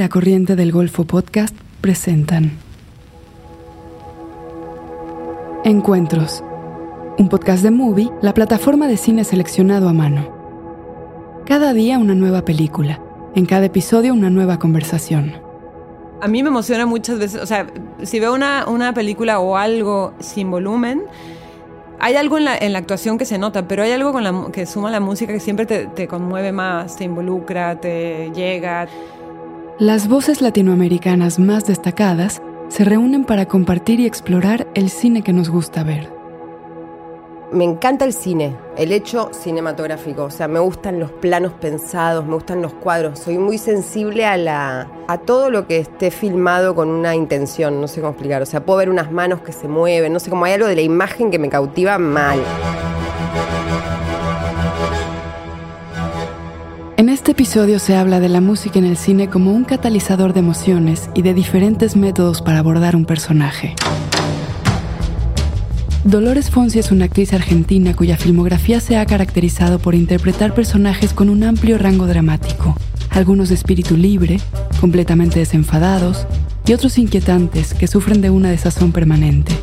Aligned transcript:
La 0.00 0.08
Corriente 0.08 0.56
del 0.56 0.72
Golfo 0.72 1.04
Podcast 1.04 1.54
presentan 1.82 2.52
Encuentros, 5.62 6.42
un 7.18 7.28
podcast 7.28 7.62
de 7.62 7.70
Movie, 7.70 8.08
la 8.22 8.32
plataforma 8.32 8.88
de 8.88 8.96
cine 8.96 9.24
seleccionado 9.24 9.90
a 9.90 9.92
mano. 9.92 11.42
Cada 11.44 11.74
día 11.74 11.98
una 11.98 12.14
nueva 12.14 12.46
película, 12.46 12.98
en 13.34 13.44
cada 13.44 13.66
episodio 13.66 14.14
una 14.14 14.30
nueva 14.30 14.58
conversación. 14.58 15.34
A 16.22 16.28
mí 16.28 16.42
me 16.42 16.48
emociona 16.48 16.86
muchas 16.86 17.18
veces, 17.18 17.42
o 17.42 17.46
sea, 17.46 17.66
si 18.02 18.20
veo 18.20 18.32
una, 18.32 18.64
una 18.68 18.94
película 18.94 19.38
o 19.38 19.58
algo 19.58 20.14
sin 20.18 20.50
volumen, 20.50 21.02
hay 21.98 22.16
algo 22.16 22.38
en 22.38 22.46
la, 22.46 22.56
en 22.56 22.72
la, 22.72 22.78
actuación 22.78 23.18
que 23.18 23.26
se 23.26 23.36
nota, 23.36 23.68
pero 23.68 23.82
hay 23.82 23.92
algo 23.92 24.12
con 24.12 24.24
la, 24.24 24.46
que 24.50 24.64
suma 24.64 24.90
la 24.90 25.00
música 25.00 25.34
que 25.34 25.40
siempre 25.40 25.66
te, 25.66 25.84
te 25.88 26.08
conmueve 26.08 26.52
más, 26.52 26.96
te 26.96 27.04
involucra, 27.04 27.78
te 27.78 28.30
llega. 28.34 28.88
Las 29.80 30.08
voces 30.08 30.42
latinoamericanas 30.42 31.38
más 31.38 31.64
destacadas 31.64 32.42
se 32.68 32.84
reúnen 32.84 33.24
para 33.24 33.46
compartir 33.46 33.98
y 33.98 34.04
explorar 34.04 34.66
el 34.74 34.90
cine 34.90 35.22
que 35.22 35.32
nos 35.32 35.48
gusta 35.48 35.84
ver. 35.84 36.12
Me 37.50 37.64
encanta 37.64 38.04
el 38.04 38.12
cine, 38.12 38.54
el 38.76 38.92
hecho 38.92 39.30
cinematográfico, 39.32 40.24
o 40.24 40.30
sea, 40.30 40.48
me 40.48 40.58
gustan 40.58 41.00
los 41.00 41.10
planos 41.10 41.54
pensados, 41.54 42.26
me 42.26 42.34
gustan 42.34 42.60
los 42.60 42.74
cuadros, 42.74 43.20
soy 43.20 43.38
muy 43.38 43.56
sensible 43.56 44.26
a, 44.26 44.36
la, 44.36 44.86
a 45.08 45.16
todo 45.16 45.48
lo 45.48 45.66
que 45.66 45.78
esté 45.78 46.10
filmado 46.10 46.74
con 46.74 46.90
una 46.90 47.14
intención, 47.14 47.80
no 47.80 47.88
sé 47.88 48.02
cómo 48.02 48.12
explicar, 48.12 48.42
o 48.42 48.46
sea, 48.46 48.62
puedo 48.62 48.80
ver 48.80 48.90
unas 48.90 49.10
manos 49.10 49.40
que 49.40 49.52
se 49.52 49.66
mueven, 49.66 50.12
no 50.12 50.20
sé, 50.20 50.28
cómo 50.28 50.44
hay 50.44 50.52
algo 50.52 50.66
de 50.66 50.74
la 50.74 50.82
imagen 50.82 51.30
que 51.30 51.38
me 51.38 51.48
cautiva 51.48 51.96
mal. 51.96 52.38
En 57.00 57.08
este 57.08 57.32
episodio 57.32 57.78
se 57.78 57.96
habla 57.96 58.20
de 58.20 58.28
la 58.28 58.42
música 58.42 58.78
en 58.78 58.84
el 58.84 58.98
cine 58.98 59.30
como 59.30 59.54
un 59.54 59.64
catalizador 59.64 60.34
de 60.34 60.40
emociones 60.40 61.08
y 61.14 61.22
de 61.22 61.32
diferentes 61.32 61.96
métodos 61.96 62.42
para 62.42 62.58
abordar 62.58 62.94
un 62.94 63.06
personaje. 63.06 63.74
Dolores 66.04 66.50
Fonsi 66.50 66.78
es 66.78 66.92
una 66.92 67.06
actriz 67.06 67.32
argentina 67.32 67.96
cuya 67.96 68.18
filmografía 68.18 68.80
se 68.80 68.98
ha 68.98 69.06
caracterizado 69.06 69.78
por 69.78 69.94
interpretar 69.94 70.52
personajes 70.52 71.14
con 71.14 71.30
un 71.30 71.42
amplio 71.42 71.78
rango 71.78 72.06
dramático, 72.06 72.76
algunos 73.08 73.48
de 73.48 73.54
espíritu 73.54 73.96
libre, 73.96 74.38
completamente 74.78 75.38
desenfadados, 75.38 76.26
y 76.66 76.74
otros 76.74 76.98
inquietantes 76.98 77.72
que 77.72 77.86
sufren 77.86 78.20
de 78.20 78.28
una 78.28 78.50
desazón 78.50 78.92
permanente. 78.92 79.54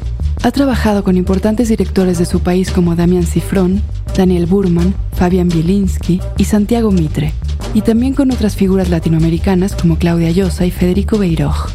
Ha 0.42 0.50
trabajado 0.50 1.04
con 1.04 1.18
importantes 1.18 1.70
directores 1.70 2.18
de 2.18 2.26
su 2.26 2.40
país 2.40 2.72
como 2.72 2.96
Damian 2.96 3.28
Cifrón, 3.28 3.84
Daniel 4.16 4.48
Burman, 4.48 4.96
Fabián 5.18 5.50
Bielinski 5.50 6.22
y 6.38 6.46
Santiago 6.46 6.92
Mitre, 6.92 7.34
y 7.74 7.82
también 7.82 8.14
con 8.14 8.32
otras 8.32 8.56
figuras 8.56 8.90
latinoamericanas 8.90 9.76
como 9.76 9.98
Claudia 9.98 10.30
Llosa 10.30 10.68
y 10.68 10.72
Federico 10.72 11.18
Beiroj. 11.18 11.70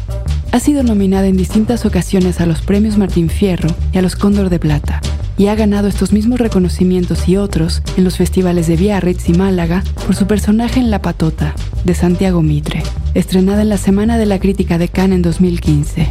Ha 0.53 0.59
sido 0.61 0.81
nominada 0.81 1.27
en 1.27 1.35
distintas 1.35 1.85
ocasiones 1.85 2.39
a 2.39 2.45
los 2.45 2.61
premios 2.61 2.97
Martín 2.97 3.29
Fierro 3.29 3.69
y 3.91 3.97
a 3.97 4.01
los 4.01 4.15
Cóndor 4.15 4.49
de 4.49 4.59
Plata, 4.59 5.01
y 5.37 5.47
ha 5.47 5.55
ganado 5.55 5.89
estos 5.89 6.13
mismos 6.13 6.39
reconocimientos 6.39 7.27
y 7.27 7.35
otros 7.35 7.81
en 7.97 8.05
los 8.05 8.15
festivales 8.15 8.67
de 8.67 8.77
Biarritz 8.77 9.27
y 9.27 9.33
Málaga 9.33 9.83
por 10.05 10.15
su 10.15 10.25
personaje 10.25 10.79
en 10.79 10.89
La 10.89 11.01
Patota, 11.01 11.53
de 11.83 11.95
Santiago 11.95 12.41
Mitre, 12.41 12.81
estrenada 13.13 13.61
en 13.61 13.69
la 13.69 13.77
Semana 13.77 14.17
de 14.17 14.25
la 14.25 14.39
Crítica 14.39 14.77
de 14.77 14.87
Cannes 14.87 15.17
en 15.17 15.21
2015. 15.21 16.09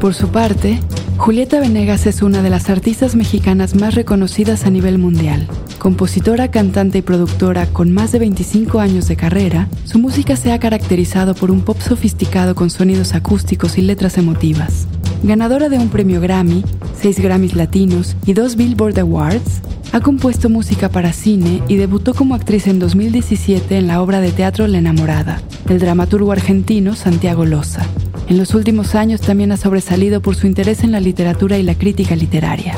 Por 0.00 0.14
su 0.14 0.26
parte, 0.26 0.80
Julieta 1.22 1.60
Venegas 1.60 2.06
es 2.08 2.20
una 2.20 2.42
de 2.42 2.50
las 2.50 2.68
artistas 2.68 3.14
mexicanas 3.14 3.76
más 3.76 3.94
reconocidas 3.94 4.66
a 4.66 4.70
nivel 4.70 4.98
mundial. 4.98 5.46
Compositora, 5.78 6.50
cantante 6.50 6.98
y 6.98 7.02
productora 7.02 7.66
con 7.66 7.92
más 7.92 8.10
de 8.10 8.18
25 8.18 8.80
años 8.80 9.06
de 9.06 9.14
carrera, 9.14 9.68
su 9.84 10.00
música 10.00 10.34
se 10.34 10.50
ha 10.50 10.58
caracterizado 10.58 11.36
por 11.36 11.52
un 11.52 11.60
pop 11.60 11.78
sofisticado 11.78 12.56
con 12.56 12.70
sonidos 12.70 13.14
acústicos 13.14 13.78
y 13.78 13.82
letras 13.82 14.18
emotivas. 14.18 14.88
Ganadora 15.22 15.68
de 15.68 15.78
un 15.78 15.88
premio 15.88 16.20
Grammy, 16.20 16.64
seis 17.00 17.20
Grammys 17.20 17.54
latinos 17.54 18.16
y 18.26 18.32
dos 18.32 18.56
Billboard 18.56 18.98
Awards, 18.98 19.62
ha 19.92 20.00
compuesto 20.00 20.48
música 20.48 20.88
para 20.88 21.12
cine 21.12 21.62
y 21.68 21.76
debutó 21.76 22.12
como 22.12 22.34
actriz 22.34 22.66
en 22.66 22.80
2017 22.80 23.78
en 23.78 23.86
la 23.86 24.02
obra 24.02 24.20
de 24.20 24.32
teatro 24.32 24.66
La 24.66 24.78
enamorada, 24.78 25.40
del 25.66 25.78
dramaturgo 25.78 26.32
argentino 26.32 26.96
Santiago 26.96 27.44
Loza. 27.44 27.86
En 28.28 28.36
los 28.36 28.54
últimos 28.54 28.96
años 28.96 29.20
también 29.20 29.52
ha 29.52 29.56
sobresalido 29.56 30.20
por 30.22 30.34
su 30.34 30.48
interés 30.48 30.82
en 30.82 30.90
la 30.90 30.98
literatura 30.98 31.56
y 31.56 31.62
la 31.62 31.76
crítica 31.76 32.16
literaria. 32.16 32.74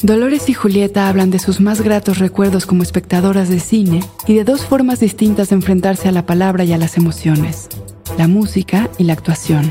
Dolores 0.00 0.48
y 0.48 0.54
Julieta 0.54 1.08
hablan 1.08 1.30
de 1.30 1.38
sus 1.38 1.60
más 1.60 1.82
gratos 1.82 2.18
recuerdos 2.18 2.64
como 2.64 2.82
espectadoras 2.82 3.50
de 3.50 3.60
cine 3.60 4.00
y 4.26 4.34
de 4.34 4.44
dos 4.44 4.64
formas 4.64 5.00
distintas 5.00 5.50
de 5.50 5.56
enfrentarse 5.56 6.08
a 6.08 6.12
la 6.12 6.24
palabra 6.24 6.64
y 6.64 6.72
a 6.72 6.78
las 6.78 6.96
emociones, 6.96 7.68
la 8.16 8.26
música 8.26 8.88
y 8.98 9.04
la 9.04 9.12
actuación. 9.12 9.70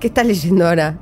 ¿Qué 0.00 0.08
estás 0.08 0.26
leyendo 0.26 0.66
ahora? 0.68 0.98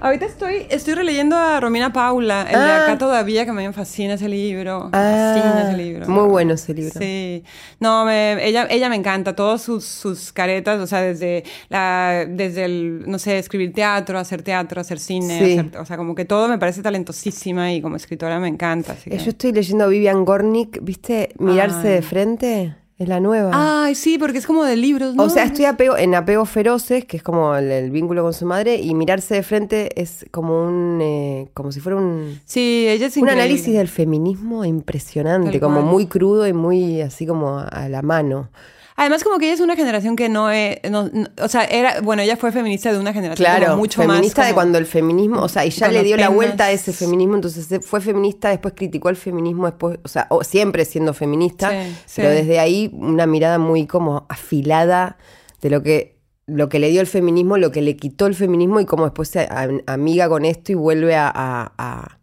Ahorita 0.00 0.24
estoy, 0.24 0.66
estoy 0.70 0.94
releyendo 0.94 1.36
a 1.36 1.60
Romina 1.60 1.92
Paula, 1.92 2.42
el 2.42 2.52
de 2.52 2.56
Ah. 2.56 2.84
acá 2.84 2.96
todavía, 2.96 3.44
que 3.44 3.52
me 3.52 3.70
fascina 3.72 4.14
ese 4.14 4.28
libro. 4.30 4.84
Me 4.84 4.90
fascina 4.92 5.64
ese 5.68 5.76
libro. 5.76 6.08
muy 6.08 6.28
bueno 6.28 6.54
ese 6.54 6.72
libro. 6.72 6.92
Sí. 6.98 7.42
No, 7.80 8.04
me- 8.06 8.46
ella, 8.46 8.66
ella 8.70 8.88
me 8.88 8.96
encanta, 8.96 9.34
todas 9.36 9.60
sus, 9.60 9.84
sus 9.84 10.32
caretas, 10.32 10.80
o 10.80 10.86
sea, 10.86 11.02
desde, 11.02 11.44
la, 11.68 12.24
desde 12.26 12.64
el, 12.64 13.02
no 13.06 13.18
sé, 13.18 13.38
escribir 13.38 13.74
teatro, 13.74 14.18
hacer 14.18 14.42
teatro, 14.42 14.80
hacer 14.80 14.98
cine, 15.00 15.38
Sí. 15.38 15.58
hacer- 15.58 15.78
o 15.78 15.84
sea, 15.84 15.96
como 15.98 16.14
que 16.14 16.24
todo 16.24 16.48
me 16.48 16.56
parece 16.58 16.80
talentosísima 16.80 17.72
y 17.74 17.82
como 17.82 17.96
escritora 17.96 18.38
me 18.40 18.48
encanta. 18.48 18.92
así 18.92 19.10
que- 19.10 19.16
Eh, 19.16 19.18
Yo 19.18 19.30
estoy 19.30 19.52
leyendo 19.52 19.84
a 19.84 19.88
Vivian 19.88 20.24
Gornick, 20.24 20.78
¿viste? 20.82 21.30
Mirarse 21.38 21.88
Ay. 21.88 21.94
de 21.94 22.02
frente, 22.02 22.74
es 22.98 23.08
la 23.08 23.18
nueva. 23.20 23.50
Ay, 23.84 23.94
sí, 23.96 24.18
porque 24.18 24.38
es 24.38 24.46
como 24.46 24.62
de 24.64 24.76
libros, 24.76 25.14
¿no? 25.16 25.24
O 25.24 25.28
sea, 25.28 25.44
estoy 25.44 25.64
apego, 25.64 25.96
en 25.96 26.14
apegos 26.14 26.48
feroces, 26.48 27.04
que 27.04 27.16
es 27.16 27.22
como 27.24 27.54
el, 27.56 27.70
el 27.70 27.90
vínculo 27.90 28.22
con 28.22 28.32
su 28.32 28.46
madre, 28.46 28.76
y 28.76 28.94
mirarse 28.94 29.34
de 29.34 29.42
frente 29.42 30.00
es 30.00 30.24
como 30.30 30.64
un, 30.64 31.00
eh, 31.02 31.48
como 31.54 31.72
si 31.72 31.80
fuera 31.80 31.96
un, 31.98 32.40
Sí, 32.44 32.86
ella 32.88 33.06
es 33.06 33.16
un 33.16 33.22
increíble. 33.22 33.42
análisis 33.42 33.74
del 33.74 33.88
feminismo 33.88 34.64
impresionante, 34.64 35.50
Tal 35.50 35.60
como 35.60 35.80
cual. 35.80 35.86
muy 35.92 36.06
crudo 36.06 36.46
y 36.46 36.52
muy 36.52 37.00
así 37.00 37.26
como 37.26 37.58
a 37.58 37.88
la 37.88 38.02
mano. 38.02 38.48
Además, 38.96 39.24
como 39.24 39.38
que 39.38 39.46
ella 39.46 39.54
es 39.54 39.60
una 39.60 39.74
generación 39.74 40.14
que 40.14 40.28
no 40.28 40.50
es. 40.52 40.78
no- 40.88 41.08
no- 41.12 41.26
o 41.42 41.48
sea, 41.48 41.64
era. 41.64 42.00
Bueno, 42.00 42.22
ella 42.22 42.36
fue 42.36 42.52
feminista 42.52 42.92
de 42.92 42.98
una 43.00 43.12
generación 43.12 43.44
Claro, 43.44 43.66
como 43.66 43.78
mucho 43.78 44.00
feminista 44.02 44.42
más. 44.42 44.48
de 44.48 44.54
cuando 44.54 44.78
el 44.78 44.86
feminismo, 44.86 45.40
o 45.42 45.48
sea, 45.48 45.64
y 45.66 45.70
ya 45.70 45.88
le 45.88 46.02
dio 46.04 46.16
la 46.16 46.28
vuelta 46.28 46.66
a 46.66 46.70
ese 46.70 46.92
feminismo, 46.92 47.34
entonces 47.34 47.68
fue 47.84 48.00
feminista, 48.00 48.50
después 48.50 48.74
criticó 48.76 49.08
el 49.08 49.16
feminismo, 49.16 49.66
después, 49.66 49.98
o 50.04 50.08
sea, 50.08 50.26
o 50.30 50.44
siempre 50.44 50.84
siendo 50.84 51.12
feminista, 51.12 51.70
Sí, 52.06 52.22
pero 52.22 52.30
sí. 52.30 52.36
desde 52.36 52.60
ahí 52.60 52.90
una 52.94 53.26
mirada 53.26 53.58
muy 53.58 53.86
como 53.88 54.26
afilada 54.28 55.16
de 55.60 55.70
lo 55.70 55.82
que 55.82 56.14
lo 56.46 56.68
que 56.68 56.78
le 56.78 56.90
dio 56.90 57.00
el 57.00 57.06
feminismo, 57.06 57.56
lo 57.56 57.72
que 57.72 57.80
le 57.80 57.96
quitó 57.96 58.26
el 58.26 58.34
feminismo 58.34 58.78
y 58.78 58.84
cómo 58.84 59.04
después 59.04 59.28
se 59.30 59.48
amiga 59.86 60.28
con 60.28 60.44
esto 60.44 60.72
y 60.72 60.74
vuelve 60.74 61.16
a, 61.16 61.26
a- 61.34 61.72
a- 61.78 62.18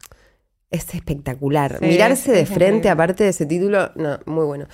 es 0.70 0.94
espectacular. 0.94 1.80
Sí, 1.80 1.86
Mirarse 1.86 2.32
de 2.32 2.46
frente, 2.46 2.90
aparte 2.90 3.24
de 3.26 3.32
ese 3.32 3.46
título, 3.48 3.92
no, 3.96 4.20
muy 4.28 4.46
bueno. 4.46 4.68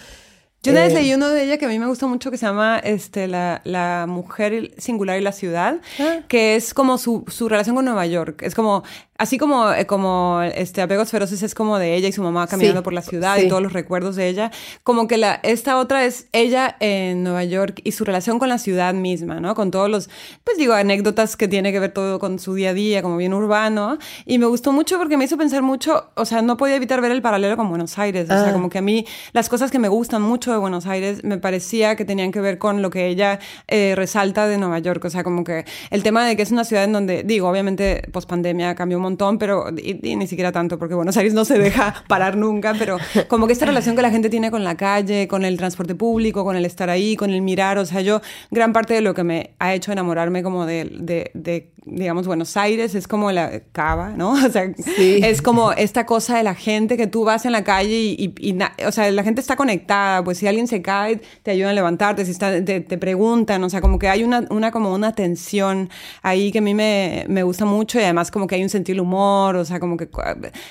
Yo 0.64 0.72
una 0.72 0.82
vez 0.82 0.92
Eh, 0.92 0.96
leí 0.96 1.14
uno 1.14 1.30
de 1.30 1.44
ella 1.44 1.58
que 1.58 1.66
a 1.66 1.70
mí 1.70 1.80
me 1.80 1.86
gusta 1.86 2.08
mucho 2.08 2.30
que 2.32 2.38
se 2.38 2.46
llama 2.46 2.80
este, 2.80 3.28
la, 3.28 3.62
la 3.64 4.06
mujer 4.08 4.72
singular 4.78 5.18
y 5.18 5.22
la 5.22 5.32
ciudad, 5.32 5.80
Ah. 6.00 6.20
que 6.28 6.56
es 6.56 6.74
como 6.74 6.98
su, 6.98 7.24
su 7.28 7.48
relación 7.48 7.76
con 7.76 7.86
Nueva 7.86 8.06
York. 8.06 8.42
Es 8.42 8.54
como, 8.56 8.84
así 9.18 9.38
como, 9.38 9.72
eh, 9.74 9.86
como 9.86 10.42
este, 10.44 10.82
Apegos 10.82 11.10
Feroces 11.12 11.42
es 11.44 11.56
como 11.56 11.78
de 11.80 11.96
ella 11.96 12.08
y 12.08 12.12
su 12.12 12.22
mamá 12.24 12.48
caminando 12.48 12.82
Sí, 12.82 12.84
por 12.84 12.94
la 12.94 13.02
ciudad 13.02 13.38
sí. 13.38 13.46
y 13.46 13.50
todos 13.50 13.62
los 13.62 13.74
recuerdos 13.74 14.16
de 14.16 14.28
ella. 14.30 14.52
Como 14.84 15.08
que 15.08 15.18
la, 15.18 15.40
esta 15.44 15.78
otra 15.78 16.06
es 16.06 16.28
ella 16.34 16.76
en 16.80 17.24
Nueva 17.24 17.44
York 17.44 17.82
y 17.84 17.92
su 17.94 18.06
relación 18.06 18.40
con 18.40 18.50
la 18.50 18.58
ciudad 18.58 18.94
misma, 18.94 19.40
¿no? 19.40 19.56
Con 19.56 19.72
todos 19.72 19.90
los, 19.90 20.10
pues 20.44 20.58
digo, 20.58 20.74
anécdotas 20.74 21.36
que 21.38 21.48
tiene 21.48 21.72
que 21.72 21.80
ver 21.80 21.92
todo 21.92 22.20
con 22.20 22.40
su 22.40 22.54
día 22.54 22.70
a 22.70 22.74
día, 22.74 23.02
como 23.02 23.18
bien 23.18 23.34
urbano. 23.34 23.98
Y 24.26 24.38
me 24.38 24.46
gustó 24.46 24.72
mucho 24.72 24.98
porque 24.98 25.18
me 25.18 25.26
hizo 25.26 25.38
pensar 25.38 25.62
mucho, 25.62 26.10
o 26.16 26.26
sea, 26.26 26.42
no 26.42 26.58
podía 26.58 26.76
evitar 26.76 27.02
ver 27.02 27.12
el 27.12 27.22
paralelo 27.22 27.58
con 27.58 27.70
Buenos 27.70 27.98
Aires. 27.98 28.26
O 28.26 28.28
sea, 28.34 28.50
Ah. 28.50 28.54
como 28.54 28.70
que 28.70 28.78
a 28.78 28.82
mí 28.82 29.06
las 29.34 29.50
cosas 29.50 29.72
que 29.72 29.80
me 29.80 29.88
gustan 29.88 30.22
mucho 30.22 30.52
de 30.52 30.58
Buenos 30.58 30.86
Aires 30.86 31.24
me 31.24 31.38
parecía 31.38 31.96
que 31.96 32.06
tenían 32.06 32.32
que 32.32 32.40
ver 32.42 32.58
con 32.58 32.82
lo 32.82 32.90
que 32.90 33.08
ella 33.08 33.40
eh, 33.68 33.94
resalta 33.96 34.48
de 34.48 34.58
Nueva 34.58 34.80
York. 34.80 35.04
O 35.06 35.10
sea, 35.10 35.24
como 35.24 35.44
que 35.44 35.66
el 35.90 36.04
tema 36.04 36.26
de 36.26 36.36
que 36.36 36.44
es 36.44 36.52
una 36.52 36.64
ciudad 36.64 36.84
en 36.84 36.94
donde, 36.94 37.24
digo, 37.24 37.50
obviamente 37.50 38.04
post 38.12 38.30
pandemia 38.30 38.76
cambió 38.76 38.98
un 38.98 39.04
montón, 39.08 39.38
pero 39.38 39.66
y, 39.76 40.00
y 40.08 40.16
ni 40.16 40.28
siquiera 40.28 40.52
tanto, 40.52 40.78
porque 40.78 40.96
Buenos 40.96 41.18
Aires 41.18 41.34
no 41.34 41.46
se 41.46 41.58
deja 41.58 41.94
parar 42.08 42.38
nunca, 42.38 42.74
pero 42.78 42.98
como 43.28 43.48
que 43.48 43.54
esta 43.54 43.66
relación 43.72 43.96
que 43.96 44.02
la 44.02 44.12
gente 44.12 44.30
tiene 44.30 44.52
con 44.52 44.64
la 44.64 44.76
calle, 44.76 45.28
con 45.28 45.46
el 45.46 45.58
transporte 45.58 45.96
público, 45.96 46.44
con 46.44 46.56
el 46.56 46.66
estar 46.66 46.90
ahí, 46.90 47.16
con 47.16 47.32
el 47.32 47.42
mirar. 47.42 47.78
O 47.78 47.86
sea, 47.86 48.02
yo, 48.02 48.22
gran 48.52 48.74
parte 48.74 48.94
de 48.94 49.02
lo 49.02 49.14
que 49.14 49.24
me 49.24 49.56
ha 49.60 49.74
hecho 49.74 49.92
enamorarme 49.92 50.44
como 50.44 50.66
de, 50.66 50.86
de, 50.86 51.32
de 51.34 51.72
digamos, 51.90 52.28
Buenos 52.28 52.56
Aires 52.58 52.96
es 52.96 53.08
como 53.08 53.32
la 53.32 53.62
cava, 53.72 54.10
¿no? 54.10 54.34
O 54.48 54.50
sea, 54.50 54.72
es 54.98 55.42
como 55.42 55.74
esta 55.74 56.06
cosa 56.06 56.38
de 56.38 56.44
la 56.44 56.56
gente 56.56 56.96
que 56.96 57.08
tú 57.08 57.26
vas 57.26 57.46
en 57.46 57.52
la 57.52 57.64
calle 57.64 58.16
y, 58.18 58.58
o 58.86 58.92
sea, 58.92 59.12
la 59.12 59.24
gente 59.24 59.42
está 59.42 59.56
conectada, 59.56 60.24
pues 60.24 60.38
si 60.38 60.48
alguien 60.48 60.68
se 60.68 60.82
cae, 60.82 61.22
te 61.44 61.52
ayudan 61.52 61.72
a 61.72 61.74
levantarte, 61.74 62.24
si 62.26 62.32
está, 62.32 62.64
te, 62.64 62.82
preguntan, 62.98 63.64
o 63.64 63.70
sea, 63.70 63.82
como 63.82 64.00
que 64.00 64.08
hay 64.08 64.24
una, 64.24 64.46
una 64.50 64.72
como 64.72 64.94
una 64.94 65.14
tensión 65.14 65.90
ahí 66.22 66.52
que 66.52 66.60
a 66.60 66.62
mí 66.62 66.74
me, 66.74 67.26
me, 67.28 67.44
gusta 67.44 67.66
mucho 67.66 68.00
y 68.00 68.04
además 68.04 68.32
como 68.32 68.48
que 68.48 68.56
hay 68.56 68.64
un 68.64 68.70
sentido 68.70 68.97
humor, 69.00 69.56
o 69.56 69.66
sea, 69.66 69.80
como 69.80 69.98
que 69.98 70.10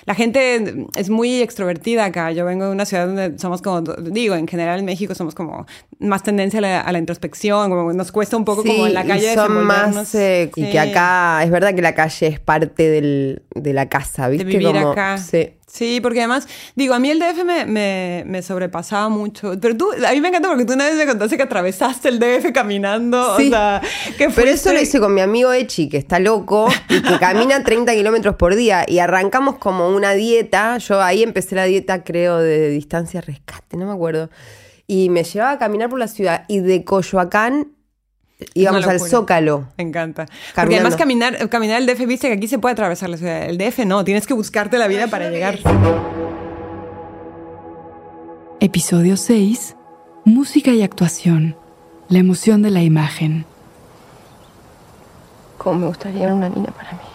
la 0.05 0.15
gente 0.15 0.87
es 0.97 1.11
muy 1.11 1.41
extrovertida 1.41 2.05
acá. 2.05 2.33
Yo 2.33 2.45
vengo 2.45 2.67
de 2.67 2.73
una 2.73 2.85
ciudad 2.85 3.07
donde 3.07 3.39
somos 3.39 3.63
como, 3.63 3.83
digo, 3.83 4.35
en 4.35 4.47
general 4.47 4.79
en 4.79 4.85
México 4.85 5.15
somos 5.15 5.35
como 5.35 5.67
más 5.99 6.23
tendencia 6.23 6.81
a 6.81 6.93
la, 6.93 6.99
introspección, 6.99 7.71
como 7.71 7.93
nos 7.93 8.13
cuesta 8.13 8.37
un 8.37 8.45
poco 8.45 8.63
como 8.63 8.87
en 8.87 8.95
la 8.95 9.05
calle 9.05 9.35
son 9.35 9.65
más 9.65 10.15
eh, 10.15 10.51
y 10.55 10.71
que 10.71 10.79
acá 10.79 11.43
es 11.43 11.51
verdad 11.51 11.75
que 11.75 11.83
la 11.83 11.95
calle 11.95 12.27
es 12.27 12.41
parte 12.41 12.89
del, 12.89 13.43
de 13.55 13.73
la 13.73 13.89
casa, 13.89 14.29
¿viste? 14.29 14.45
De 14.45 14.59
vivir 14.59 14.77
acá. 14.77 15.19
Sí. 15.19 15.53
Sí, 15.69 16.01
porque 16.01 16.21
además, 16.21 16.47
digo, 16.77 16.95
a 16.95 17.01
mí 17.01 17.11
el 17.11 17.19
DF 17.19 17.45
me, 17.45 18.25
me, 18.25 18.43
sobrepasaba 18.43 19.09
mucho. 19.09 19.55
Pero 19.61 19.77
tú, 19.77 19.91
a 19.93 20.13
mí 20.13 20.21
me 20.21 20.29
encanta 20.29 20.49
porque 20.49 20.65
tú 20.65 20.75
una 20.75 20.85
vez 20.85 20.95
me 20.95 21.07
contaste 21.07 21.37
que 21.37 21.43
atravesaste 21.43 22.09
el 22.09 22.21
DF 22.21 22.53
caminando. 22.53 23.37
Sí. 23.37 23.49
O 23.49 23.51
sea, 23.51 23.83
que 24.17 24.31
Pero 24.31 24.49
eso 24.49 24.73
lo 24.73 24.81
hice 24.81 25.01
con 25.01 25.13
mi 25.13 25.21
amigo 25.21 25.53
Echi, 25.53 25.89
que 25.89 25.97
está 25.97 26.21
loco 26.21 26.69
y 26.89 27.03
que 27.03 27.19
camina 27.19 27.65
30 27.65 27.95
kilómetros 27.95 28.37
por 28.37 28.55
día. 28.55 28.85
Y 28.87 29.01
arrancamos 29.01 29.59
como 29.59 29.89
una 29.89 30.13
dieta. 30.13 30.79
Yo 30.79 31.03
ahí 31.03 31.25
empecé 31.25 31.57
la 31.57 31.65
dieta, 31.65 32.05
creo, 32.05 32.39
de 32.39 32.69
distancia 32.69 33.21
rescate, 33.21 33.77
no 33.77 33.87
me 33.87 33.93
acuerdo. 33.93 34.31
Y 34.87 35.09
me 35.11 35.25
llevaba 35.25 35.51
a 35.51 35.59
caminar 35.59 35.91
por 35.91 35.99
la 35.99 36.07
ciudad. 36.07 36.45
Y 36.47 36.61
de 36.61 36.85
Coyoacán 36.85 37.76
íbamos 38.55 38.87
al 38.87 39.01
Zócalo. 39.01 39.69
Me 39.77 39.85
encanta. 39.85 40.27
Porque 40.55 40.77
además 40.77 40.97
caminar, 40.97 41.49
caminar 41.49 41.81
el 41.81 41.87
DF, 41.87 42.07
viste 42.07 42.29
que 42.29 42.35
aquí 42.35 42.49
se 42.49 42.59
puede 42.59 42.73
atravesar 42.73 43.09
la 43.09 43.17
ciudad. 43.17 43.45
El 43.45 43.59
DF 43.59 43.81
no, 43.87 44.05
tienes 44.05 44.27
que 44.27 44.35
buscarte 44.35 44.79
la 44.79 44.89
vida 44.89 45.07
para 45.09 45.31
llegar. 45.31 45.59
Episodio 48.61 49.17
6. 49.17 49.77
Música 50.25 50.73
y 50.73 50.83
actuación. 50.83 51.57
La 52.09 52.19
emoción 52.19 52.63
de 52.63 52.71
la 52.71 52.83
imagen. 52.83 53.45
Cómo 55.59 55.81
me 55.81 55.87
gustaría 55.89 56.33
una 56.33 56.49
niña 56.49 56.71
para 56.71 56.93
mí. 56.93 57.06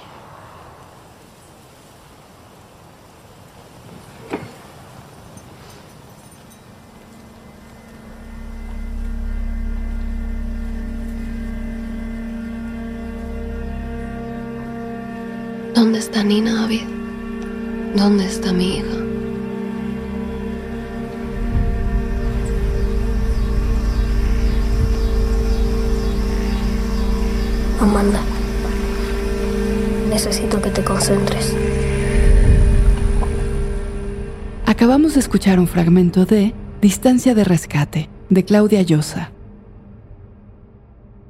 ¿Dónde 15.82 15.98
está 15.98 16.24
Nina, 16.24 16.54
David? 16.54 16.84
¿Dónde 17.96 18.28
está 18.28 18.54
mi 18.54 18.78
hija? 18.78 18.86
Amanda, 27.80 28.20
necesito 30.12 30.62
que 30.62 30.70
te 30.70 30.84
concentres. 30.84 31.56
Acabamos 34.68 35.16
de 35.16 35.20
escuchar 35.22 35.60
un 35.60 35.68
fragmento 35.68 36.28
de 36.28 36.54
Distancia 36.80 37.34
de 37.34 37.44
Rescate, 37.44 38.08
de 38.30 38.46
Claudia 38.46 38.84
Llosa. 38.84 39.32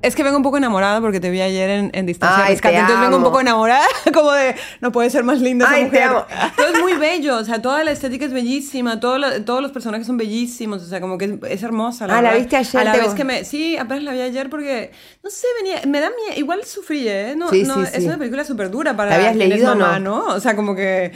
Es 0.02 0.16
que 0.16 0.24
vengo 0.24 0.38
un 0.38 0.44
poco 0.44 0.58
enamorada 0.58 1.00
porque 1.02 1.20
te 1.20 1.30
vi 1.30 1.42
ayer 1.42 1.70
en, 1.70 1.92
en 1.94 2.06
distancia 2.06 2.46
Ay, 2.46 2.54
Entonces 2.56 3.00
vengo 3.00 3.18
un 3.18 3.24
poco 3.24 3.40
enamorada, 3.40 3.86
como 4.14 4.32
de 4.32 4.56
no 4.80 4.92
puede 4.92 5.10
ser 5.10 5.24
más 5.24 5.40
linda 5.42 5.66
esa 5.66 5.86
mujer. 5.86 6.10
Todo 6.56 6.68
es 6.68 6.82
muy 6.82 6.94
bello, 6.94 7.38
o 7.38 7.44
sea, 7.44 7.62
toda 7.62 7.84
la 7.84 7.92
estética 7.92 8.26
es 8.26 8.34
bellísima, 8.34 9.00
todos 9.00 9.62
los 9.62 9.72
personajes 9.72 10.08
son 10.08 10.18
bellísimos, 10.18 10.82
o 10.82 10.86
sea, 10.86 11.02
como 11.02 11.18
que 11.18 11.40
es, 11.50 11.64
hermosa. 11.64 12.08
La 12.08 12.18
ah, 12.18 12.22
la 12.22 12.34
viste 12.34 12.58
ayer. 12.58 12.82
A 12.82 12.84
la 12.84 12.98
vez 12.98 13.14
que 13.14 13.24
me. 13.24 13.44
Sí, 13.44 13.78
apenas 13.78 14.04
la 14.04 14.14
vi 14.14 14.22
ayer 14.22 14.50
porque. 14.50 14.92
No 15.24 15.30
sé, 15.30 15.48
venía. 15.62 15.82
Me 15.86 16.00
da 16.00 16.10
miedo. 16.10 16.38
Igual 16.40 16.64
sufrí, 16.66 17.08
¿eh? 17.08 17.36
No, 17.38 17.50
sí, 17.50 17.64
no, 17.64 17.84
es 17.84 18.04
una 18.04 18.18
película 18.18 18.44
súper 18.44 18.72
dura 18.72 18.96
para. 18.96 19.12
¿La 19.12 19.16
habías 19.18 19.36
leído 19.36 19.76
mamá, 19.76 20.00
no? 20.00 20.26
O 20.28 20.40
sea, 20.40 20.56
como 20.56 20.76
que. 20.76 21.12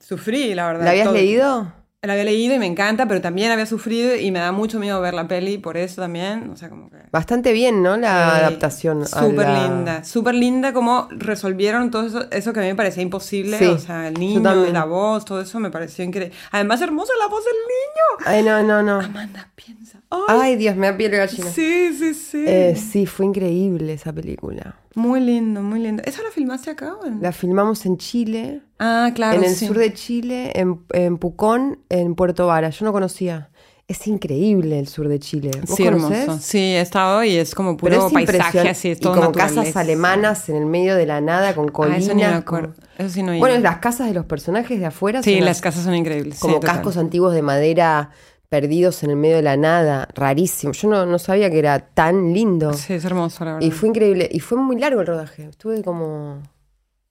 Sufrí, 0.00 0.54
la 0.54 0.66
verdad. 0.66 0.84
¿La 0.84 0.90
habías 0.90 1.12
leído? 1.12 1.81
La 2.04 2.14
había 2.14 2.24
leído 2.24 2.56
y 2.56 2.58
me 2.58 2.66
encanta, 2.66 3.06
pero 3.06 3.20
también 3.20 3.52
había 3.52 3.64
sufrido 3.64 4.16
y 4.16 4.32
me 4.32 4.40
da 4.40 4.50
mucho 4.50 4.80
miedo 4.80 5.00
ver 5.00 5.14
la 5.14 5.28
peli 5.28 5.58
por 5.58 5.76
eso 5.76 6.02
también. 6.02 6.50
O 6.50 6.56
sea, 6.56 6.68
como 6.68 6.90
que... 6.90 6.96
Bastante 7.12 7.52
bien, 7.52 7.80
¿no? 7.80 7.96
La 7.96 8.38
adaptación. 8.38 9.06
Súper 9.06 9.48
linda. 9.48 10.02
Súper 10.02 10.34
linda 10.34 10.72
como 10.72 11.06
resolvieron 11.12 11.92
todo 11.92 12.04
eso, 12.04 12.28
eso 12.32 12.52
que 12.52 12.58
a 12.58 12.62
mí 12.64 12.70
me 12.70 12.74
parecía 12.74 13.04
imposible. 13.04 13.68
o 13.68 13.78
sea, 13.78 14.08
el 14.08 14.14
niño, 14.14 14.40
la 14.42 14.84
voz, 14.84 15.24
todo 15.24 15.42
eso 15.42 15.60
me 15.60 15.70
pareció 15.70 16.04
increíble. 16.04 16.34
Además, 16.50 16.82
hermosa 16.82 17.12
la 17.20 17.28
voz 17.28 17.44
del 17.44 17.54
niño. 17.54 18.26
Ay, 18.26 18.42
no, 18.42 18.64
no, 18.64 18.82
no. 18.82 19.04
Amanda, 19.04 19.48
piensa. 19.54 20.00
Ay, 20.26 20.56
Dios, 20.56 20.74
me 20.74 20.88
da 20.88 20.96
piel 20.96 21.12
gallina. 21.12 21.50
Sí, 21.50 21.94
sí, 21.96 22.14
sí. 22.14 22.44
Eh, 22.44 22.74
sí, 22.74 23.06
fue 23.06 23.26
increíble 23.26 23.92
esa 23.92 24.12
película. 24.12 24.74
Muy 24.94 25.20
lindo, 25.20 25.62
muy 25.62 25.80
lindo. 25.80 26.02
¿Esa 26.04 26.22
la 26.22 26.30
filmaste 26.30 26.70
acá? 26.70 26.94
O 26.94 27.08
La 27.20 27.32
filmamos 27.32 27.86
en 27.86 27.96
Chile. 27.96 28.60
Ah, 28.78 29.10
claro. 29.14 29.38
En 29.38 29.44
el 29.44 29.56
sur 29.56 29.78
de 29.78 29.92
Chile, 29.94 30.52
en, 30.54 31.18
Pucón, 31.18 31.78
en 31.88 32.14
Puerto 32.14 32.46
Vara. 32.46 32.70
Yo 32.70 32.84
no 32.84 32.92
conocía. 32.92 33.48
Es 33.88 34.06
increíble 34.06 34.78
el 34.78 34.88
sur 34.88 35.08
de 35.08 35.18
Chile. 35.18 35.50
sí, 35.66 35.84
hermoso. 35.84 36.38
Sí, 36.38 36.58
he 36.58 36.80
estado 36.80 37.24
y 37.24 37.36
es 37.36 37.54
como 37.54 37.76
puro 37.76 38.08
paisaje 38.10 38.60
así, 38.60 38.90
es 38.90 39.00
todo 39.00 39.14
y 39.14 39.16
como 39.16 39.32
casas 39.32 39.76
alemanas 39.76 40.48
en 40.48 40.56
el 40.56 40.66
medio 40.66 40.94
de 40.96 41.04
la 41.04 41.20
nada 41.20 41.54
con 41.54 41.68
colinas. 41.68 42.08
Ah, 42.08 42.68
eso, 42.98 43.08
sí 43.10 43.22
no 43.22 43.36
Bueno, 43.38 43.58
las 43.58 43.78
casas 43.78 44.06
de 44.06 44.14
los 44.14 44.24
personajes 44.24 44.78
de 44.78 44.86
afuera. 44.86 45.22
Sí, 45.22 45.40
las, 45.40 45.60
casas 45.60 45.84
son 45.84 45.94
increíbles. 45.94 46.38
Como 46.38 46.60
cascos 46.60 46.96
antiguos 46.96 47.34
de 47.34 47.42
madera 47.42 48.10
perdidos 48.52 49.02
en 49.02 49.08
el 49.08 49.16
medio 49.16 49.36
de 49.36 49.42
la 49.42 49.56
nada, 49.56 50.06
rarísimo. 50.14 50.74
Yo 50.74 50.86
no, 50.86 51.06
no, 51.06 51.18
sabía 51.18 51.48
que 51.48 51.58
era 51.58 51.78
tan 51.78 52.34
lindo. 52.34 52.74
Sí, 52.74 52.92
es 52.92 53.04
hermoso, 53.06 53.46
la 53.46 53.54
verdad. 53.54 53.66
Y 53.66 53.70
fue 53.70 53.88
increíble. 53.88 54.28
Y 54.30 54.40
fue 54.40 54.58
muy 54.58 54.78
largo 54.78 55.00
el 55.00 55.06
rodaje. 55.06 55.44
Estuve 55.48 55.82
como 55.82 56.42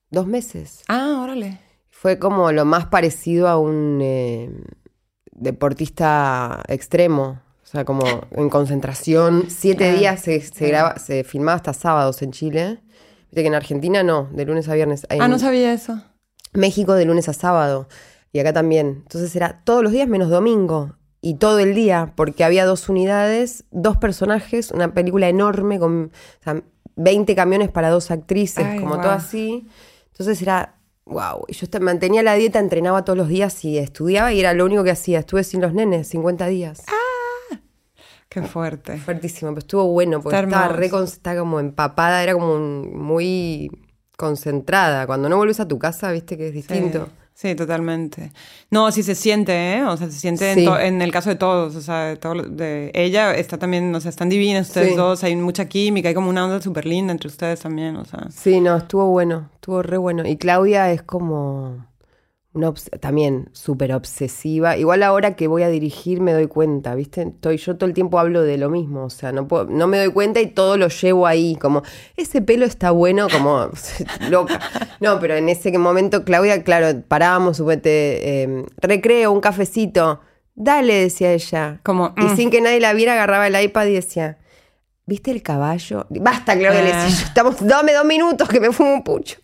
dos 0.08 0.28
meses. 0.28 0.84
Ah, 0.86 1.18
órale. 1.20 1.58
Fue 1.90 2.20
como 2.20 2.52
lo 2.52 2.64
más 2.64 2.86
parecido 2.86 3.48
a 3.48 3.58
un 3.58 3.98
eh, 4.00 4.52
deportista 5.32 6.62
extremo. 6.68 7.40
O 7.60 7.66
sea, 7.66 7.84
como 7.84 8.04
en 8.30 8.48
concentración. 8.48 9.46
Siete 9.48 9.94
días 9.94 10.20
se, 10.20 10.40
se, 10.42 10.68
graba, 10.68 10.96
se 11.00 11.24
filmaba 11.24 11.56
hasta 11.56 11.72
sábados 11.72 12.22
en 12.22 12.30
Chile. 12.30 12.78
Viste 13.32 13.42
que 13.42 13.48
en 13.48 13.56
Argentina 13.56 14.04
no, 14.04 14.28
de 14.30 14.44
lunes 14.44 14.68
a 14.68 14.74
viernes. 14.74 15.08
ah, 15.08 15.26
no 15.26 15.40
sabía 15.40 15.72
eso. 15.72 16.00
México 16.52 16.94
de 16.94 17.04
lunes 17.04 17.28
a 17.28 17.32
sábado. 17.32 17.88
Y 18.32 18.38
acá 18.38 18.52
también. 18.52 19.02
Entonces 19.02 19.34
era 19.34 19.64
todos 19.64 19.82
los 19.82 19.90
días 19.90 20.06
menos 20.06 20.30
domingo 20.30 21.01
y 21.24 21.34
todo 21.34 21.60
el 21.60 21.74
día, 21.74 22.12
porque 22.16 22.42
había 22.42 22.66
dos 22.66 22.88
unidades, 22.88 23.64
dos 23.70 23.96
personajes, 23.96 24.72
una 24.72 24.92
película 24.92 25.28
enorme 25.28 25.78
con 25.78 26.10
20 26.96 27.34
camiones 27.36 27.70
para 27.70 27.90
dos 27.90 28.10
actrices, 28.10 28.80
como 28.80 29.00
todo 29.00 29.12
así. 29.12 29.68
Entonces 30.08 30.42
era, 30.42 30.80
wow, 31.04 31.44
y 31.46 31.54
yo 31.54 31.68
mantenía 31.80 32.24
la 32.24 32.34
dieta, 32.34 32.58
entrenaba 32.58 33.04
todos 33.04 33.16
los 33.16 33.28
días 33.28 33.64
y 33.64 33.78
estudiaba 33.78 34.32
y 34.32 34.40
era 34.40 34.52
lo 34.52 34.64
único 34.64 34.82
que 34.82 34.90
hacía. 34.90 35.20
Estuve 35.20 35.44
sin 35.44 35.60
los 35.60 35.72
nenes 35.72 36.08
50 36.08 36.48
días. 36.48 36.82
¡Ah! 36.88 37.60
Qué 38.28 38.42
fuerte. 38.42 38.96
Fuertísimo, 38.98 39.52
pero 39.52 39.60
estuvo 39.60 39.86
bueno 39.86 40.20
porque 40.20 40.40
estaba, 40.40 40.68
re 40.68 40.86
estaba 40.86 41.38
como 41.38 41.60
empapada, 41.60 42.22
era 42.22 42.32
como 42.32 42.58
muy 42.58 43.70
concentrada. 44.16 45.06
Cuando 45.06 45.28
no 45.28 45.36
vuelves 45.36 45.60
a 45.60 45.68
tu 45.68 45.78
casa, 45.78 46.10
viste 46.10 46.36
que 46.36 46.48
es 46.48 46.52
distinto. 46.52 47.06
Sí, 47.06 47.21
totalmente. 47.56 48.32
No, 48.70 48.92
sí 48.92 49.02
se 49.02 49.14
siente, 49.14 49.52
¿eh? 49.74 49.84
O 49.84 49.96
sea, 49.96 50.08
se 50.10 50.18
siente 50.18 50.52
en, 50.52 51.02
el 51.02 51.10
caso 51.10 51.30
de 51.30 51.36
todos, 51.36 51.74
o 51.74 51.80
sea, 51.80 52.16
todo, 52.16 52.42
de 52.42 52.92
ella 52.94 53.34
está 53.34 53.58
también, 53.58 53.94
o 53.94 54.00
sea, 54.00 54.10
están 54.10 54.28
divinas 54.28 54.68
ustedes 54.68 54.96
dos, 54.96 55.24
hay 55.24 55.34
mucha 55.34 55.66
química, 55.66 56.08
hay 56.08 56.14
como 56.14 56.30
una 56.30 56.44
onda 56.44 56.62
súper 56.62 56.86
linda 56.86 57.12
entre 57.12 57.28
ustedes 57.28 57.60
también, 57.60 57.96
o 57.96 58.04
sea. 58.04 58.28
Sí, 58.30 58.60
no, 58.60 58.76
estuvo 58.76 59.06
bueno, 59.06 59.50
estuvo 59.54 59.82
re 59.82 59.96
bueno. 59.96 60.26
Y 60.26 60.36
Claudia 60.36 60.92
es 60.92 61.02
como 61.02 61.84
también 63.00 63.48
súper 63.52 63.94
obsesiva. 63.94 64.76
Igual 64.76 65.02
ahora 65.02 65.36
que 65.36 65.48
voy 65.48 65.62
a 65.62 65.68
dirigir 65.68 66.20
me 66.20 66.32
doy 66.32 66.48
cuenta, 66.48 66.94
¿viste? 66.94 67.22
Estoy, 67.22 67.56
yo 67.56 67.76
todo 67.76 67.88
el 67.88 67.94
tiempo 67.94 68.18
hablo 68.18 68.42
de 68.42 68.58
lo 68.58 68.68
mismo, 68.68 69.04
o 69.04 69.10
sea, 69.10 69.32
no, 69.32 69.48
puedo, 69.48 69.64
no 69.64 69.86
me 69.86 69.98
doy 69.98 70.12
cuenta 70.12 70.40
y 70.40 70.46
todo 70.48 70.76
lo 70.76 70.88
llevo 70.88 71.26
ahí, 71.26 71.56
como, 71.56 71.82
ese 72.16 72.42
pelo 72.42 72.66
está 72.66 72.90
bueno, 72.90 73.28
como, 73.30 73.70
loca. 74.30 74.60
No, 75.00 75.18
pero 75.18 75.34
en 75.34 75.48
ese 75.48 75.76
momento, 75.78 76.24
Claudia, 76.24 76.62
claro, 76.62 77.02
parábamos, 77.08 77.56
suponete, 77.56 78.42
eh, 78.42 78.66
recreo, 78.76 79.32
un 79.32 79.40
cafecito, 79.40 80.20
dale, 80.54 80.94
decía 80.94 81.32
ella. 81.32 81.80
Como, 81.82 82.12
y 82.18 82.24
mm. 82.24 82.36
sin 82.36 82.50
que 82.50 82.60
nadie 82.60 82.80
la 82.80 82.92
viera, 82.92 83.14
agarraba 83.14 83.46
el 83.46 83.64
iPad 83.64 83.86
y 83.86 83.94
decía, 83.94 84.38
¿viste 85.06 85.30
el 85.30 85.42
caballo? 85.42 86.06
Basta, 86.10 86.56
Claudia, 86.58 86.82
le 86.82 86.92
decía, 86.92 87.04
ah. 87.04 87.26
estamos, 87.28 87.66
dame 87.66 87.94
dos 87.94 88.04
minutos 88.04 88.46
que 88.50 88.60
me 88.60 88.72
fumo 88.72 88.92
un 88.92 89.04
pucho. 89.04 89.38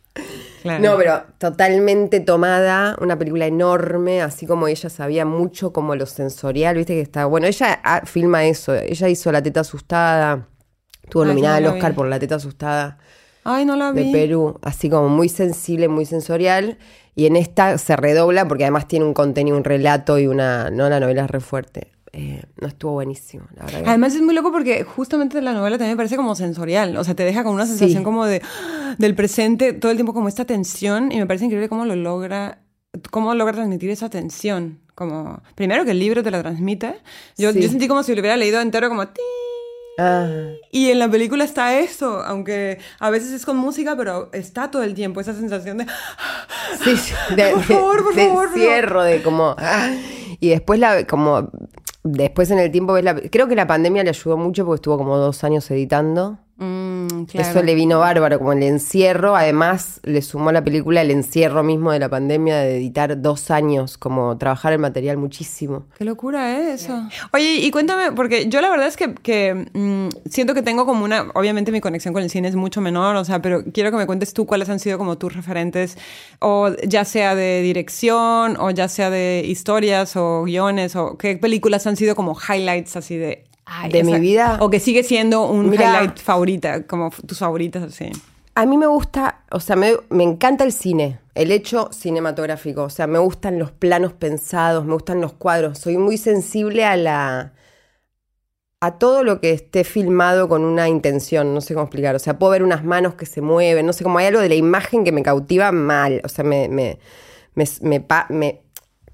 No, 0.64 0.96
pero 0.96 1.22
totalmente 1.38 2.20
tomada, 2.20 2.96
una 3.00 3.18
película 3.18 3.46
enorme, 3.46 4.22
así 4.22 4.46
como 4.46 4.68
ella 4.68 4.90
sabía 4.90 5.24
mucho 5.24 5.72
como 5.72 5.94
lo 5.94 6.06
sensorial, 6.06 6.76
viste 6.76 6.94
que 6.94 7.00
está, 7.00 7.26
bueno, 7.26 7.46
ella 7.46 7.80
ah, 7.84 8.02
filma 8.04 8.44
eso, 8.44 8.74
ella 8.74 9.08
hizo 9.08 9.32
La 9.32 9.42
teta 9.42 9.60
asustada, 9.60 10.48
estuvo 11.02 11.24
nominada 11.24 11.56
al 11.56 11.66
Oscar 11.66 11.94
por 11.94 12.08
La 12.08 12.18
teta 12.18 12.36
asustada. 12.36 12.98
Ay, 13.44 13.64
no 13.64 13.76
la 13.76 13.92
vi. 13.92 14.04
de 14.04 14.12
Perú, 14.12 14.58
así 14.62 14.90
como 14.90 15.08
muy 15.08 15.28
sensible, 15.28 15.88
muy 15.88 16.04
sensorial. 16.04 16.78
Y 17.14 17.26
en 17.26 17.34
esta 17.34 17.78
se 17.78 17.96
redobla 17.96 18.46
porque 18.46 18.64
además 18.64 18.86
tiene 18.86 19.06
un 19.06 19.14
contenido, 19.14 19.56
un 19.56 19.64
relato 19.64 20.18
y 20.18 20.26
una. 20.26 20.70
No, 20.70 20.88
la 20.88 21.00
novela 21.00 21.24
es 21.24 21.30
re 21.30 21.40
fuerte. 21.40 21.92
Eh, 22.20 22.42
no 22.60 22.66
estuvo 22.66 22.92
buenísimo, 22.92 23.44
la 23.54 23.64
verdad. 23.66 23.82
Además 23.86 24.12
es 24.14 24.22
muy 24.22 24.34
loco 24.34 24.50
porque 24.50 24.82
justamente 24.82 25.40
la 25.40 25.52
novela 25.52 25.78
también 25.78 25.92
me 25.92 25.96
parece 25.96 26.16
como 26.16 26.34
sensorial, 26.34 26.96
o 26.96 27.04
sea, 27.04 27.14
te 27.14 27.22
deja 27.22 27.44
con 27.44 27.54
una 27.54 27.64
sensación 27.66 27.98
Sí. 28.00 28.04
como 28.04 28.26
de 28.26 28.42
del 28.98 29.14
presente 29.14 29.72
todo 29.72 29.92
el 29.92 29.96
tiempo 29.96 30.12
como 30.14 30.26
esta 30.26 30.44
tensión 30.44 31.12
y 31.12 31.18
me 31.18 31.26
parece 31.26 31.44
increíble 31.44 31.68
cómo 31.68 31.84
lo 31.84 31.94
logra 31.94 32.58
cómo 33.12 33.34
logra 33.34 33.52
transmitir 33.54 33.90
esa 33.90 34.10
tensión, 34.10 34.80
como 34.96 35.42
primero 35.54 35.84
que 35.84 35.92
el 35.92 36.00
libro 36.00 36.24
te 36.24 36.30
la 36.32 36.40
transmite. 36.42 36.96
Yo, 37.36 37.52
Sí. 37.52 37.60
yo 37.60 37.68
sentí 37.68 37.86
como 37.86 38.02
si 38.02 38.14
lo 38.14 38.20
hubiera 38.20 38.36
leído 38.36 38.60
entero 38.60 38.88
como 38.88 39.06
ti 39.06 39.20
Ah, 40.00 40.28
y 40.70 40.90
en 40.90 40.98
la 41.00 41.10
película 41.10 41.42
está 41.44 41.78
eso, 41.78 42.20
aunque 42.22 42.78
a 43.00 43.10
veces 43.10 43.32
es 43.32 43.44
con 43.44 43.56
música, 43.56 43.96
pero 43.96 44.30
está 44.32 44.70
todo 44.70 44.82
el 44.84 44.94
tiempo 44.94 45.20
esa 45.20 45.34
sensación 45.34 45.78
de 45.78 45.86
sí, 46.84 46.96
sí, 46.96 47.12
de, 47.36 47.50
Por 47.52 47.62
favor, 47.64 48.04
por 48.04 48.14
de- 48.14 48.20
de 48.22 48.28
favor, 48.28 48.48
por 48.48 48.56
encierro, 48.58 49.02
de 49.02 49.22
como. 49.22 49.56
y 50.40 50.48
después 50.50 50.78
la 50.80 51.04
como. 51.06 51.50
Después 52.04 52.50
en 52.50 52.58
el 52.58 52.70
tiempo 52.70 52.92
ves 52.92 53.04
la. 53.04 53.14
Creo 53.14 53.48
que 53.48 53.56
la 53.56 53.66
pandemia 53.66 54.04
le 54.04 54.10
ayudó 54.10 54.36
mucho 54.36 54.64
porque 54.64 54.76
estuvo 54.76 54.98
como 54.98 55.16
dos 55.16 55.42
años 55.44 55.70
editando. 55.70 56.38
Mm, 56.56 56.97
claro. 57.26 57.48
Eso 57.48 57.62
le 57.62 57.74
vino 57.74 57.98
bárbaro, 57.98 58.38
como 58.38 58.52
el 58.52 58.62
encierro. 58.62 59.36
Además, 59.36 60.00
le 60.04 60.22
sumó 60.22 60.50
a 60.50 60.52
la 60.52 60.62
película 60.62 61.00
el 61.02 61.10
encierro 61.10 61.62
mismo 61.62 61.92
de 61.92 61.98
la 61.98 62.08
pandemia 62.08 62.56
de 62.56 62.76
editar 62.76 63.20
dos 63.20 63.50
años, 63.50 63.98
como 63.98 64.36
trabajar 64.38 64.72
el 64.72 64.78
material 64.78 65.16
muchísimo. 65.16 65.86
Qué 65.96 66.04
locura, 66.04 66.58
¿eh? 66.58 66.72
Eso. 66.74 67.08
Oye, 67.32 67.56
y 67.56 67.70
cuéntame, 67.70 68.12
porque 68.12 68.48
yo 68.48 68.60
la 68.60 68.70
verdad 68.70 68.86
es 68.86 68.96
que, 68.96 69.14
que, 69.14 69.66
mm, 69.72 70.08
siento 70.28 70.54
que 70.54 70.62
tengo 70.62 70.86
como 70.86 71.04
una. 71.04 71.26
Obviamente 71.34 71.72
mi 71.72 71.80
conexión 71.80 72.14
con 72.14 72.22
el 72.22 72.30
cine 72.30 72.48
es 72.48 72.56
mucho 72.56 72.80
menor, 72.80 73.16
o 73.16 73.24
sea, 73.24 73.40
pero 73.42 73.64
quiero 73.72 73.90
que 73.90 73.96
me 73.96 74.06
cuentes 74.06 74.32
tú 74.32 74.46
cuáles 74.46 74.68
han 74.68 74.78
sido 74.78 74.98
como 74.98 75.18
tus 75.18 75.34
referentes, 75.34 75.98
o 76.40 76.70
ya 76.86 77.04
sea 77.04 77.34
de 77.34 77.62
dirección, 77.62 78.56
o 78.58 78.70
ya 78.70 78.88
sea 78.88 79.10
de 79.10 79.42
historias, 79.46 80.16
o 80.16 80.44
guiones, 80.44 80.96
o 80.96 81.16
qué 81.18 81.36
películas 81.36 81.86
han 81.86 81.96
sido 81.96 82.14
como 82.14 82.36
highlights 82.36 82.96
así 82.96 83.16
de. 83.16 83.47
Ay, 83.68 83.92
¿De 83.92 84.02
mi 84.02 84.18
vida? 84.18 84.56
O 84.60 84.70
que 84.70 84.80
sigue 84.80 85.02
siendo 85.04 85.46
un 85.48 85.70
Mira. 85.70 85.84
highlight 85.86 86.18
favorita, 86.18 86.86
como 86.86 87.10
tus 87.26 87.38
favoritas, 87.38 87.82
así. 87.82 88.10
A 88.54 88.66
mí 88.66 88.76
me 88.76 88.86
gusta, 88.88 89.42
o 89.52 89.60
sea, 89.60 89.76
me, 89.76 89.92
me 90.10 90.24
encanta 90.24 90.64
el 90.64 90.72
cine, 90.72 91.20
el 91.36 91.52
hecho 91.52 91.90
cinematográfico, 91.92 92.82
o 92.82 92.90
sea, 92.90 93.06
me 93.06 93.20
gustan 93.20 93.58
los 93.58 93.70
planos 93.70 94.12
pensados, 94.14 94.84
me 94.84 94.94
gustan 94.94 95.20
los 95.20 95.32
cuadros, 95.34 95.78
soy 95.78 95.96
muy 95.96 96.16
sensible 96.18 96.84
a 96.84 96.96
la 96.96 97.52
a 98.80 98.98
todo 98.98 99.24
lo 99.24 99.40
que 99.40 99.52
esté 99.52 99.82
filmado 99.84 100.48
con 100.48 100.64
una 100.64 100.88
intención, 100.88 101.52
no 101.52 101.60
sé 101.60 101.74
cómo 101.74 101.86
explicar, 101.86 102.14
o 102.14 102.18
sea, 102.20 102.38
puedo 102.38 102.52
ver 102.52 102.62
unas 102.62 102.84
manos 102.84 103.14
que 103.14 103.26
se 103.26 103.40
mueven, 103.40 103.84
no 103.86 103.92
sé, 103.92 104.04
como 104.04 104.18
hay 104.18 104.26
algo 104.26 104.40
de 104.40 104.48
la 104.48 104.54
imagen 104.54 105.04
que 105.04 105.10
me 105.12 105.22
cautiva 105.22 105.72
mal, 105.72 106.20
o 106.24 106.28
sea, 106.28 106.44
me, 106.44 106.68
me, 106.68 106.98
me, 107.54 108.04
me- 108.30 108.62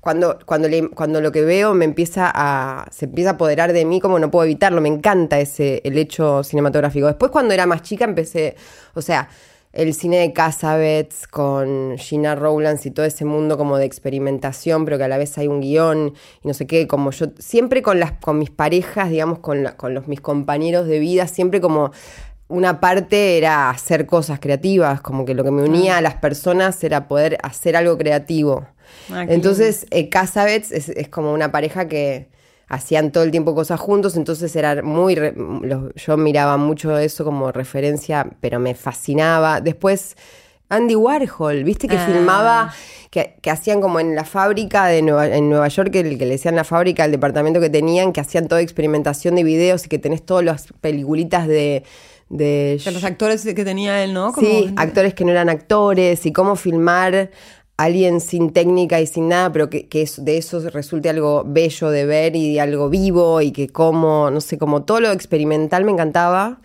cuando, 0.05 0.39
cuando, 0.45 0.69
le- 0.69 0.91
cuando 0.91 1.23
lo 1.23 1.33
que 1.33 1.41
veo 1.41 1.73
me 1.73 1.87
empieza 1.87 2.31
a, 2.35 2.87
se 2.91 3.07
empieza 3.07 3.31
a 3.31 3.33
apoderar 3.33 3.73
de 3.73 3.87
mí, 3.87 4.01
como 4.01 4.19
no 4.19 4.31
puedo 4.31 4.45
evitarlo, 4.45 4.83
me 4.83 4.91
encanta 4.91 5.41
ese, 5.41 5.81
el 5.83 5.97
hecho 5.97 6.45
cinematográfico. 6.45 7.07
Después 7.07 7.31
cuando 7.33 7.55
era 7.55 7.65
más 7.65 7.81
chica 7.81 8.05
empecé, 8.05 8.55
o 8.93 9.01
sea, 9.01 9.31
el 9.73 9.95
cine 9.95 10.19
de 10.19 10.35
Casabets 10.35 11.27
con 11.27 11.97
Gina 11.97 12.35
Rowlands 12.35 12.85
y 12.85 12.91
todo 12.91 13.07
ese 13.07 13.25
mundo 13.25 13.57
como 13.57 13.79
de 13.79 13.87
experimentación, 13.87 14.85
pero 14.85 14.99
que 14.99 15.05
a 15.05 15.09
la 15.09 15.17
vez 15.17 15.39
hay 15.39 15.49
un 15.49 15.63
guion 15.63 16.13
y 16.43 16.49
no 16.49 16.53
sé 16.53 16.67
qué, 16.67 16.87
como 16.87 17.11
yo, 17.11 17.29
siempre 17.39 17.81
con, 17.81 17.99
las, 17.99 18.13
con 18.13 18.39
mis 18.39 18.51
parejas, 18.51 19.09
digamos, 19.09 19.39
con, 19.39 19.63
la- 19.65 19.75
con 19.79 19.95
los, 19.95 20.07
mis 20.07 20.21
compañeros 20.21 20.87
de 20.87 20.99
vida, 20.99 21.27
siempre 21.27 21.63
como 21.63 21.93
una 22.55 22.81
parte 22.81 23.37
era 23.39 23.71
hacer 23.71 24.07
cosas 24.07 24.39
creativas, 24.41 25.01
como 25.01 25.25
que 25.25 25.35
lo 25.35 25.45
que 25.45 25.51
me 25.51 25.63
unía 25.63 25.99
a 25.99 26.01
las 26.01 26.15
personas 26.15 26.83
era 26.85 27.09
poder 27.09 27.39
hacer 27.43 27.77
algo 27.77 27.99
creativo. 27.99 28.67
Ah, 29.13 29.25
Entonces, 29.29 29.87
eh, 29.91 30.09
Casabets 30.09 30.71
es, 30.73 30.89
es 30.89 31.09
como 31.09 31.33
una 31.33 31.51
pareja 31.53 31.89
que 31.89 32.29
hacían 32.69 33.13
todo 33.13 33.25
el 33.25 33.31
tiempo 33.31 33.55
cosas 33.55 33.79
juntos, 33.81 34.17
entonces 34.17 34.55
era 34.57 34.83
muy... 34.83 35.15
re- 35.15 35.35
los- 35.63 35.95
yo 35.95 36.17
miraba 36.17 36.57
mucho 36.57 36.97
eso 36.99 37.25
como 37.25 37.53
referencia, 37.53 38.27
pero 38.41 38.59
me 38.59 38.75
fascinaba. 38.75 39.61
Después, 39.61 40.17
Andy 40.71 40.95
Warhol, 40.97 41.63
viste 41.63 41.87
que 41.89 41.97
Ah. 41.97 42.07
filmaba, 42.07 42.75
que, 43.11 43.37
que 43.43 43.51
hacían 43.51 43.81
como 43.81 44.01
en 44.01 44.15
la 44.17 44.25
fábrica 44.25 44.87
de 44.87 45.03
Nueva, 45.03 45.29
en 45.29 45.49
Nueva 45.51 45.69
York, 45.69 45.91
que, 45.93 46.01
el- 46.01 46.19
que 46.19 46.25
le 46.25 46.33
decían 46.33 46.57
la 46.57 46.65
fábrica, 46.65 47.05
el 47.05 47.13
departamento 47.13 47.61
que 47.61 47.71
tenían, 47.71 48.13
que 48.13 48.21
hacían 48.21 48.49
toda 48.49 48.61
experimentación 48.63 49.35
de 49.35 49.45
videos 49.45 49.85
y 49.85 49.89
que 49.89 49.99
tenés 49.99 50.25
todas 50.25 50.45
las 50.45 50.67
peliculitas 50.81 51.47
de... 51.47 51.85
de 52.29 52.81
De 52.85 52.93
los 52.93 53.05
actores 53.05 53.45
que 53.45 53.65
tenía 53.65 54.03
él, 54.03 54.13
¿no? 54.13 54.33
Como 54.33 54.47
Sí, 54.47 54.73
actores 54.77 55.15
que 55.15 55.25
no 55.25 55.31
eran 55.31 55.49
actores 55.49 56.27
y 56.27 56.33
cómo 56.33 56.57
filmar 56.57 57.31
a 57.77 57.83
alguien 57.83 58.21
sin 58.21 58.53
técnica 58.53 59.01
y 59.01 59.07
sin 59.07 59.29
nada, 59.29 59.53
pero 59.53 59.69
que, 59.69 59.89
que 59.89 60.09
de 60.19 60.37
eso 60.37 60.61
resulte 60.71 61.09
algo 61.09 61.45
bello 61.45 61.91
de 61.91 62.07
ver 62.07 62.37
y 62.37 62.59
algo 62.59 62.89
vivo 62.89 63.41
y 63.41 63.51
que 63.51 63.69
como, 63.69 64.31
no 64.31 64.41
sé, 64.41 64.59
como 64.59 64.85
todo 64.85 65.01
lo 65.01 65.11
experimental 65.11 65.85
me 65.85 65.93
encantaba 65.93 66.61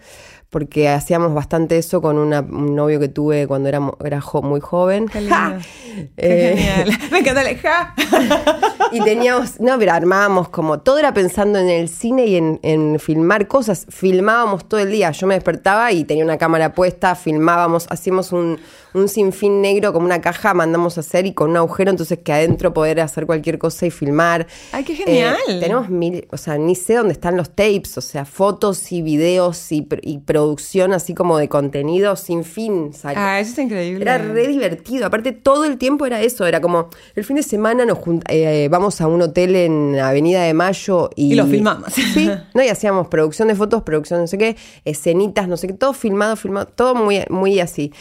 porque 0.50 0.90
hacíamos 0.90 1.34
bastante 1.34 1.78
eso 1.78 2.02
con 2.02 2.18
una- 2.18 2.42
un 2.42 2.76
novio 2.76 3.00
que 3.00 3.08
tuve 3.08 3.46
cuando 3.48 3.70
era, 3.70 3.80
mo- 3.80 3.98
era 4.04 4.20
jo- 4.22 4.42
muy 4.42 4.60
joven. 4.60 5.08
Qué 5.08 5.22
lindo. 5.22 5.36
¡Ja! 5.36 5.60
Qué 5.96 6.10
Eh, 6.18 6.56
genial. 6.58 7.00
Me 7.12 7.20
encanta 7.20 7.48
el 7.50 7.58
ja. 7.58 7.94
y 8.92 9.02
teníamos, 9.02 9.60
no, 9.60 9.78
pero 9.78 9.92
armábamos 9.94 10.50
como, 10.50 10.80
todo 10.80 10.98
era 11.00 11.14
pensando 11.14 11.60
en 11.60 11.70
el 11.70 11.90
cine 11.90 12.26
y 12.26 12.36
en, 12.36 12.60
en 12.64 13.00
filmar 13.00 13.48
cosas. 13.48 13.86
Filmábamos 13.90 14.68
todo 14.68 14.80
el 14.80 14.92
día. 14.92 15.12
Yo 15.12 15.28
me 15.28 15.36
despertaba 15.36 15.92
y 15.92 16.04
tenía 16.04 16.24
una 16.24 16.38
cámara 16.38 16.74
puesta, 16.74 17.16
filmábamos, 17.16 17.86
hacíamos 17.90 18.32
un, 18.32 18.60
un 18.94 19.08
sinfín 19.08 19.62
negro 19.62 19.94
como 19.94 20.06
una 20.06 20.22
caja, 20.22 20.54
mandamos 20.56 20.98
a 20.98 21.02
hacer 21.02 21.26
y 21.28 21.34
con 21.34 21.52
un 21.52 21.58
agujero, 21.58 21.92
entonces 21.92 22.20
que 22.24 22.34
adentro 22.34 22.74
poder 22.74 23.02
hacer 23.02 23.26
cualquier 23.28 23.60
cosa 23.60 23.86
y 23.86 23.92
filmar. 23.92 24.48
Ay, 24.72 24.84
qué 24.84 24.96
genial. 24.96 25.36
Eh, 25.48 25.60
tenemos 25.60 25.90
mil, 25.90 26.28
o 26.32 26.38
sea, 26.38 26.58
ni 26.58 26.74
sé 26.76 26.96
dónde 26.96 27.14
están 27.14 27.38
los 27.38 27.50
tapes, 27.52 27.98
o 27.98 28.02
sea, 28.02 28.26
fotos 28.26 28.92
y 28.92 29.02
videos 29.04 29.72
y, 29.72 29.88
y 30.02 30.18
producción 30.40 30.94
así 30.94 31.14
como 31.14 31.38
de 31.38 31.50
contenido 31.50 32.16
sin 32.16 32.44
fin. 32.44 32.94
sal- 32.94 33.16
Ah, 33.18 33.40
eso 33.40 33.52
es 33.52 33.58
increíble. 33.60 34.02
era 34.02 34.18
re 34.18 34.48
divertido. 34.48 35.06
Aparte, 35.06 35.32
todo 35.34 35.66
el 35.66 35.78
tiempo 35.78 36.06
era 36.06 36.22
eso. 36.22 36.46
Era 36.46 36.62
como 36.62 36.90
el 37.16 37.24
fin 37.26 37.36
de 37.36 37.44
semana 37.44 37.86
nos 37.86 37.98
junt- 37.98 38.24
eh, 38.30 38.68
vamos 38.72 39.02
a 39.02 39.08
un 39.08 39.22
hotel 39.22 39.56
en 39.56 40.00
Avenida 40.00 40.44
de 40.44 40.54
Mayo 40.54 41.10
y. 41.16 41.34
Y 41.34 41.36
lo 41.36 41.46
filmamos. 41.46 41.92
Sí, 41.94 42.30
¿no? 42.54 42.64
Y 42.64 42.70
hacíamos 42.70 43.08
producción 43.10 43.48
de 43.50 43.56
fotos, 43.56 43.84
producción 43.84 44.22
no 44.22 44.28
sé 44.28 44.38
qué, 44.38 44.56
escenitas, 44.86 45.48
no 45.48 45.58
sé 45.58 45.68
qué, 45.68 45.74
todo 45.74 45.94
filmado, 45.94 46.36
filmado, 46.36 46.68
todo 46.68 46.96
muy, 46.96 47.22
muy 47.30 47.60
así. 47.60 47.92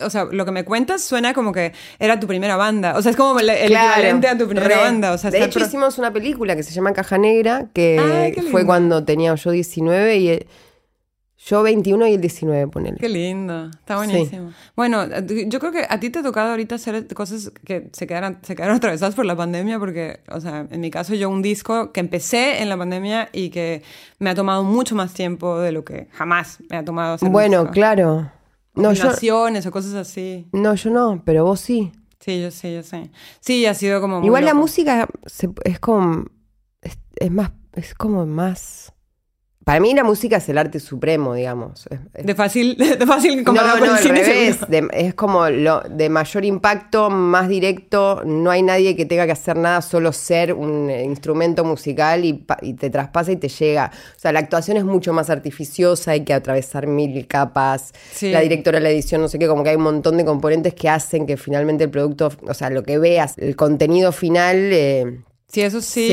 O 0.00 0.08
sea, 0.08 0.24
lo 0.24 0.44
que 0.46 0.50
me 0.50 0.64
cuentas 0.64 1.02
suena 1.02 1.34
como 1.34 1.52
que 1.52 1.72
era 1.98 2.18
tu 2.18 2.26
primera 2.26 2.56
banda. 2.56 2.96
O 2.96 3.02
sea, 3.02 3.10
es 3.10 3.16
como 3.18 3.38
el, 3.38 3.50
el 3.50 3.68
Claro, 3.68 3.92
equivalente 3.92 4.28
a 4.28 4.38
tu 4.38 4.46
primera 4.48 4.66
re. 4.68 4.76
banda. 4.76 5.12
O 5.12 5.18
sea, 5.18 5.30
de 5.30 5.44
hecho, 5.44 5.58
pro- 5.60 5.66
hicimos 5.68 5.98
una 5.98 6.10
película 6.12 6.56
que 6.56 6.62
se 6.62 6.72
llama 6.72 6.92
Caja 6.94 7.18
Negra, 7.18 7.66
que 7.74 7.98
Ay, 8.00 8.42
fue 8.50 8.64
cuando 8.64 9.04
tenía 9.04 9.34
yo 9.34 9.50
19 9.50 10.16
y 10.16 10.28
él- 10.30 10.46
yo 11.46 11.62
21 11.62 12.06
y 12.06 12.14
el 12.14 12.20
19, 12.22 12.68
ponele. 12.68 12.96
Qué 12.98 13.08
lindo, 13.08 13.66
está 13.68 13.96
buenísimo. 13.96 14.52
Bueno, 14.74 15.04
yo 15.46 15.60
creo 15.60 15.72
que 15.72 15.84
a 15.86 16.00
ti 16.00 16.08
te 16.08 16.20
ha 16.20 16.22
tocado 16.22 16.50
ahorita 16.52 16.76
hacer 16.76 17.06
cosas 17.14 17.52
que 17.66 17.90
se 17.92 18.06
quedaron, 18.06 18.38
se 18.42 18.56
quedaron 18.56 18.76
atravesadas 18.78 19.14
por 19.14 19.26
la 19.26 19.36
pandemia, 19.36 19.78
porque, 19.78 20.20
o 20.30 20.40
sea, 20.40 20.66
en 20.70 20.80
mi 20.80 20.90
caso 20.90 21.14
yo 21.14 21.28
un 21.28 21.42
disco 21.42 21.92
que 21.92 22.00
empecé 22.00 22.62
en 22.62 22.70
la 22.70 22.78
pandemia 22.78 23.28
y 23.32 23.50
que 23.50 23.82
me 24.18 24.30
ha 24.30 24.34
tomado 24.34 24.64
mucho 24.64 24.94
más 24.94 25.12
tiempo 25.12 25.58
de 25.58 25.72
lo 25.72 25.84
que 25.84 26.08
jamás 26.12 26.60
me 26.70 26.78
ha 26.78 26.84
tomado 26.84 27.14
hacer 27.14 27.28
Bueno, 27.28 27.70
claro. 27.70 28.30
No 28.74 28.92
yo, 28.92 29.10
o 29.44 29.70
cosas 29.70 29.94
así. 29.94 30.48
no, 30.52 30.74
yo 30.74 30.90
no, 30.90 31.22
pero 31.26 31.44
vos 31.44 31.60
sí. 31.60 31.92
Sí, 32.20 32.40
yo 32.40 32.50
sé, 32.50 32.72
yo 32.74 32.82
sé. 32.82 33.10
Sí, 33.40 33.66
ha 33.66 33.74
sido 33.74 34.00
como 34.00 34.24
Igual 34.24 34.46
la 34.46 34.54
música 34.54 35.06
se- 35.26 35.50
es 35.64 35.78
como. 35.78 36.24
Es, 36.80 36.98
es 37.16 37.30
más. 37.30 37.50
Es 37.74 37.94
como 37.94 38.24
más. 38.24 38.93
Para 39.64 39.80
mí 39.80 39.94
la 39.94 40.04
música 40.04 40.36
es 40.36 40.48
el 40.50 40.58
arte 40.58 40.78
supremo, 40.78 41.32
digamos. 41.34 41.88
De 42.12 42.34
fácil, 42.34 42.76
de 42.98 43.06
fácil 43.06 43.38
no, 43.38 43.44
comparado 43.44 43.78
con 43.78 43.88
no, 43.88 43.96
el 43.96 44.02
al 44.02 44.08
revés. 44.16 44.60
de- 44.68 44.88
es 44.92 45.14
como 45.14 45.48
lo 45.48 45.80
de 45.80 46.10
mayor 46.10 46.44
impacto, 46.44 47.08
más 47.08 47.48
directo. 47.48 48.22
No 48.26 48.50
hay 48.50 48.62
nadie 48.62 48.94
que 48.94 49.06
tenga 49.06 49.24
que 49.24 49.32
hacer 49.32 49.56
nada, 49.56 49.80
solo 49.80 50.12
ser 50.12 50.52
un 50.52 50.90
eh, 50.90 51.02
instrumento 51.04 51.64
musical 51.64 52.24
y, 52.26 52.44
y 52.60 52.74
te 52.74 52.90
traspasa 52.90 53.32
y 53.32 53.36
te 53.36 53.48
llega. 53.48 53.90
O 54.16 54.18
sea, 54.20 54.32
la 54.32 54.40
actuación 54.40 54.76
es 54.76 54.84
mucho 54.84 55.12
más 55.14 55.30
artificiosa, 55.30 56.10
hay 56.10 56.24
que 56.24 56.34
atravesar 56.34 56.86
mil 56.86 57.26
capas. 57.26 57.92
Sí. 58.12 58.30
La 58.32 58.40
directora 58.40 58.80
la 58.80 58.90
edición, 58.90 59.22
no 59.22 59.28
sé 59.28 59.38
qué, 59.38 59.48
como 59.48 59.64
que 59.64 59.70
hay 59.70 59.76
un 59.76 59.82
montón 59.82 60.18
de 60.18 60.24
componentes 60.26 60.74
que 60.74 60.90
hacen 60.90 61.26
que 61.26 61.36
finalmente 61.38 61.84
el 61.84 61.90
producto, 61.90 62.30
o 62.46 62.52
sea, 62.54 62.68
lo 62.68 62.82
que 62.82 62.98
veas, 62.98 63.38
el 63.38 63.56
contenido 63.56 64.12
final. 64.12 64.56
eh, 64.72 65.20
Sí, 65.54 65.60
eso 65.60 65.80
sí. 65.80 66.08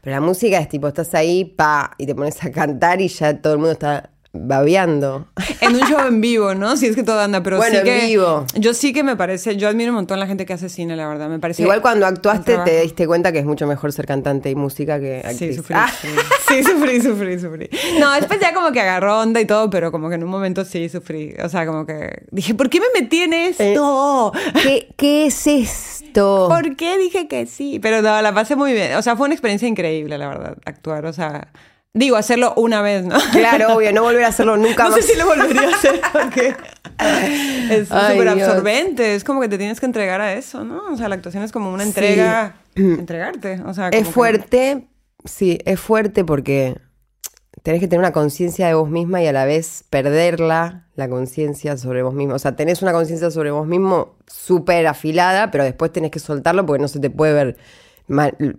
pero 0.00 0.16
la 0.16 0.20
música 0.20 0.58
es 0.58 0.68
tipo, 0.68 0.88
estás 0.88 1.14
ahí, 1.14 1.44
pa, 1.44 1.94
y 1.98 2.06
te 2.06 2.16
pones 2.16 2.42
a 2.42 2.50
cantar 2.50 3.00
y 3.00 3.06
ya 3.06 3.40
todo 3.40 3.52
el 3.52 3.58
mundo 3.60 3.72
está 3.74 4.10
babeando. 4.32 5.26
En 5.60 5.74
un 5.74 5.80
show 5.82 6.00
en 6.06 6.20
vivo, 6.20 6.54
¿no? 6.54 6.76
Si 6.76 6.86
es 6.86 6.96
que 6.96 7.02
todo 7.02 7.20
anda, 7.20 7.42
pero 7.42 7.58
Bueno, 7.58 7.72
sí 7.72 7.78
en 7.78 7.84
que... 7.84 8.06
vivo. 8.06 8.44
Yo 8.54 8.72
sí 8.74 8.92
que 8.92 9.02
me 9.02 9.14
parece... 9.16 9.56
Yo 9.56 9.68
admiro 9.68 9.90
un 9.90 9.96
montón 9.96 10.16
a 10.16 10.20
la 10.20 10.26
gente 10.26 10.46
que 10.46 10.52
hace 10.54 10.68
cine, 10.68 10.96
la 10.96 11.06
verdad. 11.06 11.28
Me 11.28 11.38
parece... 11.38 11.62
Igual 11.62 11.82
cuando 11.82 12.06
actuaste 12.06 12.56
te 12.64 12.80
diste 12.82 13.06
cuenta 13.06 13.30
que 13.32 13.38
es 13.40 13.44
mucho 13.44 13.66
mejor 13.66 13.92
ser 13.92 14.06
cantante 14.06 14.48
y 14.50 14.54
música 14.54 14.98
que 14.98 15.18
actriz. 15.18 15.38
Sí, 15.38 15.54
sufrí, 15.54 15.74
Ah, 15.78 15.88
sufrí. 15.90 16.18
Sí, 16.48 16.62
sufrí, 16.64 17.00
sufrí, 17.02 17.38
sufrí. 17.38 17.70
No, 18.00 18.12
después 18.14 18.40
ya 18.40 18.52
como 18.54 18.72
que 18.72 18.80
agarró 18.80 19.20
onda 19.20 19.40
y 19.40 19.44
todo, 19.46 19.68
pero 19.70 19.92
como 19.92 20.08
que 20.08 20.14
en 20.16 20.24
un 20.24 20.30
momento 20.30 20.64
sí 20.64 20.88
sufrí. 20.88 21.34
O 21.42 21.48
sea, 21.48 21.66
como 21.66 21.84
que 21.86 22.24
dije, 22.30 22.54
¿por 22.54 22.68
qué 22.70 22.80
me 22.80 22.86
metí 23.00 23.20
en 23.22 23.32
esto? 23.34 24.32
¿qué, 24.62 24.88
qué 24.96 25.26
es 25.26 25.46
esto? 25.46 26.46
¿Por 26.48 26.76
qué 26.76 26.98
dije 26.98 27.28
que 27.28 27.46
sí? 27.46 27.78
Pero 27.80 28.02
no, 28.02 28.20
la 28.20 28.34
pasé 28.34 28.56
muy 28.56 28.72
bien. 28.72 28.94
O 28.96 29.02
sea, 29.02 29.16
fue 29.16 29.26
una 29.26 29.34
experiencia 29.34 29.68
increíble, 29.68 30.18
la 30.18 30.28
verdad, 30.28 30.56
actuar. 30.64 31.06
O 31.06 31.12
sea, 31.12 31.48
digo, 31.94 32.16
hacerlo 32.16 32.54
una 32.56 32.82
vez, 32.82 33.04
¿no? 33.04 33.16
Claro, 33.32 33.74
obvio, 33.76 33.92
no 33.92 34.02
volver 34.02 34.24
a 34.24 34.28
hacerlo 34.28 34.56
nunca 34.58 34.84
No 34.84 34.90
más. 34.90 35.04
sé 35.04 35.12
si 35.12 35.18
lo 35.18 35.26
volvería 35.26 35.68
a 35.68 35.74
hacer 35.74 36.00
porque 36.12 36.54
es 37.70 37.88
súper 37.88 38.28
absorbente. 38.28 39.14
Es 39.14 39.24
como 39.24 39.40
que 39.40 39.48
te 39.48 39.58
tienes 39.58 39.80
que 39.80 39.86
entregar 39.86 40.20
a 40.20 40.34
eso, 40.34 40.64
¿no? 40.64 40.82
O 40.92 40.96
sea, 40.96 41.08
la 41.08 41.14
actuación 41.16 41.42
es 41.42 41.52
como 41.52 41.72
una 41.72 41.82
entrega, 41.82 42.56
entregarte. 42.74 43.60
O 43.66 43.74
sea, 43.74 43.88
Es 43.88 44.06
que- 44.06 44.12
fuerte, 44.12 44.88
sí, 45.24 45.58
es 45.64 45.78
fuerte 45.80 46.24
porque 46.24 46.76
tenés 47.62 47.80
que 47.80 47.86
tener 47.86 48.00
una 48.00 48.12
conciencia 48.12 48.66
de 48.66 48.74
vos 48.74 48.88
misma 48.88 49.22
y 49.22 49.26
a 49.26 49.32
la 49.32 49.44
vez 49.44 49.84
perderla, 49.88 50.86
la 50.96 51.08
conciencia 51.08 51.76
sobre 51.76 52.02
vos 52.02 52.12
mismo. 52.14 52.34
O 52.34 52.38
sea, 52.38 52.56
tenés 52.56 52.82
una 52.82 52.92
conciencia 52.92 53.30
sobre 53.30 53.50
vos 53.50 53.66
mismo 53.66 54.16
súper 54.26 54.86
afilada, 54.86 55.50
pero 55.50 55.62
después 55.64 55.92
tenés 55.92 56.10
que 56.10 56.18
soltarlo 56.18 56.66
porque 56.66 56.82
no 56.82 56.88
se 56.88 56.98
te 57.00 57.10
puede 57.10 57.32
ver 57.34 57.56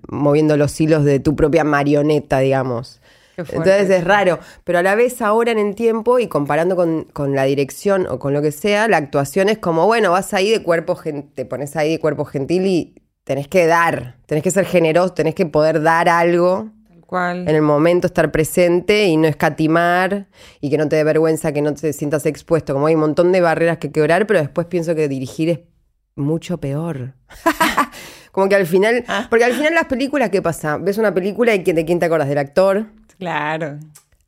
moviendo 0.08 0.56
los 0.58 0.80
hilos 0.80 1.04
de 1.04 1.20
tu 1.20 1.36
propia 1.36 1.64
marioneta, 1.64 2.40
digamos. 2.40 3.02
Entonces 3.38 3.90
es 3.90 4.04
raro, 4.04 4.40
pero 4.64 4.80
a 4.80 4.84
la 4.84 4.96
vez 4.96 5.22
ahora 5.22 5.52
en 5.52 5.58
el 5.60 5.76
tiempo 5.76 6.20
y 6.20 6.28
comparando 6.28 6.76
con, 6.76 7.04
con 7.14 7.34
la 7.36 7.44
dirección 7.46 8.06
o 8.10 8.20
con 8.20 8.34
lo 8.34 8.42
que 8.42 8.52
sea, 8.52 8.88
la 8.88 8.98
actuación 8.98 9.50
es 9.50 9.58
como, 9.58 9.86
bueno, 9.88 10.12
vas 10.12 10.34
ahí 10.34 10.52
de 10.52 10.62
cuerpo, 10.62 11.00
te 11.34 11.46
pones 11.46 11.76
ahí 11.76 11.92
de 11.92 12.00
cuerpo 12.00 12.26
gentil 12.26 12.66
y 12.66 12.96
tenés 13.24 13.48
que 13.48 13.66
dar, 13.68 14.18
tenés 14.26 14.44
que 14.44 14.52
ser 14.52 14.66
generoso, 14.66 15.14
tenés 15.14 15.34
que 15.36 15.46
poder 15.46 15.82
dar 15.82 16.10
algo 16.10 16.70
en 17.48 17.56
el 17.56 17.62
momento, 17.62 18.08
estar 18.08 18.32
presente 18.32 19.06
y 19.06 19.18
no 19.18 19.28
escatimar 19.28 20.28
y 20.62 20.70
que 20.70 20.78
no 20.78 20.88
te 20.90 20.96
dé 20.96 21.04
vergüenza, 21.04 21.52
que 21.52 21.62
no 21.62 21.74
te 21.74 21.94
sientas 21.94 22.26
expuesto. 22.26 22.74
Como 22.74 22.88
hay 22.88 22.96
un 22.96 23.02
montón 23.02 23.32
de 23.32 23.40
barreras 23.42 23.78
que 23.78 23.92
quebrar, 23.92 24.26
pero 24.28 24.40
después 24.40 24.68
pienso 24.68 24.96
que 24.96 25.08
dirigir 25.08 25.50
es 25.50 25.60
mucho 26.16 26.58
peor. 26.60 27.14
Como 28.32 28.50
que 28.50 28.56
al 28.56 28.66
final, 28.66 29.04
porque 29.30 29.46
al 29.46 29.54
final 29.54 29.76
las 29.76 29.86
películas, 29.86 30.32
¿qué 30.32 30.42
pasa? 30.42 30.78
Ves 30.78 30.98
una 30.98 31.14
película 31.14 31.54
y 31.54 31.64
¿quién- 31.64 31.76
¿de 31.76 31.86
quién 31.86 32.00
te 32.00 32.06
acuerdas? 32.08 32.28
Del 32.30 32.40
actor. 32.40 32.88
Claro. 33.24 33.80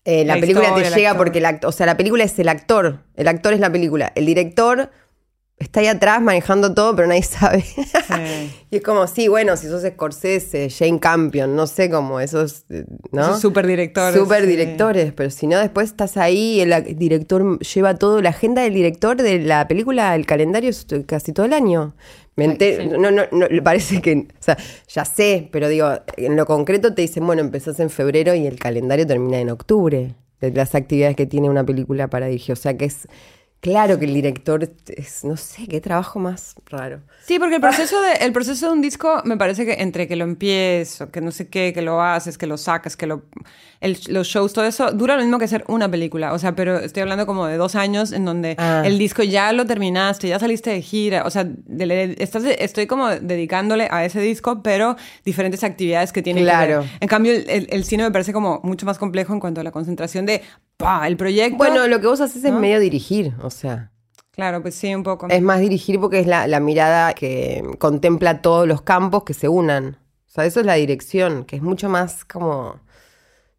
Eh, 0.05 0.23
la, 0.23 0.35
La 0.35 0.41
película 0.41 0.67
historia, 0.67 0.89
te 0.89 0.95
llega 0.95 1.17
porque 1.17 1.39
el 1.39 1.45
actor, 1.45 1.67
o 1.67 1.71
sea, 1.71 1.85
la 1.85 1.97
película 1.97 2.23
es 2.23 2.37
el 2.39 2.47
actor, 2.47 2.99
el 3.15 3.27
actor 3.27 3.53
es 3.53 3.59
la 3.59 3.71
película, 3.71 4.11
el 4.15 4.25
director 4.25 4.89
está 5.57 5.79
ahí 5.79 5.87
atrás 5.87 6.21
manejando 6.21 6.73
todo, 6.73 6.95
pero 6.95 7.07
nadie 7.07 7.23
sabe. 7.23 7.61
Sí. 7.63 8.51
y 8.69 8.75
es 8.77 8.83
como, 8.83 9.07
sí, 9.07 9.27
bueno, 9.27 9.57
si 9.57 9.67
sos 9.67 9.81
Scorsese, 9.83 10.69
Jane 10.69 10.99
Campion, 10.99 11.55
no 11.55 11.67
sé 11.67 11.89
cómo, 11.89 12.19
esos, 12.21 12.65
eh, 12.69 12.85
¿no? 13.11 13.23
Esos 13.23 13.41
superdirectores, 13.41 14.17
Super 14.17 14.41
sí. 14.43 14.47
directores, 14.47 15.11
pero 15.11 15.29
si 15.29 15.47
no, 15.47 15.59
después 15.59 15.89
estás 15.89 16.15
ahí, 16.15 16.61
el 16.61 16.97
director 16.97 17.59
lleva 17.59 17.95
todo, 17.95 18.21
la 18.21 18.29
agenda 18.29 18.61
del 18.61 18.75
director 18.75 19.17
de 19.17 19.39
la 19.39 19.67
película, 19.67 20.15
el 20.15 20.25
calendario 20.25 20.69
es 20.69 20.85
casi 21.05 21.33
todo 21.33 21.45
el 21.45 21.53
año. 21.53 21.95
Me 22.35 22.45
enter- 22.45 22.85
no, 22.99 23.11
no, 23.11 23.23
no, 23.31 23.63
parece 23.63 24.01
que, 24.01 24.13
o 24.13 24.43
sea, 24.43 24.57
ya 24.89 25.05
sé, 25.05 25.47
pero 25.51 25.69
digo, 25.69 25.87
en 26.17 26.35
lo 26.35 26.45
concreto 26.45 26.93
te 26.93 27.01
dicen, 27.01 27.25
bueno, 27.25 27.41
empezás 27.41 27.79
en 27.79 27.89
febrero 27.89 28.35
y 28.35 28.45
el 28.45 28.59
calendario 28.59 29.07
termina 29.07 29.39
en 29.39 29.49
octubre, 29.49 30.15
de 30.41 30.51
las 30.51 30.75
actividades 30.75 31.15
que 31.15 31.25
tiene 31.25 31.49
una 31.49 31.65
película 31.65 32.09
para 32.09 32.25
dirigir. 32.27 32.53
O 32.53 32.55
sea 32.57 32.75
que 32.77 32.85
es 32.85 33.07
claro 33.61 33.97
que 33.97 34.05
el 34.05 34.13
director 34.13 34.69
es, 34.95 35.23
no 35.23 35.37
sé, 35.37 35.67
qué 35.67 35.81
trabajo 35.81 36.19
más 36.19 36.53
raro. 36.67 37.01
Sí, 37.25 37.39
porque 37.39 37.55
el 37.55 37.61
proceso, 37.61 37.99
de, 38.01 38.13
el 38.23 38.31
proceso 38.31 38.67
de 38.67 38.71
un 38.73 38.81
disco 38.81 39.21
me 39.25 39.37
parece 39.37 39.65
que 39.65 39.73
entre 39.81 40.07
que 40.07 40.15
lo 40.15 40.23
empiezo, 40.25 41.09
que 41.09 41.19
no 41.21 41.31
sé 41.31 41.47
qué, 41.47 41.73
que 41.73 41.81
lo 41.81 41.99
haces, 42.01 42.37
que 42.37 42.45
lo 42.45 42.57
sacas, 42.57 42.95
que 42.95 43.07
lo, 43.07 43.23
el- 43.81 43.97
los 44.09 44.27
shows, 44.27 44.53
todo 44.53 44.65
eso, 44.65 44.91
dura 44.91 45.15
lo 45.15 45.23
mismo 45.23 45.39
que 45.39 45.45
hacer 45.45 45.63
una 45.67 45.89
película. 45.89 46.33
O 46.33 46.37
sea, 46.39 46.53
pero 46.55 46.77
estoy 46.77 47.01
hablando 47.01 47.25
como 47.25 47.47
de 47.47 47.57
dos 47.57 47.73
años 47.75 48.11
en 48.11 48.25
donde 48.25 48.55
Ah. 48.59 48.83
el 48.85 48.99
disco 48.99 49.23
ya 49.23 49.51
lo 49.53 49.65
terminaste, 49.65 50.27
ya 50.27 50.37
saliste 50.37 50.69
de 50.69 50.83
gira. 50.83 51.23
O 51.25 51.31
sea, 51.31 51.43
de- 51.45 52.15
estás, 52.19 52.43
estoy 52.45 52.85
como 52.85 53.09
dedicándole 53.09 53.87
a 53.89 54.05
ese 54.05 54.19
disco, 54.21 54.61
pero 54.61 54.95
diferentes 55.25 55.63
actividades 55.63 56.11
que 56.13 56.21
tienen 56.21 56.43
Claro. 56.43 56.83
que. 56.83 56.89
En 56.99 57.07
cambio, 57.07 57.31
el, 57.33 57.49
el- 57.49 57.67
el 57.71 57.83
cine 57.83 58.03
me 58.03 58.11
parece 58.11 58.31
como 58.31 58.59
mucho 58.63 58.85
más 58.85 58.99
complejo 58.99 59.33
en 59.33 59.39
cuanto 59.39 59.61
a 59.61 59.63
la 59.63 59.71
concentración 59.71 60.27
de, 60.27 60.43
El 61.05 61.17
proyecto. 61.17 61.57
Bueno, 61.57 61.87
lo 61.87 61.99
que 62.01 62.07
vos 62.07 62.21
haces 62.21 62.43
es 62.43 62.53
medio 62.53 62.79
dirigir, 62.79 63.33
o 63.41 63.49
sea. 63.49 63.91
Claro, 64.31 64.61
pues 64.61 64.75
sí, 64.75 64.93
un 64.93 65.03
poco. 65.03 65.27
Es 65.29 65.41
más 65.41 65.61
dirigir 65.61 65.99
porque 65.99 66.19
es 66.19 66.27
la, 66.27 66.47
la 66.47 66.59
mirada 66.59 67.13
que 67.13 67.63
contempla 67.79 68.41
todos 68.41 68.67
los 68.67 68.81
campos 68.81 69.23
que 69.23 69.33
se 69.33 69.47
unan. 69.47 69.97
O 70.27 70.29
sea, 70.35 70.45
eso 70.45 70.59
es 70.59 70.65
la 70.65 70.73
dirección, 70.73 71.45
que 71.45 71.55
es 71.55 71.61
mucho 71.61 71.87
más 71.87 72.25
como... 72.25 72.81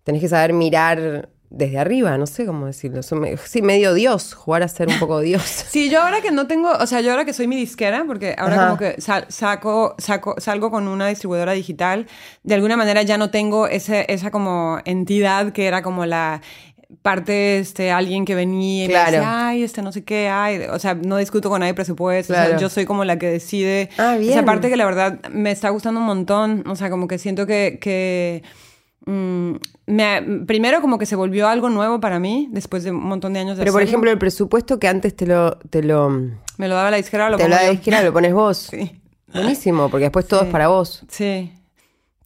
Tenés 0.05 0.21
que 0.21 0.29
saber 0.29 0.53
mirar 0.53 1.31
desde 1.49 1.79
arriba, 1.79 2.19
no 2.19 2.27
sé 2.27 2.45
cómo 2.45 2.67
decirlo. 2.67 3.01
Sí, 3.03 3.63
medio 3.63 3.95
Dios, 3.95 4.35
jugar 4.35 4.63
a 4.63 4.69
ser 4.69 4.89
un 4.89 4.99
poco 4.99 5.21
Dios. 5.21 5.43
Sí, 5.71 5.89
yo 5.89 6.03
ahora 6.03 6.21
que 6.21 6.31
no 6.31 6.47
tengo, 6.47 6.71
o 6.73 6.87
sea, 6.87 7.01
yo 7.01 7.11
ahora 7.13 7.25
que 7.25 7.33
soy 7.33 7.47
mi 7.47 7.57
disquera, 7.57 8.05
porque 8.07 8.35
ahora 8.37 8.57
Ajá. 8.57 8.67
como 8.67 8.79
que 8.79 9.01
sal- 9.01 9.25
saco, 9.31 9.95
saco, 9.99 10.35
salgo 10.39 10.71
con 10.71 10.87
una 10.87 11.09
distribuidora 11.09 11.53
digital, 11.53 12.07
de 12.43 12.55
alguna 12.55 12.77
manera 12.77 13.03
ya 13.03 13.17
no 13.17 13.31
tengo 13.31 13.67
ese, 13.69 14.05
esa 14.13 14.31
como 14.31 14.79
entidad 14.85 15.53
que 15.53 15.67
era 15.67 15.83
como 15.83 16.05
la 16.05 16.43
parte, 17.03 17.59
este, 17.59 17.91
alguien 17.91 18.25
que 18.25 18.35
venía 18.35 18.85
y 18.85 18.89
me 18.89 18.95
decía, 18.95 19.49
ay, 19.49 19.63
este, 19.63 19.83
no 19.83 19.91
sé 19.93 20.05
qué, 20.05 20.29
ay, 20.29 20.61
o 20.71 20.79
sea, 20.79 20.95
no 20.95 21.17
discuto 21.17 21.51
con 21.51 21.61
nadie 21.61 21.75
presupuesto, 21.75 22.33
o 22.33 22.37
sea, 22.37 22.45
Claro. 22.47 22.61
yo 22.61 22.69
soy 22.69 22.85
como 22.85 23.05
la 23.05 23.19
que 23.19 23.27
decide 23.29 23.91
Ah, 23.99 24.17
bien. 24.17 24.33
esa 24.33 24.45
parte 24.45 24.69
que 24.69 24.77
la 24.77 24.85
verdad 24.85 25.21
me 25.31 25.51
está 25.51 25.71
gustando 25.71 26.01
un 26.01 26.07
montón, 26.07 26.65
o 26.69 26.77
sea, 26.77 26.89
como 26.91 27.09
que 27.09 27.19
siento 27.19 27.47
que... 27.47 27.79
que 27.81 28.43
mm, 29.05 29.53
me, 29.87 30.23
primero 30.47 30.81
como 30.81 30.99
que 30.99 31.07
se 31.07 31.17
volvió 31.17 31.49
algo 31.49 31.71
nuevo 31.71 31.99
para 32.01 32.19
mí 32.21 32.49
después 32.53 32.85
de 32.85 32.91
un 32.93 33.05
montón 33.05 33.33
de 33.33 33.41
años 33.41 33.57
de 33.57 33.63
Pero, 33.63 33.73
por 33.73 33.83
ejemplo, 33.83 34.11
el 34.11 34.19
presupuesto 34.19 34.79
que 34.79 34.89
antes 34.89 35.15
te 35.17 35.27
lo... 35.27 35.57
Te 35.71 35.83
lo, 35.83 36.09
me 36.11 36.69
lo 36.69 36.75
daba 36.75 36.91
la 36.91 36.97
disquera, 36.99 37.29
lo 37.31 37.37
te 37.37 37.49
lo 37.49 37.57
yo. 37.61 37.71
disquera, 37.71 38.03
lo 38.03 38.13
pones 38.13 38.33
vos. 38.33 38.69
Sí. 39.29 39.41
Buenísimo, 39.43 39.91
porque 39.91 40.05
después 40.05 40.27
todo 40.29 40.43
es 40.43 40.49
para 40.49 40.69
vos. 40.69 41.05
Sí. 41.09 41.53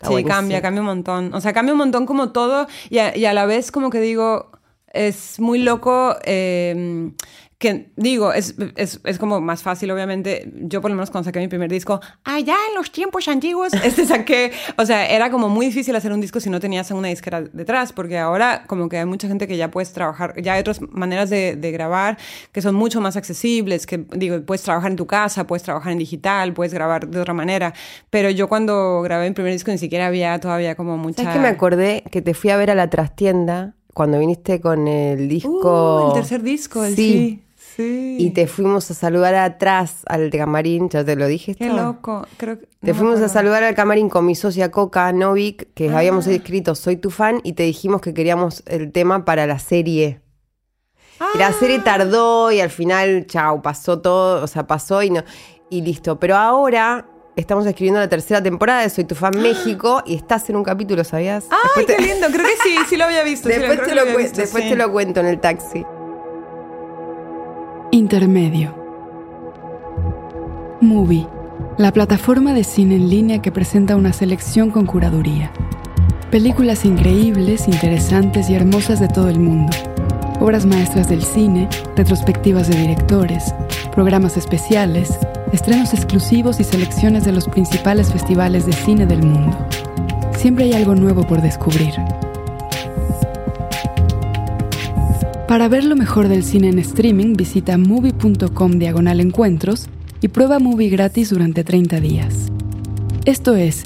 Está 0.00 0.06
sí, 0.08 0.12
buenísimo. 0.14 0.34
cambia, 0.34 0.62
cambia 0.62 0.80
un 0.80 0.86
montón. 0.86 1.34
O 1.34 1.42
sea, 1.42 1.52
cambia 1.52 1.74
un 1.74 1.78
montón 1.78 2.06
como 2.06 2.32
todo 2.32 2.66
y 2.88 2.98
a, 2.98 3.14
y 3.14 3.26
a 3.26 3.34
la 3.34 3.44
vez 3.44 3.70
como 3.70 3.90
que 3.90 4.00
digo, 4.00 4.50
es 4.94 5.38
muy 5.38 5.58
loco 5.58 6.16
eh, 6.24 7.12
que 7.60 7.92
digo, 7.96 8.32
es, 8.32 8.54
es, 8.76 9.00
es 9.04 9.18
como 9.18 9.38
más 9.42 9.62
fácil, 9.62 9.90
obviamente. 9.90 10.50
Yo 10.62 10.80
por 10.80 10.90
lo 10.90 10.96
menos 10.96 11.10
cuando 11.10 11.26
saqué 11.26 11.40
mi 11.40 11.48
primer 11.48 11.70
disco, 11.70 12.00
allá 12.24 12.56
en 12.70 12.74
los 12.74 12.90
tiempos 12.90 13.28
antiguos, 13.28 13.74
este 13.84 14.06
saqué, 14.06 14.50
o 14.78 14.86
sea, 14.86 15.06
era 15.06 15.30
como 15.30 15.50
muy 15.50 15.66
difícil 15.66 15.94
hacer 15.94 16.10
un 16.10 16.22
disco 16.22 16.40
si 16.40 16.48
no 16.48 16.58
tenías 16.58 16.90
una 16.90 17.08
disquera 17.08 17.42
detrás, 17.42 17.92
porque 17.92 18.16
ahora 18.16 18.64
como 18.66 18.88
que 18.88 18.96
hay 18.96 19.04
mucha 19.04 19.28
gente 19.28 19.46
que 19.46 19.58
ya 19.58 19.70
puedes 19.70 19.92
trabajar, 19.92 20.40
ya 20.40 20.54
hay 20.54 20.60
otras 20.60 20.80
maneras 20.80 21.28
de, 21.28 21.54
de 21.54 21.70
grabar 21.70 22.16
que 22.50 22.62
son 22.62 22.74
mucho 22.74 23.02
más 23.02 23.18
accesibles, 23.18 23.84
que 23.84 24.06
digo, 24.16 24.40
puedes 24.40 24.62
trabajar 24.62 24.90
en 24.90 24.96
tu 24.96 25.06
casa, 25.06 25.46
puedes 25.46 25.62
trabajar 25.62 25.92
en 25.92 25.98
digital, 25.98 26.54
puedes 26.54 26.72
grabar 26.72 27.08
de 27.08 27.20
otra 27.20 27.34
manera, 27.34 27.74
pero 28.08 28.30
yo 28.30 28.48
cuando 28.48 29.02
grabé 29.02 29.28
mi 29.28 29.34
primer 29.34 29.52
disco 29.52 29.70
ni 29.70 29.76
siquiera 29.76 30.06
había 30.06 30.40
todavía 30.40 30.76
como 30.76 30.96
mucha... 30.96 31.24
¿Sabes 31.24 31.36
que 31.36 31.42
me 31.42 31.48
acordé? 31.48 32.04
Que 32.10 32.22
te 32.22 32.32
fui 32.32 32.48
a 32.48 32.56
ver 32.56 32.70
a 32.70 32.74
la 32.74 32.88
trastienda 32.88 33.74
cuando 33.92 34.18
viniste 34.18 34.62
con 34.62 34.88
el 34.88 35.28
disco... 35.28 36.06
Uh, 36.06 36.08
el 36.08 36.14
tercer 36.14 36.42
disco, 36.42 36.84
el 36.86 36.96
Sí. 36.96 37.02
sí. 37.02 37.49
Sí. 37.76 38.16
Y 38.18 38.30
te 38.30 38.46
fuimos 38.46 38.90
a 38.90 38.94
saludar 38.94 39.34
atrás 39.34 39.98
al 40.06 40.30
camarín, 40.30 40.88
ya 40.88 41.04
te 41.04 41.16
lo 41.16 41.26
dije. 41.26 41.54
Qué 41.54 41.66
esto? 41.66 41.76
loco. 41.76 42.26
Creo 42.36 42.58
que, 42.58 42.66
Te 42.80 42.88
no 42.92 42.94
fuimos 42.94 43.20
a 43.20 43.28
saludar 43.28 43.62
al 43.62 43.74
camarín 43.74 44.08
con 44.08 44.26
mi 44.26 44.34
socia 44.34 44.70
Coca 44.70 45.12
Novik, 45.12 45.72
que 45.74 45.88
Ah. 45.90 45.98
habíamos 45.98 46.26
escrito 46.26 46.74
Soy 46.74 46.96
tu 46.96 47.10
fan, 47.10 47.40
y 47.44 47.52
te 47.54 47.62
dijimos 47.62 48.00
que 48.00 48.12
queríamos 48.14 48.62
el 48.66 48.92
tema 48.92 49.24
para 49.24 49.46
la 49.46 49.58
serie. 49.58 50.20
La 51.38 51.52
serie 51.52 51.78
Ah. 51.80 51.84
tardó 51.84 52.50
y 52.50 52.60
al 52.60 52.70
final, 52.70 53.26
chau, 53.26 53.60
pasó 53.62 54.00
todo, 54.00 54.42
o 54.42 54.46
sea, 54.46 54.66
pasó 54.66 55.02
y 55.02 55.10
no. 55.10 55.22
Y 55.68 55.82
listo. 55.82 56.18
Pero 56.18 56.36
ahora 56.36 57.06
estamos 57.36 57.66
escribiendo 57.66 58.00
la 58.00 58.08
tercera 58.08 58.42
temporada 58.42 58.82
de 58.82 58.90
Soy 58.90 59.04
tu 59.04 59.14
fan 59.14 59.32
México 59.40 60.02
y 60.06 60.14
estás 60.16 60.48
en 60.50 60.56
un 60.56 60.64
capítulo, 60.64 61.04
¿sabías? 61.04 61.44
Ay, 61.76 61.84
qué 61.86 61.98
lindo. 61.98 62.26
Creo 62.32 62.46
que 62.46 62.56
sí, 62.68 62.76
sí 62.88 62.96
lo 62.96 63.04
había 63.04 63.22
visto. 63.22 63.48
Después, 63.50 63.78
creo 63.78 63.84
te 63.84 63.88
que 63.90 63.94
lo, 63.94 64.00
había 64.00 64.14
cue- 64.14 64.22
visto, 64.22 64.40
después 64.40 64.64
sí. 64.64 64.70
te 64.70 64.76
lo 64.76 64.90
cuento 64.90 65.20
en 65.20 65.26
el 65.26 65.40
taxi. 65.40 65.84
Intermedio. 67.92 68.72
Movie, 70.80 71.26
la 71.76 71.92
plataforma 71.92 72.54
de 72.54 72.62
cine 72.62 72.94
en 72.94 73.10
línea 73.10 73.42
que 73.42 73.50
presenta 73.50 73.96
una 73.96 74.12
selección 74.12 74.70
con 74.70 74.86
curaduría. 74.86 75.50
Películas 76.30 76.84
increíbles, 76.84 77.66
interesantes 77.66 78.48
y 78.48 78.54
hermosas 78.54 79.00
de 79.00 79.08
todo 79.08 79.28
el 79.28 79.40
mundo. 79.40 79.72
Obras 80.38 80.66
maestras 80.66 81.08
del 81.08 81.24
cine, 81.24 81.68
retrospectivas 81.96 82.68
de 82.68 82.78
directores, 82.78 83.52
programas 83.92 84.36
especiales, 84.36 85.18
estrenos 85.52 85.92
exclusivos 85.92 86.60
y 86.60 86.64
selecciones 86.64 87.24
de 87.24 87.32
los 87.32 87.48
principales 87.48 88.12
festivales 88.12 88.66
de 88.66 88.72
cine 88.72 89.04
del 89.04 89.24
mundo. 89.24 89.66
Siempre 90.38 90.66
hay 90.66 90.74
algo 90.74 90.94
nuevo 90.94 91.24
por 91.24 91.42
descubrir. 91.42 91.94
Para 95.50 95.66
ver 95.66 95.82
lo 95.82 95.96
mejor 95.96 96.28
del 96.28 96.44
cine 96.44 96.68
en 96.68 96.78
streaming, 96.78 97.34
visita 97.34 97.76
movie.com 97.76 98.78
diagonal 98.78 99.18
encuentros 99.18 99.88
y 100.20 100.28
prueba 100.28 100.60
movie 100.60 100.90
gratis 100.90 101.30
durante 101.30 101.64
30 101.64 101.98
días. 101.98 102.46
Esto 103.24 103.56
es 103.56 103.82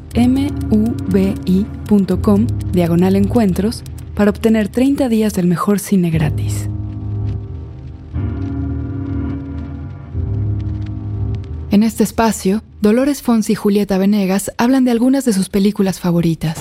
mubi.com 0.68 2.46
diagonal 2.70 3.16
encuentros 3.16 3.82
para 4.14 4.28
obtener 4.28 4.68
30 4.68 5.08
días 5.08 5.32
del 5.32 5.46
mejor 5.46 5.78
cine 5.78 6.10
gratis. 6.10 6.68
En 11.70 11.82
este 11.82 12.04
espacio, 12.04 12.62
Dolores 12.82 13.22
Fonsi 13.22 13.52
y 13.52 13.56
Julieta 13.56 13.96
Venegas 13.96 14.52
hablan 14.58 14.84
de 14.84 14.90
algunas 14.90 15.24
de 15.24 15.32
sus 15.32 15.48
películas 15.48 15.98
favoritas. 15.98 16.58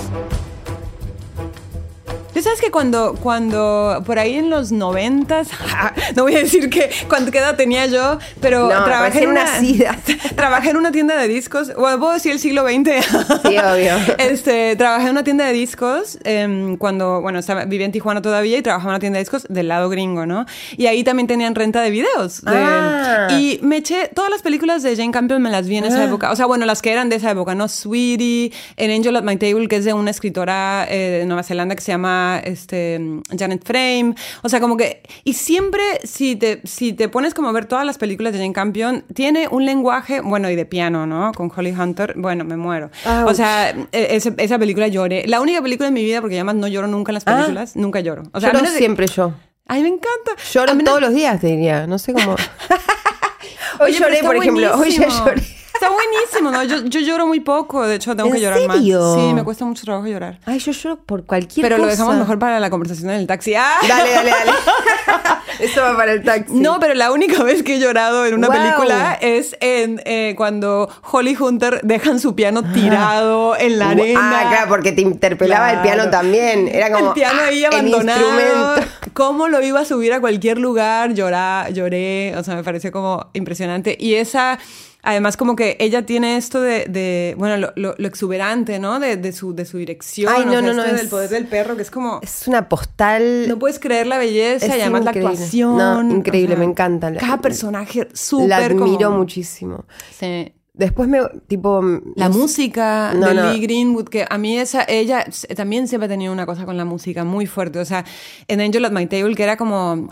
Tú 2.34 2.42
sabes 2.42 2.60
que 2.60 2.72
cuando, 2.72 3.16
cuando 3.22 4.02
por 4.06 4.18
ahí 4.20 4.36
en 4.36 4.50
los 4.50 4.72
noventas, 4.72 5.50
no 6.16 6.24
voy 6.24 6.36
a 6.36 6.40
decir 6.40 6.70
que 6.70 6.90
cuánto 7.08 7.32
edad 7.38 7.56
tenía 7.56 7.86
yo, 7.86 8.18
pero 8.42 8.70
No, 8.70 8.84
trabajé 8.84 9.24
en 9.24 9.30
una 9.30 9.44
nacida. 9.44 9.98
trabajé 10.36 10.72
en 10.72 10.78
una 10.78 10.92
tienda 10.92 11.16
de 11.18 11.28
discos, 11.28 11.74
bueno, 11.76 12.00
puedo 12.00 12.14
decir 12.14 12.32
el 12.32 12.40
siglo 12.40 12.64
XX. 12.64 13.06
Sí, 13.48 13.58
obvio. 13.58 13.94
Este, 14.18 14.76
trabajé 14.76 15.06
en 15.06 15.12
una 15.12 15.24
tienda 15.24 15.46
de 15.46 15.54
discos 15.54 16.18
em, 16.24 16.78
cuando, 16.78 17.22
bueno, 17.22 17.40
estaba, 17.40 17.66
vivía 17.66 17.86
en 17.86 17.92
Tijuana 17.92 18.22
todavía 18.22 18.58
y 18.58 18.62
trabajaba 18.62 18.92
en 18.92 18.94
una 18.96 19.00
tienda 19.00 19.18
de 19.18 19.24
discos 19.24 19.46
del 19.50 19.68
lado 19.68 19.90
gringo, 19.90 20.26
¿no? 20.26 20.46
Y 20.78 20.88
ahí 20.88 21.04
también 21.04 21.28
tenían 21.28 21.56
renta 21.56 21.82
de 21.82 21.92
videos. 21.92 22.42
de- 22.42 22.52
Ah. 22.56 23.28
Y 23.32 23.60
me 23.62 23.78
eché 23.78 24.10
todas 24.14 24.32
las 24.32 24.42
películas 24.42 24.82
de 24.84 24.96
Jane 24.96 25.12
Campion 25.12 25.42
me 25.42 25.50
las 25.50 25.68
vi 25.68 25.78
en 25.78 25.86
esa 25.86 26.02
Ah. 26.02 26.06
época. 26.06 26.32
O 26.32 26.36
sea, 26.36 26.46
bueno, 26.46 26.66
las 26.66 26.82
que 26.82 26.92
eran 26.92 27.10
de 27.10 27.18
esa 27.18 27.32
época, 27.32 27.54
¿no? 27.56 27.68
Sweetie, 27.68 28.52
en 28.78 28.92
Angel 28.92 29.16
at 29.16 29.24
My 29.24 29.38
Table, 29.38 29.68
que 29.68 29.76
es 29.78 29.86
de 29.86 29.94
una 29.94 30.10
escritora 30.12 30.86
eh, 30.90 31.20
de 31.20 31.26
Nueva 31.26 31.44
Zelanda 31.44 31.76
que 31.76 31.82
se 31.82 31.92
llama 31.92 32.23
este, 32.44 33.00
Janet 33.38 33.64
Frame. 33.66 34.16
O 34.42 34.50
sea, 34.50 34.60
como 34.60 34.78
que. 34.78 35.04
Y 35.24 35.34
siempre, 35.34 35.82
si 36.04 36.36
te, 36.36 36.62
si 36.66 36.94
te 36.94 37.10
pones 37.10 37.34
como 37.34 37.50
a 37.50 37.52
ver 37.52 37.66
todas 37.66 37.86
las 37.86 37.98
películas 37.98 38.34
de 38.34 38.40
Jane 38.40 38.54
Campion, 38.54 39.04
tiene 39.14 39.48
un 39.50 39.66
lenguaje, 39.66 40.22
bueno, 40.22 40.50
y 40.50 40.56
de 40.56 40.66
piano, 40.66 41.06
¿no? 41.06 41.32
Con 41.34 41.52
Holly 41.56 41.72
Hunter, 41.72 42.14
bueno, 42.18 42.44
me 42.44 42.58
muero. 42.58 42.90
Ouch. 43.06 43.32
O 43.32 43.34
sea, 43.34 43.70
e- 43.72 43.86
ese- 44.16 44.34
esa 44.38 44.58
película 44.60 44.88
lloré. 44.88 45.26
La 45.28 45.42
única 45.42 45.62
película 45.62 45.88
en 45.90 45.94
mi 45.94 46.04
vida, 46.04 46.22
porque 46.22 46.36
además 46.36 46.56
no 46.56 46.68
lloro 46.68 46.88
nunca 46.88 47.12
en 47.12 47.16
las 47.16 47.24
Ah. 47.28 47.36
películas, 47.36 47.76
nunca 47.76 48.00
lloro. 48.00 48.24
O 48.34 48.40
sea, 48.40 48.52
Lloro 48.54 48.70
de- 48.72 48.78
siempre 48.78 49.08
yo. 49.08 49.34
Ay, 49.68 49.82
me 49.82 49.88
encanta. 49.88 50.32
Lloro 50.52 50.76
menos- 50.76 50.90
todos 50.90 51.02
los 51.02 51.14
días, 51.14 51.40
te 51.40 51.48
diría. 51.48 51.88
No 51.88 51.98
sé 51.98 52.14
cómo. 52.14 52.36
Hoy 53.80 53.92
Oye, 53.92 54.00
lloré, 54.00 54.24
por 54.24 54.36
ejemplo. 54.36 54.76
Hoy 54.78 54.92
ya 54.92 55.08
lloré. 55.08 55.42
Está 55.74 55.90
buenísimo, 55.90 56.52
¿no? 56.52 56.64
Yo, 56.64 56.86
yo 56.86 57.00
lloro 57.02 57.26
muy 57.28 57.40
poco, 57.40 57.86
de 57.86 57.96
hecho 57.96 58.16
tengo 58.16 58.30
¿En 58.30 58.36
que 58.36 58.42
llorar 58.42 58.60
serio? 58.60 59.00
más. 59.02 59.16
Sí, 59.22 59.34
me 59.34 59.44
cuesta 59.44 59.66
mucho 59.66 59.84
trabajo 59.84 60.08
llorar. 60.08 60.40
Ay, 60.46 60.60
yo 60.60 60.72
lloro 60.72 60.98
por 61.04 61.26
cualquier 61.26 61.64
Pero 61.66 61.76
cosa. 61.78 61.86
lo 61.86 61.92
dejamos 61.92 62.16
mejor 62.16 62.40
para 62.40 62.60
la 62.60 62.70
conversación 62.70 63.10
en 63.10 63.18
el 63.20 63.28
taxi. 63.28 63.56
¡Ah! 63.56 63.76
Dale, 63.88 64.12
dale, 64.12 64.30
dale. 64.32 64.52
Eso 65.60 65.82
va 65.82 65.96
para 65.96 66.14
el 66.14 66.24
taxi. 66.24 66.54
No, 66.54 66.80
pero 66.80 66.94
la 66.94 67.12
única 67.12 67.44
vez 67.44 67.64
que 67.64 67.76
he 67.76 67.80
llorado 67.80 68.26
en 68.26 68.34
una 68.36 68.48
Wow. 68.48 68.58
película 68.58 69.18
es 69.22 69.56
en 69.62 70.02
eh, 70.06 70.34
cuando 70.38 70.90
Holly 71.12 71.36
Hunter 71.40 71.82
dejan 71.84 72.20
su 72.20 72.36
piano 72.36 72.64
tirado 72.74 73.56
en 73.58 73.80
la 73.80 73.90
arena. 73.92 74.20
Ah, 74.42 74.50
claro, 74.50 74.70
porque 74.70 74.92
te 74.92 75.02
interpelaba 75.02 75.72
el 75.74 75.82
piano 75.82 76.10
también. 76.10 76.68
Era 76.68 76.92
como. 76.92 77.08
el 77.10 77.14
piano 77.14 77.42
ahí 77.42 77.64
ah, 77.66 77.70
el 77.70 77.74
abandonado. 77.74 78.20
instrumento. 78.20 78.92
¿Cómo 79.14 79.48
lo 79.48 79.62
iba 79.62 79.82
a 79.82 79.86
subir 79.86 80.14
a 80.14 80.20
cualquier 80.22 80.58
lugar? 80.58 81.14
Llorá, 81.14 81.70
lloré. 81.70 82.36
O 82.38 82.44
sea, 82.44 82.56
me 82.56 82.64
pareció 82.64 82.92
como 82.92 83.28
impresionante. 83.34 83.96
Y 84.00 84.16
esa, 84.16 84.58
además, 85.04 85.38
como 85.38 85.56
que 85.56 85.78
ella 85.80 86.06
tiene 86.06 86.38
esto 86.38 86.60
de, 86.62 86.86
de, 86.86 87.36
bueno, 87.38 87.58
lo, 87.58 87.72
lo- 87.76 87.96
lo 87.98 88.08
exuberante, 88.08 88.80
¿no? 88.80 89.00
De, 89.00 89.16
de 89.18 89.32
su, 89.32 89.54
de 89.54 89.66
su 89.66 89.78
dirección. 89.78 90.34
Ay, 90.36 90.42
o 90.42 90.46
no, 90.46 90.52
sea, 90.54 90.62
no, 90.62 90.74
no, 90.74 90.82
esto 90.84 90.96
es- 90.96 91.02
del 91.02 91.10
poder 91.10 91.30
del 91.30 91.46
perro, 91.46 91.76
que 91.76 91.82
es 91.84 91.92
como. 91.92 92.20
Es 92.24 92.48
una 92.48 92.68
postal. 92.70 93.48
no 93.48 93.60
puedes 93.60 93.78
creer 93.80 94.08
la 94.08 94.18
belleza 94.18 94.66
Es 94.66 94.76
y 94.78 94.82
además 94.82 95.02
increíble. 95.02 95.24
la 95.24 95.30
actuación. 95.32 95.78
No, 95.78 96.02
increíble, 96.16 96.56
o 96.56 96.58
sea, 96.58 96.66
me 96.66 96.72
encanta. 96.72 97.10
La- 97.12 97.20
Cada 97.20 97.40
personaje 97.42 98.08
súper 98.14 98.50
La 98.50 98.58
admiro 98.58 99.10
como- 99.10 99.18
muchísimo. 99.20 99.86
Sí. 100.18 100.54
Después 100.76 101.08
me. 101.08 101.20
Tipo. 101.48 101.84
La 102.16 102.30
música 102.30 103.14
No, 103.16 103.28
de 103.28 103.34
no. 103.36 103.52
Lee 103.54 103.60
Greenwood, 103.60 104.06
que 104.10 104.26
a 104.28 104.38
mí 104.40 104.58
esa, 104.58 104.84
ella 104.88 105.24
también 105.56 105.88
siempre 105.88 106.08
ha 106.08 106.10
tenido 106.10 106.34
una 106.34 106.48
cosa 106.48 106.66
con 106.66 106.78
la 106.78 106.86
música 106.86 107.24
muy 107.24 107.46
fuerte. 107.46 107.78
O 107.78 107.86
sea, 107.86 108.04
en 108.48 108.60
Angel 108.60 108.84
at 108.86 108.92
My 108.92 109.06
Table, 109.06 109.36
que 109.36 109.44
era 109.44 109.56
como 109.56 110.10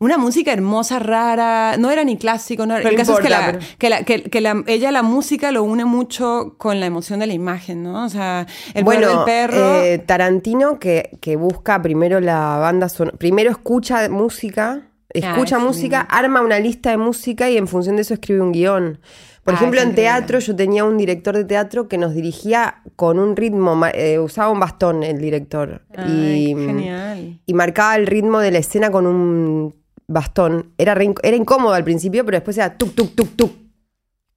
una 0.00 0.16
música 0.18 0.52
hermosa, 0.52 0.98
rara, 1.00 1.76
no 1.78 1.90
era 1.90 2.04
ni 2.04 2.16
clásico, 2.16 2.66
no, 2.66 2.78
No 2.78 2.88
el 2.88 2.96
caso 2.96 3.14
es 3.14 3.20
que, 3.20 3.28
la, 3.28 3.46
pero- 3.46 3.58
que, 3.78 3.90
la- 3.90 4.02
que- 4.04 4.22
que 4.24 4.40
la- 4.40 4.62
ella 4.66 4.92
la 4.92 5.02
música 5.02 5.50
lo 5.50 5.62
une 5.64 5.84
mucho 5.84 6.54
con 6.58 6.78
la 6.80 6.86
emoción 6.86 7.18
de 7.20 7.26
la 7.26 7.32
imagen, 7.34 7.82
¿no? 7.82 8.04
O 8.04 8.08
sea, 8.08 8.46
el 8.74 8.84
bueno, 8.84 9.08
del 9.08 9.24
perro. 9.24 9.56
eh, 9.82 9.98
Tarantino 9.98 10.78
que, 10.78 11.18
que 11.20 11.36
busca 11.36 11.82
primero 11.82 12.20
la 12.20 12.58
banda 12.58 12.88
sonora, 12.88 13.16
primero 13.18 13.50
escucha 13.50 14.08
música, 14.08 14.82
escucha 15.10 15.56
Ah, 15.56 15.60
música, 15.60 16.00
arma 16.02 16.42
una 16.42 16.58
lista 16.60 16.90
de 16.90 16.96
música 16.98 17.50
y 17.50 17.56
en 17.56 17.66
función 17.66 17.96
de 17.96 18.02
eso 18.02 18.14
escribe 18.14 18.40
un 18.40 18.52
guion. 18.52 19.00
Por 19.42 19.54
Ah, 19.54 19.56
ejemplo, 19.56 19.80
en 19.80 19.94
teatro 19.94 20.38
yo 20.40 20.54
tenía 20.54 20.84
un 20.84 20.98
director 20.98 21.34
de 21.34 21.44
teatro 21.44 21.88
que 21.88 21.96
nos 21.96 22.12
dirigía 22.14 22.82
con 22.96 23.18
un 23.18 23.34
ritmo, 23.34 23.80
eh, 23.94 24.18
usaba 24.18 24.50
un 24.50 24.60
bastón 24.60 25.02
el 25.02 25.18
director 25.18 25.80
Ay, 25.96 26.50
y, 26.50 26.54
genial. 26.54 27.40
y 27.46 27.54
marcaba 27.54 27.96
el 27.96 28.06
ritmo 28.06 28.40
de 28.40 28.50
la 28.50 28.58
escena 28.58 28.90
con 28.90 29.06
un 29.06 29.74
bastón. 30.08 30.72
Era, 30.78 30.94
re 30.94 31.14
era 31.22 31.36
incómodo 31.36 31.74
al 31.74 31.84
principio, 31.84 32.24
pero 32.24 32.38
después 32.38 32.56
era 32.56 32.76
tuk, 32.76 32.94
tuk, 32.94 33.14
tuk, 33.14 33.36
tuk, 33.36 33.50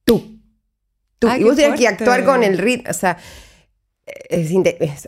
tuk, 0.04 0.24
tuk. 1.18 1.30
Ay, 1.30 1.40
y 1.40 1.44
vos 1.44 1.56
tenías 1.56 1.78
que 1.78 1.88
actuar 1.88 2.24
con 2.24 2.44
el 2.44 2.58
ritmo, 2.58 2.90
o 2.90 2.94
sea... 2.94 3.18
Es 4.28 4.50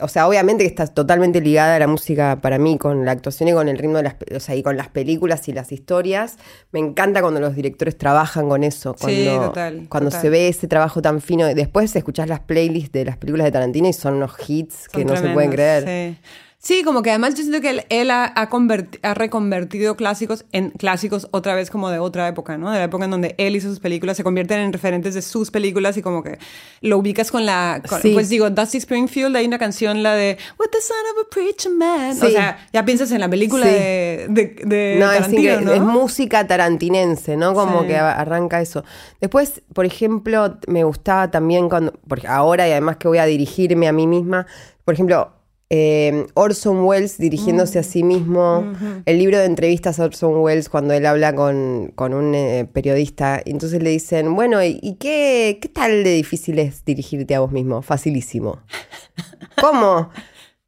o 0.01 0.07
sea, 0.07 0.29
obviamente 0.29 0.63
que 0.63 0.69
está 0.69 0.87
totalmente 0.87 1.41
ligada 1.41 1.75
a 1.75 1.79
la 1.81 1.89
música 1.89 2.39
para 2.41 2.59
mí, 2.59 2.79
con 2.79 3.05
la 3.05 3.11
actuación 3.11 3.49
y 3.49 3.53
con 3.53 3.69
el 3.69 3.77
ritmo 3.77 3.97
de 3.97 4.05
las, 4.05 4.15
o 4.35 4.39
sea, 4.39 4.55
y 4.55 4.63
con 4.63 4.77
las 4.77 4.89
películas 4.89 5.49
y 5.49 5.53
las 5.53 5.73
historias. 5.73 6.39
Me 6.71 6.79
encanta 6.79 7.21
cuando 7.21 7.41
los 7.41 7.57
directores 7.57 7.99
trabajan 7.99 8.49
con 8.49 8.63
eso, 8.63 8.95
cuando, 8.95 9.19
Sí, 9.19 9.27
total, 9.37 9.87
cuando 9.89 10.11
total. 10.11 10.23
se 10.23 10.31
ve 10.31 10.49
ese 10.49 10.69
trabajo 10.69 11.03
tan 11.03 11.21
fino. 11.21 11.45
Después 11.47 11.95
escuchás 11.97 12.29
las 12.29 12.41
playlists 12.41 12.93
de 12.93 13.05
las 13.05 13.17
películas 13.17 13.47
de 13.47 13.51
Tarantino 13.51 13.89
y 13.89 13.93
son 13.93 14.15
unos 14.15 14.33
hits 14.49 14.89
que 14.89 15.05
no 15.05 15.17
se 15.17 15.29
pueden 15.31 15.51
creer. 15.51 15.85
Sí. 15.85 16.19
Sí, 16.67 16.83
como 16.83 17.03
que 17.03 17.11
además 17.11 17.35
yo 17.35 17.43
siento 17.43 17.61
que 17.61 17.69
él, 17.69 17.85
él 17.91 18.11
ha, 18.11 18.25
ha 18.35 18.49
converti- 18.49 18.99
ha 19.03 19.13
reconvertido 19.13 19.97
clásicos 19.97 20.47
en 20.51 20.71
clásicos 20.71 21.29
otra 21.31 21.55
vez 21.55 21.69
como 21.71 21.91
de 21.91 21.99
otra 21.99 22.27
época, 22.27 22.57
¿no? 22.57 22.71
De 22.71 22.79
la 22.79 22.85
época 22.85 23.05
en 23.05 23.11
donde 23.11 23.35
él 23.37 23.55
hizo 23.55 23.69
sus 23.69 23.81
películas, 23.81 24.17
se 24.17 24.25
convierten 24.25 24.61
en 24.61 24.73
referentes 24.73 25.13
de 25.13 25.21
sus 25.21 25.51
películas 25.51 25.99
y 25.99 26.01
como 26.03 26.23
que 26.23 26.39
lo 26.81 26.97
ubicas 26.97 27.31
con 27.31 27.45
la... 27.45 27.83
con- 27.87 28.01
Sí. 28.01 28.15
Pues 28.15 28.31
digo, 28.31 28.49
Dusty 28.49 28.79
Springfield, 28.79 29.37
hay 29.37 29.45
una 29.47 29.59
canción, 29.59 30.03
la 30.03 30.15
de 30.15 30.39
With 30.59 30.69
the 30.73 30.81
son 30.81 30.97
of 31.13 31.27
a 31.27 31.29
preacher 31.31 31.71
man. 31.71 32.13
O 32.13 32.29
sea, 32.31 32.67
ya 32.73 32.83
piensas 32.87 33.13
en 33.13 33.21
la 33.21 33.29
película 33.29 33.67
Sí. 33.67 33.71
de, 33.73 34.27
de, 34.31 34.57
de 34.65 34.97
No, 34.99 35.13
es 35.13 35.19
Tarantino, 35.19 35.41
increíble. 35.43 35.65
¿no? 35.67 35.73
Es 35.75 35.81
música 35.83 36.47
tarantinense, 36.47 37.37
¿no? 37.37 37.53
Como 37.53 37.87
que 37.87 37.99
arranca 37.99 38.63
eso. 38.63 38.85
Después, 39.21 39.61
por 39.75 39.85
ejemplo, 39.85 40.57
me 40.67 40.83
gustaba 40.85 41.31
también 41.31 41.69
cuando, 41.69 41.93
porque 42.09 42.27
ahora 42.27 42.67
y 42.67 42.71
además 42.71 42.97
que 42.97 43.07
voy 43.07 43.19
a 43.19 43.27
dirigirme 43.27 43.87
a 43.87 43.93
mí 43.93 44.07
misma, 44.07 44.47
por 44.87 44.95
ejemplo, 44.95 45.31
eh, 45.71 46.27
Orson 46.35 46.85
Welles 46.85 47.19
dirigiéndose 47.19 47.79
a 47.79 47.83
Mm. 47.83 47.85
sí 47.85 48.03
mismo, 48.03 48.73
el 49.07 49.19
libro 49.19 49.39
de 49.39 49.47
entrevistas 49.47 49.99
a 49.99 50.05
Orson 50.05 50.37
Welles 50.37 50.69
cuando 50.69 50.95
él 50.95 51.07
habla 51.07 51.35
con, 51.35 51.93
con 51.95 52.15
un 52.15 52.35
eh, 52.35 52.69
periodista, 52.73 53.41
entonces 53.45 53.83
le 53.83 53.91
dicen, 53.91 54.35
bueno, 54.35 54.63
¿y, 54.63 54.79
y 54.83 54.95
qué, 54.97 55.59
qué 55.61 55.69
tal 55.69 56.05
de 56.05 56.15
difícil 56.15 56.59
es 56.59 56.85
dirigirte 56.85 57.35
a 57.35 57.41
vos 57.41 57.51
mismo? 57.53 57.83
Facilísimo. 57.83 58.61
¿Cómo? 59.61 60.11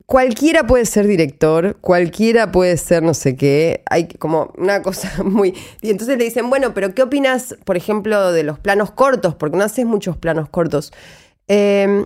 Cualquiera 0.06 0.64
puede 0.68 0.87
ser 0.87 1.09
director, 1.09 1.78
cualquiera 1.80 2.52
puede 2.52 2.76
ser 2.76 3.02
no 3.02 3.12
sé 3.12 3.35
qué. 3.35 3.82
Hay 3.90 4.06
como 4.06 4.52
una 4.56 4.80
cosa 4.80 5.12
muy. 5.24 5.52
Y 5.82 5.90
entonces 5.90 6.16
le 6.16 6.24
dicen, 6.24 6.48
bueno, 6.48 6.74
pero 6.74 6.94
¿qué 6.94 7.02
opinas, 7.02 7.56
por 7.64 7.76
ejemplo, 7.76 8.30
de 8.30 8.44
los 8.44 8.61
planos 8.61 8.92
cortos? 8.92 9.35
Porque 9.35 9.56
no 9.56 9.64
haces 9.64 9.85
muchos 9.85 10.16
planos 10.16 10.48
cortos. 10.48 10.92
Eh, 11.48 12.04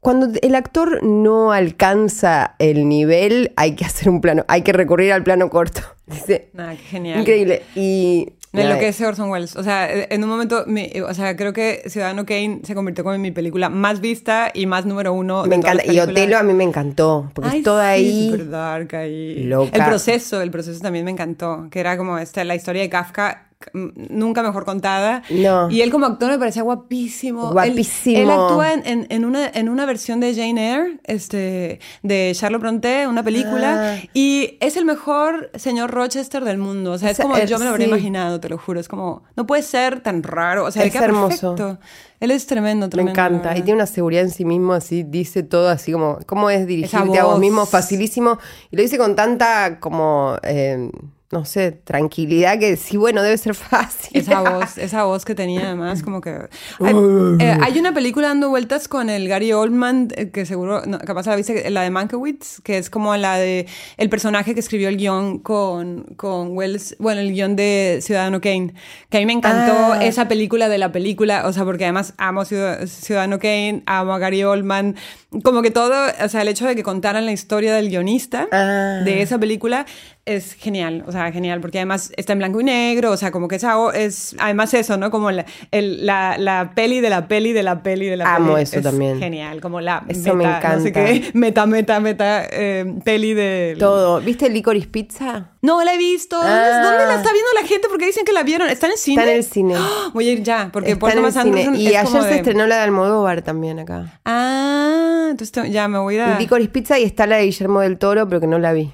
cuando 0.00 0.28
el 0.40 0.54
actor 0.54 1.02
no 1.02 1.52
alcanza 1.52 2.54
el 2.58 2.88
nivel, 2.88 3.52
hay 3.56 3.74
que 3.74 3.84
hacer 3.84 4.08
un 4.08 4.20
plano, 4.20 4.44
hay 4.48 4.62
que 4.62 4.72
recurrir 4.72 5.12
al 5.12 5.22
plano 5.22 5.50
corto. 5.50 5.82
Dice, 6.06 6.48
Nada, 6.54 6.72
qué 6.72 6.78
genial. 6.78 7.20
increíble. 7.20 7.62
Y. 7.74 8.32
Me 8.52 8.62
nada, 8.64 8.72
enloquece 8.74 9.06
Orson 9.06 9.30
Welles. 9.30 9.54
O 9.54 9.62
sea, 9.62 9.88
en 9.88 10.24
un 10.24 10.28
momento, 10.28 10.64
mi- 10.66 10.90
o 11.06 11.14
sea, 11.14 11.36
creo 11.36 11.52
que 11.52 11.84
Ciudadano 11.86 12.26
Kane 12.26 12.62
se 12.64 12.74
convirtió 12.74 13.04
como 13.04 13.14
en 13.14 13.20
mi 13.22 13.30
película 13.30 13.68
más 13.68 14.00
vista 14.00 14.50
y 14.52 14.66
más 14.66 14.84
número 14.86 15.12
uno. 15.12 15.44
me 15.44 15.50
de 15.54 15.62
todas 15.62 15.74
encanta. 15.76 15.92
las 15.92 15.94
Y. 15.94 16.00
Otelo 16.10 16.36
a 16.36 16.42
mí 16.42 16.52
me 16.54 16.64
encantó, 16.64 17.30
porque 17.32 17.48
Ay, 17.48 17.58
es 17.58 17.64
toda 17.64 17.84
sí, 17.94 18.02
ahí. 18.02 18.26
súper 18.30 18.50
dark 18.50 18.96
ahí. 18.96 19.44
loca. 19.44 19.70
El 19.78 19.84
proceso, 19.84 20.40
el 20.42 20.50
proceso 20.50 20.80
también 20.80 21.04
me 21.04 21.12
encantó, 21.12 21.68
que 21.70 21.78
era 21.78 21.96
como 21.96 22.18
esta, 22.18 22.42
la 22.42 22.56
historia 22.56 22.82
de 22.82 22.88
Kafka 22.88 23.49
nunca 23.74 24.42
mejor 24.42 24.64
contada. 24.64 25.22
No. 25.30 25.70
Y 25.70 25.82
él 25.82 25.90
como 25.90 26.06
actor 26.06 26.30
me 26.30 26.38
parecía 26.38 26.62
guapísimo. 26.62 27.52
Guapísimo. 27.52 28.18
Él, 28.18 28.30
actúa 28.30 28.72
en, 28.72 28.86
en- 28.86 29.06
en 29.10 29.24
una, 29.24 29.46
en 29.48 29.68
una 29.68 29.86
versión 29.86 30.20
de 30.20 30.34
Jane 30.34 30.70
Eyre, 30.72 31.00
este, 31.04 31.80
de 32.02 32.32
Charlotte 32.34 32.60
Brontë, 32.62 33.06
una 33.08 33.22
película, 33.22 33.94
Ah. 33.96 34.08
y 34.14 34.56
es 34.60 34.76
el 34.76 34.84
mejor 34.84 35.50
señor 35.54 35.90
Rochester 35.90 36.44
del 36.44 36.58
mundo. 36.58 36.92
O 36.92 36.98
sea, 36.98 37.10
es 37.10 37.18
Es- 37.18 37.22
como 37.24 37.38
yo 37.38 37.58
me 37.58 37.64
lo 37.64 37.70
habría 37.70 37.86
sí. 37.86 37.90
imaginado, 37.92 38.40
te 38.40 38.48
lo 38.48 38.58
juro. 38.58 38.80
Es 38.80 38.88
como, 38.88 39.22
no 39.36 39.46
puede 39.46 39.62
ser 39.62 40.00
tan 40.00 40.22
raro. 40.22 40.64
O 40.64 40.70
sea, 40.70 40.84
Es 40.84 40.94
hermoso. 40.94 41.54
perfecto. 41.56 41.78
Él 42.20 42.30
es 42.30 42.46
tremendo, 42.46 42.86
Me 42.86 42.90
tremendo. 42.90 43.16
la 43.20 43.26
encanta. 43.28 43.52
Y 43.56 43.62
tiene 43.62 43.74
una 43.78 43.86
seguridad 43.86 44.22
en 44.22 44.30
sí 44.30 44.44
mismo, 44.44 44.72
así, 44.74 45.02
dice 45.04 45.42
todo 45.42 45.68
así 45.70 45.92
como, 45.92 46.18
¿cómo 46.26 46.50
es 46.50 46.66
dirigirte 46.66 47.18
a 47.18 47.24
vos 47.24 47.38
mismo? 47.38 47.64
Facilísimo. 47.66 48.38
Y 48.70 48.76
lo 48.76 48.82
dice 48.82 48.98
con 48.98 49.16
tanta 49.16 49.80
como, 49.80 50.36
eh, 50.42 50.90
no 51.32 51.44
sé, 51.44 51.70
tranquilidad 51.70 52.58
que 52.58 52.76
sí, 52.76 52.96
bueno, 52.96 53.22
debe 53.22 53.38
ser 53.38 53.54
fácil. 53.54 54.10
Esa 54.20 54.40
voz, 54.40 54.78
esa 54.78 55.04
voz 55.04 55.24
que 55.24 55.34
tenía 55.36 55.66
además, 55.66 56.02
como 56.02 56.20
que... 56.20 56.30
Hay, 56.80 56.94
eh, 57.38 57.56
hay 57.62 57.78
una 57.78 57.92
película 57.94 58.28
dando 58.28 58.48
vueltas 58.48 58.88
con 58.88 59.08
el 59.10 59.28
Gary 59.28 59.52
Oldman, 59.52 60.08
eh, 60.16 60.30
que 60.30 60.44
seguro, 60.44 60.82
no, 60.86 60.98
capaz 60.98 61.26
la 61.26 61.36
viste, 61.36 61.70
la 61.70 61.82
de 61.82 61.90
Mankiewicz, 61.90 62.60
que 62.62 62.78
es 62.78 62.90
como 62.90 63.16
la 63.16 63.36
de 63.36 63.66
el 63.96 64.08
personaje 64.08 64.54
que 64.54 64.60
escribió 64.60 64.88
el 64.88 64.96
guion 64.96 65.38
con, 65.38 66.02
con 66.16 66.56
Wells, 66.56 66.96
bueno, 66.98 67.20
el 67.20 67.32
guion 67.32 67.54
de 67.54 68.00
Ciudadano 68.02 68.40
Kane, 68.40 68.74
que 69.08 69.18
a 69.18 69.20
mí 69.20 69.26
me 69.26 69.32
encantó 69.34 69.92
Ah. 69.92 70.04
esa 70.04 70.26
película 70.26 70.68
de 70.68 70.78
la 70.78 70.90
película, 70.90 71.46
o 71.46 71.52
sea, 71.52 71.64
porque 71.64 71.84
además 71.84 72.14
amo 72.18 72.44
Ciudad- 72.44 72.86
Ciudadano 72.86 73.38
Kane, 73.38 73.82
amo 73.86 74.14
a 74.14 74.18
Gary 74.18 74.42
Oldman, 74.42 74.96
como 75.44 75.62
que 75.62 75.70
todo, 75.70 75.94
o 76.24 76.28
sea, 76.28 76.42
el 76.42 76.48
hecho 76.48 76.66
de 76.66 76.74
que 76.76 76.82
contaran 76.82 77.24
la 77.26 77.32
historia 77.32 77.74
del 77.74 77.88
guionista 77.88 78.48
Ah. 78.52 79.00
de 79.04 79.22
esa 79.22 79.38
película 79.38 79.86
es 80.26 80.52
genial, 80.54 81.02
o 81.08 81.12
sea, 81.12 81.32
genial, 81.32 81.60
porque 81.60 81.78
además 81.78 82.12
está 82.16 82.34
en 82.34 82.38
blanco 82.40 82.60
y 82.60 82.64
negro, 82.64 83.10
o 83.10 83.16
sea, 83.16 83.30
como 83.32 83.48
que 83.48 83.56
esa 83.56 83.78
o- 83.78 83.90
es, 83.92 84.36
además 84.38 84.72
eso, 84.74 84.96
¿no? 84.96 85.10
Como 85.10 85.30
la, 85.30 85.44
el- 85.72 86.04
la, 86.06 86.36
la 86.38 86.72
peli 86.74 87.00
de 87.00 87.10
la 87.10 87.26
peli 87.26 87.52
de 87.52 87.62
la 87.62 87.82
peli 87.82 88.06
de 88.06 88.16
la 88.16 88.34
Amo 88.36 88.52
peli. 88.54 88.62
eso 88.64 88.76
Es 88.76 88.82
también. 88.82 89.18
Genial, 89.18 89.60
como 89.60 89.80
la 89.80 90.04
Eso 90.08 90.34
me 90.34 90.44
meta, 90.46 90.76
no 90.76 90.82
sé 90.82 90.88
encanta. 90.90 91.10
qué, 91.12 91.30
meta, 91.34 91.66
meta, 91.66 92.00
meta, 92.00 92.44
eh, 92.50 92.94
peli 93.04 93.34
de... 93.34 93.76
Todo. 93.78 94.20
¿Viste 94.20 94.48
Licorice 94.50 94.86
Pizza? 94.88 95.50
No 95.62 95.82
la 95.84 95.94
he 95.94 95.98
visto. 95.98 96.36
¿Dónde, 96.36 96.52
Ah. 96.52 96.82
dónde 96.82 97.06
la 97.06 97.14
está 97.16 97.32
viendo 97.32 97.50
la 97.60 97.66
gente? 97.66 97.88
Porque 97.88 98.06
dicen 98.06 98.24
que 98.24 98.32
la 98.32 98.42
vieron. 98.42 98.68
¿Está 98.68 98.86
en 98.86 98.92
el 98.92 98.98
cine? 98.98 99.22
Está 99.22 99.32
en 99.32 99.38
el 99.38 99.44
cine. 99.44 99.74
Voy 100.14 100.28
a 100.28 100.32
ir 100.32 100.42
ya, 100.42 100.70
porque 100.72 100.92
Está 100.92 101.00
Paul 101.00 101.18
en 101.18 101.24
el 101.24 101.32
cine. 101.32 101.70
Y 101.78 101.88
es 101.88 101.96
ayer 101.96 102.22
se 102.22 102.28
de- 102.28 102.36
estrenó 102.36 102.66
la 102.66 102.76
de 102.76 102.82
Almodóvar 102.82 103.42
también 103.42 103.78
acá. 103.80 104.20
Ah, 104.24 105.19
entonces 105.28 105.52
te- 105.52 105.70
ya 105.70 105.88
me 105.88 105.98
voy 105.98 106.14
a 106.14 106.16
ir 106.16 106.22
a... 106.22 106.38
Licorice 106.38 106.70
Pizza 106.70 106.98
y 106.98 107.04
está 107.04 107.26
la 107.26 107.36
de 107.36 107.44
Guillermo 107.44 107.80
del 107.80 107.98
Toro, 107.98 108.28
pero 108.28 108.40
que 108.40 108.46
no 108.46 108.58
la 108.58 108.72
vi. 108.72 108.92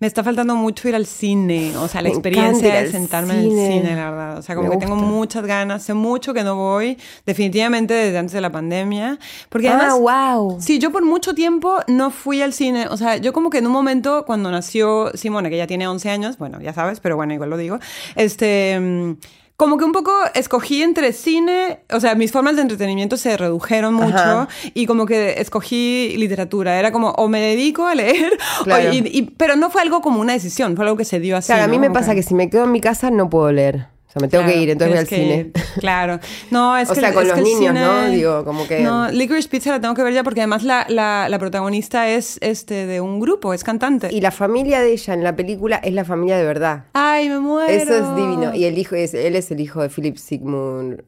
Me 0.00 0.06
está 0.06 0.22
faltando 0.22 0.54
mucho 0.54 0.88
ir 0.88 0.94
al 0.94 1.06
cine, 1.06 1.76
o 1.76 1.88
sea, 1.88 2.02
la 2.02 2.08
Me 2.08 2.14
experiencia 2.14 2.72
de 2.82 2.88
sentarme 2.92 3.34
en 3.34 3.40
el 3.40 3.50
cine. 3.50 3.96
la 3.96 4.10
verdad. 4.12 4.38
O 4.38 4.42
sea, 4.42 4.54
como 4.54 4.68
Me 4.68 4.74
que 4.76 4.80
tengo 4.82 4.94
gusta. 4.94 5.10
muchas 5.10 5.44
ganas, 5.44 5.82
sé 5.82 5.92
mucho 5.92 6.32
que 6.32 6.44
no 6.44 6.54
voy, 6.54 6.96
definitivamente 7.26 7.94
desde 7.94 8.16
antes 8.16 8.32
de 8.32 8.40
la 8.40 8.52
pandemia. 8.52 9.18
Porque 9.48 9.68
además, 9.68 9.94
ah, 10.08 10.34
wow. 10.36 10.60
Sí, 10.60 10.78
yo 10.78 10.92
por 10.92 11.04
mucho 11.04 11.34
tiempo 11.34 11.78
no 11.88 12.10
fui 12.12 12.42
al 12.42 12.52
cine. 12.52 12.86
O 12.90 12.96
sea, 12.96 13.16
yo 13.16 13.32
como 13.32 13.50
que 13.50 13.58
en 13.58 13.66
un 13.66 13.72
momento 13.72 14.24
cuando 14.24 14.52
nació 14.52 15.10
Simone, 15.14 15.50
que 15.50 15.56
ya 15.56 15.66
tiene 15.66 15.88
11 15.88 16.10
años, 16.10 16.38
bueno, 16.38 16.60
ya 16.60 16.72
sabes, 16.72 17.00
pero 17.00 17.16
bueno, 17.16 17.34
igual 17.34 17.50
lo 17.50 17.56
digo, 17.56 17.80
este... 18.14 19.16
Como 19.58 19.76
que 19.76 19.84
un 19.84 19.90
poco 19.90 20.12
escogí 20.34 20.82
entre 20.82 21.12
cine, 21.12 21.80
o 21.92 21.98
sea, 21.98 22.14
mis 22.14 22.30
formas 22.30 22.54
de 22.54 22.62
entretenimiento 22.62 23.16
se 23.16 23.36
redujeron 23.36 23.92
mucho 23.92 24.16
Ajá. 24.16 24.48
y 24.72 24.86
como 24.86 25.04
que 25.04 25.40
escogí 25.40 26.14
literatura. 26.16 26.78
Era 26.78 26.92
como, 26.92 27.10
o 27.10 27.26
me 27.26 27.40
dedico 27.40 27.84
a 27.86 27.94
leer, 27.96 28.38
o- 28.66 28.92
y- 28.92 28.98
y- 29.12 29.22
pero 29.36 29.56
no 29.56 29.68
fue 29.68 29.82
algo 29.82 30.00
como 30.00 30.20
una 30.20 30.32
decisión, 30.32 30.76
fue 30.76 30.84
algo 30.84 30.96
que 30.96 31.04
se 31.04 31.18
dio 31.18 31.36
así. 31.36 31.48
Claro, 31.48 31.64
a 31.64 31.66
mí 31.66 31.78
me 31.80 31.88
Como 31.88 31.98
pasa 31.98 32.14
que 32.14 32.22
si 32.22 32.34
me 32.34 32.48
quedo 32.48 32.64
en 32.64 32.72
mi 32.72 32.80
casa 32.80 33.10
no 33.10 33.28
puedo 33.28 33.50
leer. 33.50 33.88
O 34.08 34.10
sea, 34.10 34.20
me 34.22 34.28
tengo 34.28 34.44
que 34.44 34.52
Claro, 34.52 34.62
ir, 34.62 34.70
entonces 34.70 34.90
voy 34.94 34.98
al 35.00 35.06
cine. 35.06 35.50
que. 35.52 35.80
Claro. 35.80 36.18
No, 36.50 36.76
es 36.78 36.88
O 36.90 36.94
que 36.94 37.00
sea, 37.00 37.12
con 37.12 37.24
es 37.24 37.28
los 37.28 37.36
que 37.36 37.42
niños, 37.44 37.74
cine- 37.74 37.80
¿no? 37.80 38.08
Digo, 38.08 38.42
como 38.44 38.66
que- 38.66 38.80
No, 38.80 39.10
Licorice 39.10 39.48
Pizza 39.50 39.70
la 39.70 39.80
tengo 39.82 39.94
que 39.94 40.02
ver 40.02 40.14
ya 40.14 40.24
porque 40.24 40.40
además 40.40 40.62
la, 40.64 40.86
la, 40.88 41.28
la 41.28 41.38
protagonista 41.38 42.08
es 42.08 42.38
este 42.40 42.86
de 42.86 43.02
un 43.02 43.20
grupo, 43.20 43.52
es 43.52 43.64
cantante. 43.64 44.08
Y 44.10 44.22
la 44.22 44.30
familia 44.30 44.80
de 44.80 44.92
ella 44.92 45.12
en 45.12 45.22
la 45.24 45.36
película 45.36 45.76
es 45.76 45.92
la 45.92 46.06
familia 46.06 46.38
de 46.38 46.44
verdad. 46.46 46.84
Ay, 46.94 47.28
me 47.28 47.38
muero. 47.38 47.70
Eso 47.70 47.94
es 47.94 48.16
divino. 48.16 48.54
Y 48.54 48.64
el 48.64 48.78
hijo 48.78 48.94
es, 48.94 49.12
él 49.12 49.36
es 49.36 49.50
el 49.50 49.60
hijo 49.60 49.82
de 49.82 49.90
Philip 49.90 50.16
Sigmund 50.16 51.02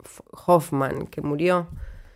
Hoffman, 0.46 1.06
que 1.06 1.22
murió. 1.22 1.68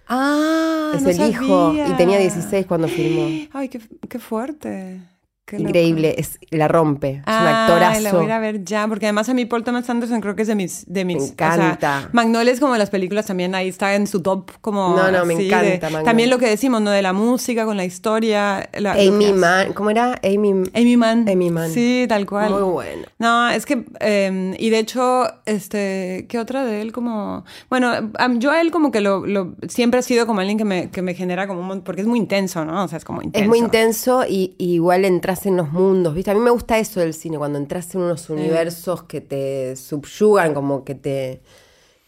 Ah, 0.06 0.92
es 0.94 1.00
no 1.02 1.08
el 1.08 1.30
hijo 1.30 1.74
y 1.74 1.92
tenía 1.94 2.18
16 2.18 2.66
cuando 2.66 2.88
filmó. 2.88 3.48
Ay, 3.54 3.70
qué, 3.70 3.80
qué 4.06 4.18
fuerte. 4.18 5.00
Qué 5.46 5.58
loco. 5.58 5.68
Increíble, 5.68 6.14
es, 6.16 6.38
la 6.50 6.68
rompe. 6.68 7.10
Es 7.10 7.16
un 7.18 7.22
Ay, 7.26 7.44
la 7.44 7.64
actorazo. 7.66 8.22
voy 8.22 8.30
a 8.30 8.38
ver 8.38 8.64
ya, 8.64 8.88
porque 8.88 9.04
además 9.04 9.28
a 9.28 9.34
mí 9.34 9.44
Paul 9.44 9.62
Thomas 9.62 9.90
Anderson 9.90 10.22
creo 10.22 10.34
que 10.34 10.40
es 10.42 10.48
de 10.48 10.54
mis... 10.54 10.84
De 10.86 11.04
mis 11.04 11.16
Me 11.18 11.22
o 11.22 11.26
sea, 11.36 11.54
encanta. 11.54 12.08
Magnolia 12.12 12.50
es 12.50 12.60
como 12.60 12.72
de 12.72 12.78
las 12.78 12.88
películas 12.88 13.26
también, 13.26 13.54
ahí 13.54 13.68
está 13.68 13.94
en 13.94 14.06
su 14.06 14.22
top 14.22 14.52
como... 14.62 14.96
No, 14.96 15.10
no, 15.10 15.26
me 15.26 15.34
así 15.34 15.46
encanta 15.48 15.90
de-. 15.90 16.04
También 16.04 16.30
lo 16.30 16.38
que 16.38 16.48
decimos, 16.48 16.80
¿no? 16.80 16.90
De 16.90 17.02
la 17.02 17.12
música, 17.12 17.66
con 17.66 17.76
la 17.76 17.84
historia. 17.84 18.70
la- 18.72 18.92
Amy. 18.92 19.34
Mann, 19.34 19.74
¿cómo 19.74 19.90
era? 19.90 20.18
Amy, 20.24 20.62
Amy 20.74 20.96
Mann. 20.96 21.28
Amy 21.28 21.50
Mann. 21.50 21.70
Sí, 21.70 22.06
tal 22.08 22.24
cual. 22.24 22.50
Muy 22.50 22.62
bueno. 22.62 23.02
No, 23.18 23.48
es 23.50 23.66
que, 23.66 23.84
eh, 24.00 24.54
y 24.58 24.70
de 24.70 24.78
hecho, 24.78 25.24
este, 25.44 26.24
¿qué 26.28 26.38
otra 26.38 26.64
de 26.64 26.80
él? 26.80 26.92
Como, 26.92 27.44
bueno, 27.68 27.92
yo 28.38 28.50
a 28.50 28.62
él 28.62 28.70
como 28.70 28.90
que 28.90 29.02
lo, 29.02 29.26
lo- 29.26 29.54
siempre 29.68 30.00
ha 30.00 30.02
sido 30.02 30.26
como 30.26 30.40
alguien 30.40 30.56
que 30.56 30.64
me, 30.64 30.90
que 30.90 31.02
me 31.02 31.12
genera 31.12 31.46
como 31.46 31.60
un, 31.70 31.82
porque 31.82 32.00
es 32.00 32.06
muy 32.06 32.18
intenso, 32.18 32.64
¿no? 32.64 32.84
O 32.84 32.88
sea, 32.88 32.96
es 32.96 33.04
como 33.04 33.20
intenso. 33.20 33.42
Es 33.44 33.48
muy 33.48 33.58
intenso 33.58 34.24
y, 34.26 34.54
y 34.56 34.74
igual 34.74 35.04
entras 35.04 35.33
en 35.46 35.56
los 35.56 35.72
mundos, 35.72 36.14
¿viste? 36.14 36.30
A 36.30 36.34
mí 36.34 36.40
me 36.40 36.50
gusta 36.50 36.78
eso 36.78 37.00
del 37.00 37.14
cine, 37.14 37.38
cuando 37.38 37.58
entras 37.58 37.94
en 37.94 38.02
unos 38.02 38.30
universos 38.30 39.04
que 39.04 39.20
te 39.20 39.76
subyugan, 39.76 40.54
como 40.54 40.84
que 40.84 40.94
te, 40.94 41.42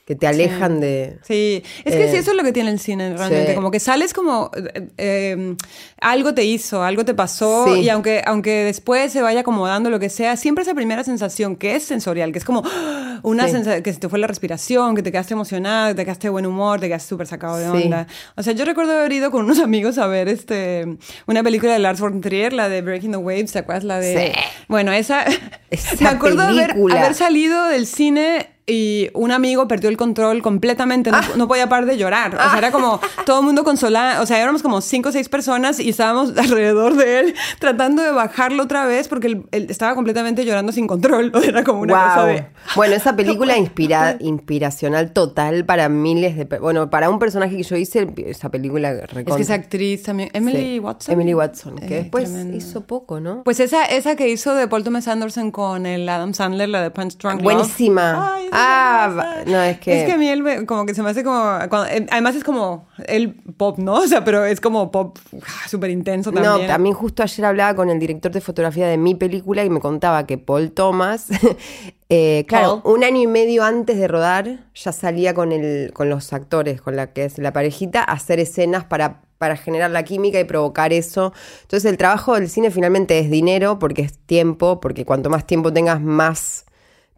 que 0.07 0.15
te 0.15 0.29
alejan 0.29 0.79
de... 0.79 1.19
Sí, 1.23 1.65
es 1.85 1.93
que 1.95 2.05
Eh, 2.05 2.11
sí, 2.13 2.17
eso 2.19 2.31
es 2.31 2.37
lo 2.37 2.45
que 2.45 2.53
tiene 2.53 2.71
el 2.71 2.79
cine 2.79 3.13
realmente, 3.17 3.49
sí. 3.51 3.55
como 3.57 3.73
que 3.73 3.81
sales 3.81 4.15
como 4.15 4.53
eh, 4.55 4.87
eh, 4.99 5.57
algo 6.01 6.33
te 6.33 6.45
hizo, 6.45 6.85
algo 6.85 7.05
te 7.05 7.13
pasó 7.13 7.65
Sí. 7.75 7.81
y 7.81 7.89
aunque, 7.89 8.23
aunque 8.25 8.63
después 8.63 9.11
se 9.13 9.21
vaya 9.21 9.41
acomodando 9.41 9.91
lo 9.91 9.99
que 9.99 10.09
sea, 10.09 10.37
siempre 10.37 10.63
esa 10.63 10.75
primera 10.75 11.03
sensación 11.03 11.57
que 11.57 11.75
es 11.75 11.83
sensorial, 11.83 12.31
que 12.31 12.39
es 12.39 12.45
como 12.45 12.63
una 13.25 13.49
sensación 13.49 13.83
que 13.83 13.93
se 13.93 13.99
te 13.99 14.09
fue 14.09 14.21
la 14.21 14.29
respiración, 14.29 14.95
que 14.95 15.03
te 15.03 15.11
quedaste 15.11 15.35
emocionada, 15.35 15.89
que 15.89 15.95
te 15.97 16.05
quedaste 16.05 16.29
de 16.29 16.31
buen 16.31 16.47
humor, 16.47 16.79
te 16.79 16.87
quedaste 16.87 17.09
súper 17.09 17.27
sacado 17.27 17.57
de 17.57 17.65
Sí. 17.67 17.85
onda. 17.87 18.07
O 18.37 18.45
sea, 18.45 18.53
yo 18.53 18.65
recuerdo 18.65 18.93
haber 18.93 19.11
ido 19.13 19.33
con 19.33 19.45
unos 19.45 19.59
amigos 19.69 19.99
a 19.99 20.07
ver 20.07 20.29
este 20.29 20.87
una 21.27 21.43
película 21.43 21.73
de 21.73 21.81
Lars 21.81 22.01
von 22.01 22.21
Trier, 22.21 22.53
la 22.53 22.69
de 22.69 22.81
Breaking 22.81 23.11
the 23.11 23.17
Waves, 23.17 23.51
¿te 23.51 23.59
acuerdas? 23.59 23.83
La 23.83 23.99
de... 23.99 24.33
Sí. 24.33 24.41
Bueno, 24.69 24.93
esa... 24.93 25.25
Esa 25.71 25.97
me 26.01 26.09
acuerdo 26.11 26.43
haber 26.45 27.15
salido 27.15 27.67
del 27.67 27.89
cine 27.89 28.51
y 28.69 29.11
un 29.15 29.31
amigo 29.31 29.69
perdió 29.69 29.89
el 29.89 29.97
control 29.97 30.43
completamente, 30.43 31.11
no, 31.13 31.21
no 31.37 31.47
podía 31.47 31.69
parar 31.69 31.87
de 31.87 31.97
llorar. 31.97 32.35
O 32.35 32.39
sea, 32.51 32.59
era 32.59 32.73
como 32.73 33.01
todo 33.27 33.39
el 33.41 33.47
mundo 33.47 33.63
consolado, 33.63 34.23
o 34.23 34.27
sea, 34.27 34.41
éramos 34.41 34.63
como 34.63 34.81
cinco 34.81 35.11
o 35.11 35.13
seis 35.13 35.29
personas 35.29 35.79
y 35.79 35.91
estábamos 35.91 36.33
alrededor 36.37 36.97
de 36.97 37.21
él 37.21 37.35
tratando 37.61 38.03
de 38.03 38.11
bajarlo 38.11 38.65
otra 38.65 38.85
vez 38.87 39.07
porque 39.09 39.29
él, 39.29 39.47
él 39.53 39.67
estaba 39.71 39.95
completamente 39.95 40.45
llorando 40.45 40.73
sin 40.73 40.87
control. 40.87 41.31
O 41.37 41.41
sea, 41.41 41.51
era 41.51 41.65
como 41.65 41.81
una 41.81 41.93
cosa 41.95 42.27
de... 42.27 42.47
Bueno, 42.75 42.95
esa 42.95 43.15
película 43.15 43.57
inspira, 43.59 44.17
inspiracional 44.21 45.13
total 45.13 45.65
para 45.65 45.89
miles 45.89 46.37
de... 46.37 46.45
Bueno, 46.59 46.89
para 46.91 47.11
un 47.11 47.19
personaje 47.19 47.57
que 47.57 47.63
yo 47.63 47.77
hice, 47.77 48.09
esa 48.27 48.49
película 48.51 48.91
Es 48.91 49.01
recontra. 49.13 49.37
que 49.37 49.43
esa 49.43 49.55
actriz 49.55 50.03
también, 50.03 50.31
Emily 50.33 50.57
Sí. 50.57 50.79
Watson. 50.81 51.13
Emily 51.13 51.35
Watson, 51.35 51.77
que 51.77 51.85
Eh, 51.99 52.03
después 52.03 52.25
tremendo. 52.25 52.57
hizo 52.57 52.81
poco, 52.87 53.21
¿no? 53.21 53.43
Pues 53.45 53.61
esa, 53.61 53.85
esa 53.85 54.17
que 54.17 54.29
hizo 54.29 54.55
de 54.55 54.67
Paul 54.69 54.83
Thomas 54.85 55.07
Anderson 55.09 55.51
con 55.51 55.85
el 55.87 56.09
Adam 56.09 56.33
Sandler, 56.35 56.69
la 56.69 56.83
de 56.83 56.91
Punch 56.91 57.17
Drunk 57.19 57.43
Love. 57.43 57.45
Buenísima. 57.55 58.35
Ay, 58.35 58.49
ah, 58.57 59.43
no, 59.47 59.63
es 59.63 59.79
que... 59.81 60.01
Es 60.01 60.07
que 60.07 60.13
a 60.13 60.17
mí 60.17 60.29
él 60.29 60.43
me- 60.43 60.67
como 60.67 60.87
que 60.87 60.95
se 60.95 61.03
me 61.03 61.11
hace 61.11 61.23
como... 61.23 61.41
cuando- 61.69 61.87
eh, 61.87 62.07
además 62.11 62.37
es 62.37 62.45
como 62.45 62.89
el 63.07 63.35
pop, 63.57 63.79
¿no? 63.79 63.95
O 64.03 64.07
sea, 64.07 64.25
pero 64.25 64.45
es 64.45 64.61
como 64.61 64.91
pop 64.91 65.19
ah, 65.43 65.69
súper 65.69 65.91
intenso 65.91 66.33
también. 66.33 66.53
No, 66.53 66.67
también 66.67 66.95
justo 66.95 67.23
ayer 67.23 67.45
hablaba 67.45 67.75
con 67.75 67.91
el 67.91 67.99
director 67.99 68.33
de 68.33 68.41
fotografía 68.41 68.87
de 68.89 68.97
mi 68.99 69.15
película 69.15 69.65
y 69.65 69.71
me 69.71 69.81
contaba 69.81 70.27
que 70.27 70.39
Paul 70.39 70.73
Thomas, 70.73 71.27
eh, 72.09 72.45
claro, 72.49 72.83
Paul. 72.83 72.97
un 72.97 73.05
año 73.05 73.21
y 73.23 73.27
medio 73.27 73.65
antes 73.65 73.97
de 73.99 74.09
rodar, 74.09 74.59
ya 74.75 74.93
salía 74.93 75.35
con, 75.35 75.53
el, 75.53 75.93
con 75.93 76.09
los 76.09 76.33
actores, 76.33 76.81
con 76.81 76.97
la 76.97 77.13
que 77.13 77.25
es 77.25 77.39
la 77.39 77.53
parejita, 77.53 78.01
a 78.03 78.13
hacer 78.13 78.39
escenas 78.41 78.85
para, 78.85 79.23
para 79.39 79.57
generar 79.57 79.91
la 79.91 80.03
química 80.05 80.39
y 80.39 80.45
provocar 80.45 80.93
eso. 80.93 81.33
Entonces 81.63 81.91
el 81.91 81.97
trabajo 81.99 82.35
del 82.35 82.49
cine 82.49 82.71
finalmente 82.71 83.19
es 83.19 83.31
dinero, 83.31 83.79
porque 83.79 84.03
es 84.03 84.19
tiempo, 84.19 84.81
porque 84.81 85.05
cuanto 85.05 85.31
más 85.31 85.47
tiempo 85.47 85.73
tengas, 85.73 86.01
más 86.01 86.66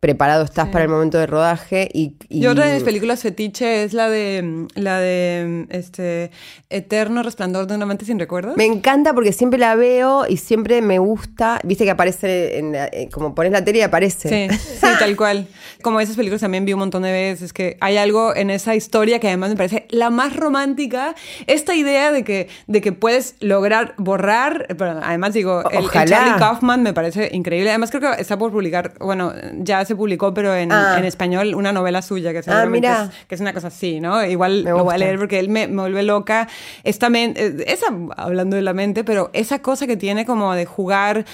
preparado 0.01 0.45
estás 0.45 0.69
para 0.69 0.85
el 0.85 0.91
momento 0.91 1.19
de 1.19 1.27
rodaje. 1.27 1.89
Y, 1.93 2.15
y- 2.29 2.43
Y 2.45 2.47
otra 2.47 2.67
de 2.67 2.75
mis 2.75 2.85
películas 2.85 3.23
fetiche 3.23 3.83
es 3.83 3.93
la 3.95 4.09
de 4.09 4.43
mm, 4.43 4.67
la 4.77 4.99
de 5.01 5.67
mm, 5.69 5.73
este 5.75 6.31
Eterno 6.71 7.23
Resplandor 7.23 7.67
de 7.67 7.75
una 7.75 7.87
mente 7.87 8.05
sin 8.05 8.19
recuerdos. 8.19 8.57
Me 8.57 8.65
encanta 8.65 9.13
porque 9.15 9.33
siempre 9.33 9.59
la 9.59 9.75
veo 9.75 10.27
y 10.29 10.37
siempre 10.37 10.83
me 10.83 10.99
gusta. 10.99 11.59
Viste 11.65 11.85
que 11.85 11.91
aparece, 11.91 12.59
en 12.59 12.73
la- 12.73 12.87
eh, 12.87 13.09
como 13.13 13.35
pones 13.35 13.51
la 13.53 13.65
tele 13.65 13.79
y 13.79 13.83
aparece. 13.83 14.49
Sí, 14.49 14.57
sí, 14.81 14.87
tal 14.99 15.17
cual. 15.17 15.49
Como 15.83 16.01
esas 16.01 16.17
películas 16.17 16.41
también 16.41 16.65
vi 16.65 16.73
un 16.75 16.81
montón 16.81 17.03
de 17.03 17.11
veces, 17.13 17.53
que 17.53 17.77
hay 17.81 17.97
algo 17.97 18.35
en 18.37 18.51
esa 18.51 18.75
historia 18.77 19.19
que 19.19 19.27
además 19.29 19.51
me 19.51 19.57
parece 19.57 19.87
la 19.91 20.11
más 20.11 20.37
romántica. 20.37 21.15
Esta 21.47 21.75
idea 21.75 22.13
de 22.13 22.23
que, 22.25 22.49
de 22.67 22.81
que 22.81 22.93
puedes 22.93 23.35
lograr 23.41 23.95
borrar, 23.99 24.67
pero 24.79 25.01
además 25.03 25.33
digo, 25.35 25.69
el, 25.71 25.85
el. 25.85 25.91
Charlie 25.91 26.39
Kaufman 26.39 26.83
me 26.83 26.93
parece 26.93 27.31
increíble. 27.33 27.71
Además 27.71 27.91
creo 27.91 28.13
que 28.15 28.21
está 28.21 28.39
por 28.39 28.51
publicar, 28.53 28.95
bueno, 29.01 29.33
ya 29.59 29.85
se 29.89 29.97
publicó, 29.97 30.33
pero 30.33 30.55
en, 30.55 30.71
Ah. 30.71 30.95
en 30.99 31.05
español, 31.05 31.55
una 31.57 31.73
novela 31.73 32.01
suya 32.03 32.33
que 32.33 32.43
seguramente 32.43 32.87
mira. 32.89 33.05
es, 33.11 33.27
que 33.27 33.35
es 33.35 33.41
una 33.41 33.53
cosa 33.53 33.67
así, 33.69 33.99
¿no? 34.01 34.25
Igual 34.25 34.63
Me 34.65 34.71
lo 34.71 34.85
voy 34.85 34.95
a 34.95 34.99
leer 34.99 35.19
porque 35.19 35.41
él 35.41 35.49
me, 35.49 35.67
me 35.67 35.83
vuelve 35.83 36.03
loca. 36.05 36.49
Esta 36.85 37.09
eh, 37.09 37.65
esa, 37.67 37.87
hablando 38.17 38.55
de 38.57 38.63
la 38.63 38.75
mente, 38.75 39.03
pero 39.03 39.31
esa 39.33 39.61
cosa 39.61 39.87
que 39.87 39.97
tiene 39.97 40.25
como 40.25 40.55
de 40.55 40.65
jugar 40.67 41.25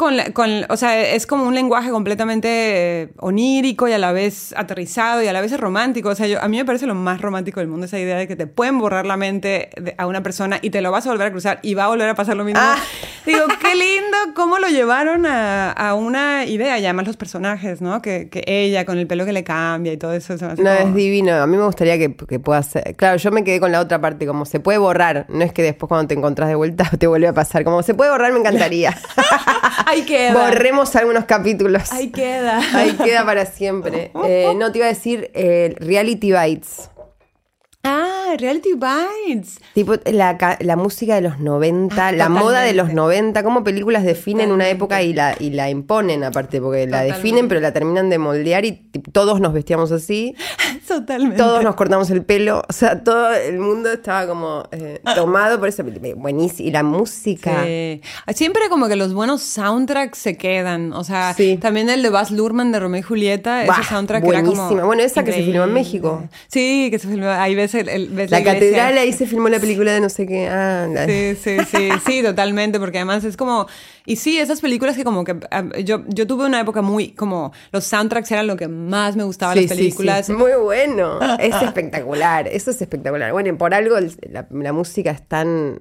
con, 0.00 0.16
con- 0.32 0.64
o 0.70 0.76
sea, 0.78 0.98
es 0.98 1.26
como 1.26 1.44
un 1.44 1.54
lenguaje 1.54 1.90
completamente 1.90 2.48
eh, 3.02 3.08
onírico 3.18 3.86
y 3.86 3.92
a 3.92 3.98
la 3.98 4.12
vez 4.12 4.54
aterrizado 4.56 5.22
y 5.22 5.28
a 5.28 5.32
la 5.34 5.42
vez 5.42 5.54
romántico. 5.60 6.08
O 6.08 6.14
sea, 6.14 6.26
yo, 6.26 6.40
a 6.42 6.48
mí 6.48 6.56
me 6.56 6.64
parece 6.64 6.86
lo 6.86 6.94
más 6.94 7.20
romántico 7.20 7.60
del 7.60 7.68
mundo 7.68 7.84
esa 7.84 7.98
idea 7.98 8.16
de 8.16 8.26
que 8.26 8.34
te 8.34 8.46
pueden 8.46 8.78
borrar 8.78 9.04
la 9.04 9.18
mente 9.18 9.68
de- 9.78 9.94
a 9.98 10.06
una 10.06 10.22
persona 10.22 10.58
y 10.62 10.70
te 10.70 10.80
lo 10.80 10.90
vas 10.90 11.06
a 11.06 11.10
volver 11.10 11.26
a 11.26 11.30
cruzar 11.30 11.58
y 11.60 11.74
va 11.74 11.84
a 11.84 11.88
volver 11.88 12.08
a 12.08 12.14
pasar 12.14 12.34
lo 12.34 12.44
mismo. 12.44 12.60
Ah. 12.64 12.76
Digo, 13.26 13.40
qué 13.60 13.74
lindo 13.74 14.16
cómo 14.34 14.58
lo 14.58 14.68
llevaron 14.68 15.26
a, 15.26 15.70
a 15.72 15.92
una 15.92 16.46
idea 16.46 16.78
y 16.78 16.84
además 16.86 17.06
los 17.06 17.18
personajes, 17.18 17.82
¿no? 17.82 18.00
Que, 18.00 18.30
que 18.30 18.42
ella 18.46 18.86
con 18.86 18.96
el 18.98 19.06
pelo 19.06 19.26
que 19.26 19.34
le 19.34 19.44
cambia 19.44 19.92
y 19.92 19.98
todo 19.98 20.14
eso. 20.14 20.38
se 20.38 20.46
me 20.46 20.52
hace 20.52 20.62
No, 20.62 20.74
como- 20.74 20.88
es 20.88 20.94
divino. 20.94 21.34
A 21.34 21.46
mí 21.46 21.58
me 21.58 21.64
gustaría 21.66 21.98
que, 21.98 22.16
que 22.16 22.40
pueda 22.40 22.62
ser. 22.62 22.96
Claro, 22.96 23.18
yo 23.18 23.30
me 23.30 23.44
quedé 23.44 23.60
con 23.60 23.70
la 23.70 23.80
otra 23.80 24.00
parte, 24.00 24.26
como 24.26 24.46
se 24.46 24.60
puede 24.60 24.78
borrar. 24.78 25.26
No 25.28 25.44
es 25.44 25.52
que 25.52 25.62
después 25.62 25.88
cuando 25.88 26.08
te 26.08 26.14
encontrás 26.14 26.48
de 26.48 26.54
vuelta 26.54 26.88
te 26.98 27.06
vuelve 27.06 27.28
a 27.28 27.34
pasar. 27.34 27.64
Como 27.64 27.82
se 27.82 27.92
puede 27.92 28.10
borrar, 28.10 28.32
me 28.32 28.38
encantaría. 28.38 28.96
Ahí 29.90 30.02
queda. 30.02 30.34
Borremos 30.34 30.94
algunos 30.94 31.24
capítulos. 31.24 31.90
Ahí 31.92 32.10
queda. 32.10 32.60
Ahí 32.74 32.92
queda 32.92 33.24
para 33.24 33.46
siempre. 33.46 34.12
Eh, 34.24 34.52
no, 34.56 34.70
te 34.70 34.78
iba 34.78 34.86
a 34.86 34.90
decir 34.90 35.30
eh, 35.34 35.74
Reality 35.78 36.32
Bites. 36.32 36.90
Ah, 37.82 38.19
Reality 38.36 38.70
Bites. 38.74 39.58
Tipo 39.74 39.94
la, 40.12 40.56
la 40.60 40.76
música 40.76 41.14
de 41.14 41.20
los 41.22 41.38
90, 41.40 42.08
Ah, 42.08 42.12
la 42.12 42.28
moda 42.28 42.60
de 42.60 42.72
los 42.72 42.88
totalmente. 42.88 42.94
90, 42.94 43.42
cómo 43.42 43.64
películas 43.64 44.04
definen 44.04 44.52
una 44.52 44.68
época 44.68 45.02
y 45.02 45.12
la, 45.12 45.34
y 45.38 45.50
la 45.50 45.68
imponen 45.70 46.24
aparte, 46.24 46.60
porque 46.60 46.86
la 46.86 47.02
definen 47.02 47.48
pero 47.48 47.60
la 47.60 47.72
terminan 47.72 48.10
de 48.10 48.18
moldear 48.18 48.64
y 48.64 48.72
tipo, 48.72 49.10
todos 49.10 49.40
nos 49.40 49.52
vestíamos 49.52 49.92
así, 49.92 50.34
Totalmente. 50.88 51.36
todos 51.36 51.62
nos 51.62 51.74
cortamos 51.74 52.10
el 52.10 52.24
pelo, 52.24 52.62
o 52.68 52.72
sea, 52.72 53.02
todo 53.04 53.32
el 53.32 53.58
mundo 53.58 53.92
estaba 53.92 54.26
como 54.26 54.64
eh, 54.72 55.00
tomado 55.14 55.58
por 55.58 55.68
esa 55.68 55.84
película. 55.84 56.14
Buenísimo. 56.16 56.68
Y 56.68 56.72
la 56.72 56.82
música. 56.82 57.62
Sí. 57.64 58.00
Siempre 58.34 58.62
como 58.68 58.88
que 58.88 58.96
los 58.96 59.12
buenos 59.14 59.42
soundtracks 59.42 60.18
se 60.18 60.36
quedan. 60.36 60.92
O 60.92 61.04
sea, 61.04 61.34
Sí. 61.34 61.56
también 61.60 61.88
el 61.90 62.02
de 62.02 62.10
Baz 62.10 62.30
Luhrmann 62.30 62.72
de 62.72 62.80
Romeo 62.80 63.00
y 63.00 63.02
Julieta, 63.02 63.64
Buah, 63.66 63.80
ese 63.80 63.88
soundtrack 63.90 64.24
era 64.24 64.40
como. 64.42 64.52
buenísima. 64.54 64.84
Bueno, 64.84 65.02
esa 65.02 65.22
que 65.24 65.32
se 65.32 65.42
filmó 65.44 65.64
en. 65.64 65.72
México. 65.72 66.24
Sí, 66.48 66.88
que 66.90 66.98
se 66.98 67.08
filmó. 67.08 67.28
Ahí 67.28 67.54
ves, 67.54 67.74
el, 67.74 67.88
el- 67.88 68.08
ves 68.20 68.30
La, 68.30 68.42
catedral, 68.42 68.96
ahí 68.98 69.12
se 69.12 69.26
filmó 69.26 69.48
la 69.48 69.58
película 69.60 69.92
de 69.92 70.00
no 70.00 70.08
sé 70.08 70.26
qué. 70.26 70.48
Ah, 70.48 70.86
Sí, 71.06 71.34
sí, 71.34 71.56
sí, 71.70 71.88
sí, 72.06 72.22
totalmente, 72.22 72.78
porque 72.78 72.98
además 72.98 73.24
es 73.24 73.36
como, 73.36 73.66
y 74.06 74.16
sí, 74.16 74.38
esas 74.38 74.60
películas 74.60 74.96
que 74.96 75.04
como 75.04 75.24
que, 75.24 75.36
ah, 75.50 75.64
yo, 75.84 76.02
yo 76.08 76.26
tuve 76.26 76.46
una 76.46 76.60
época 76.60 76.82
muy, 76.82 77.10
como, 77.12 77.52
los 77.72 77.84
soundtracks 77.84 78.30
eran 78.32 78.46
lo 78.46 78.56
que 78.56 78.68
más 78.68 79.16
me 79.16 79.24
gustaba 79.24 79.54
de 79.54 79.62
Sí, 79.62 79.68
las 79.68 79.76
sí, 79.76 79.82
películas. 79.84 80.26
sí. 80.26 80.32
Muy 80.32 80.52
bueno. 80.62 81.18
Es 81.38 81.54
espectacular. 81.62 82.48
Eso 82.48 82.70
es 82.70 82.80
espectacular. 82.80 83.32
Bueno, 83.32 83.56
por 83.58 83.74
algo 83.74 83.96
la, 84.30 84.46
la 84.50 84.72
música 84.72 85.10
es 85.10 85.22
tan 85.26 85.78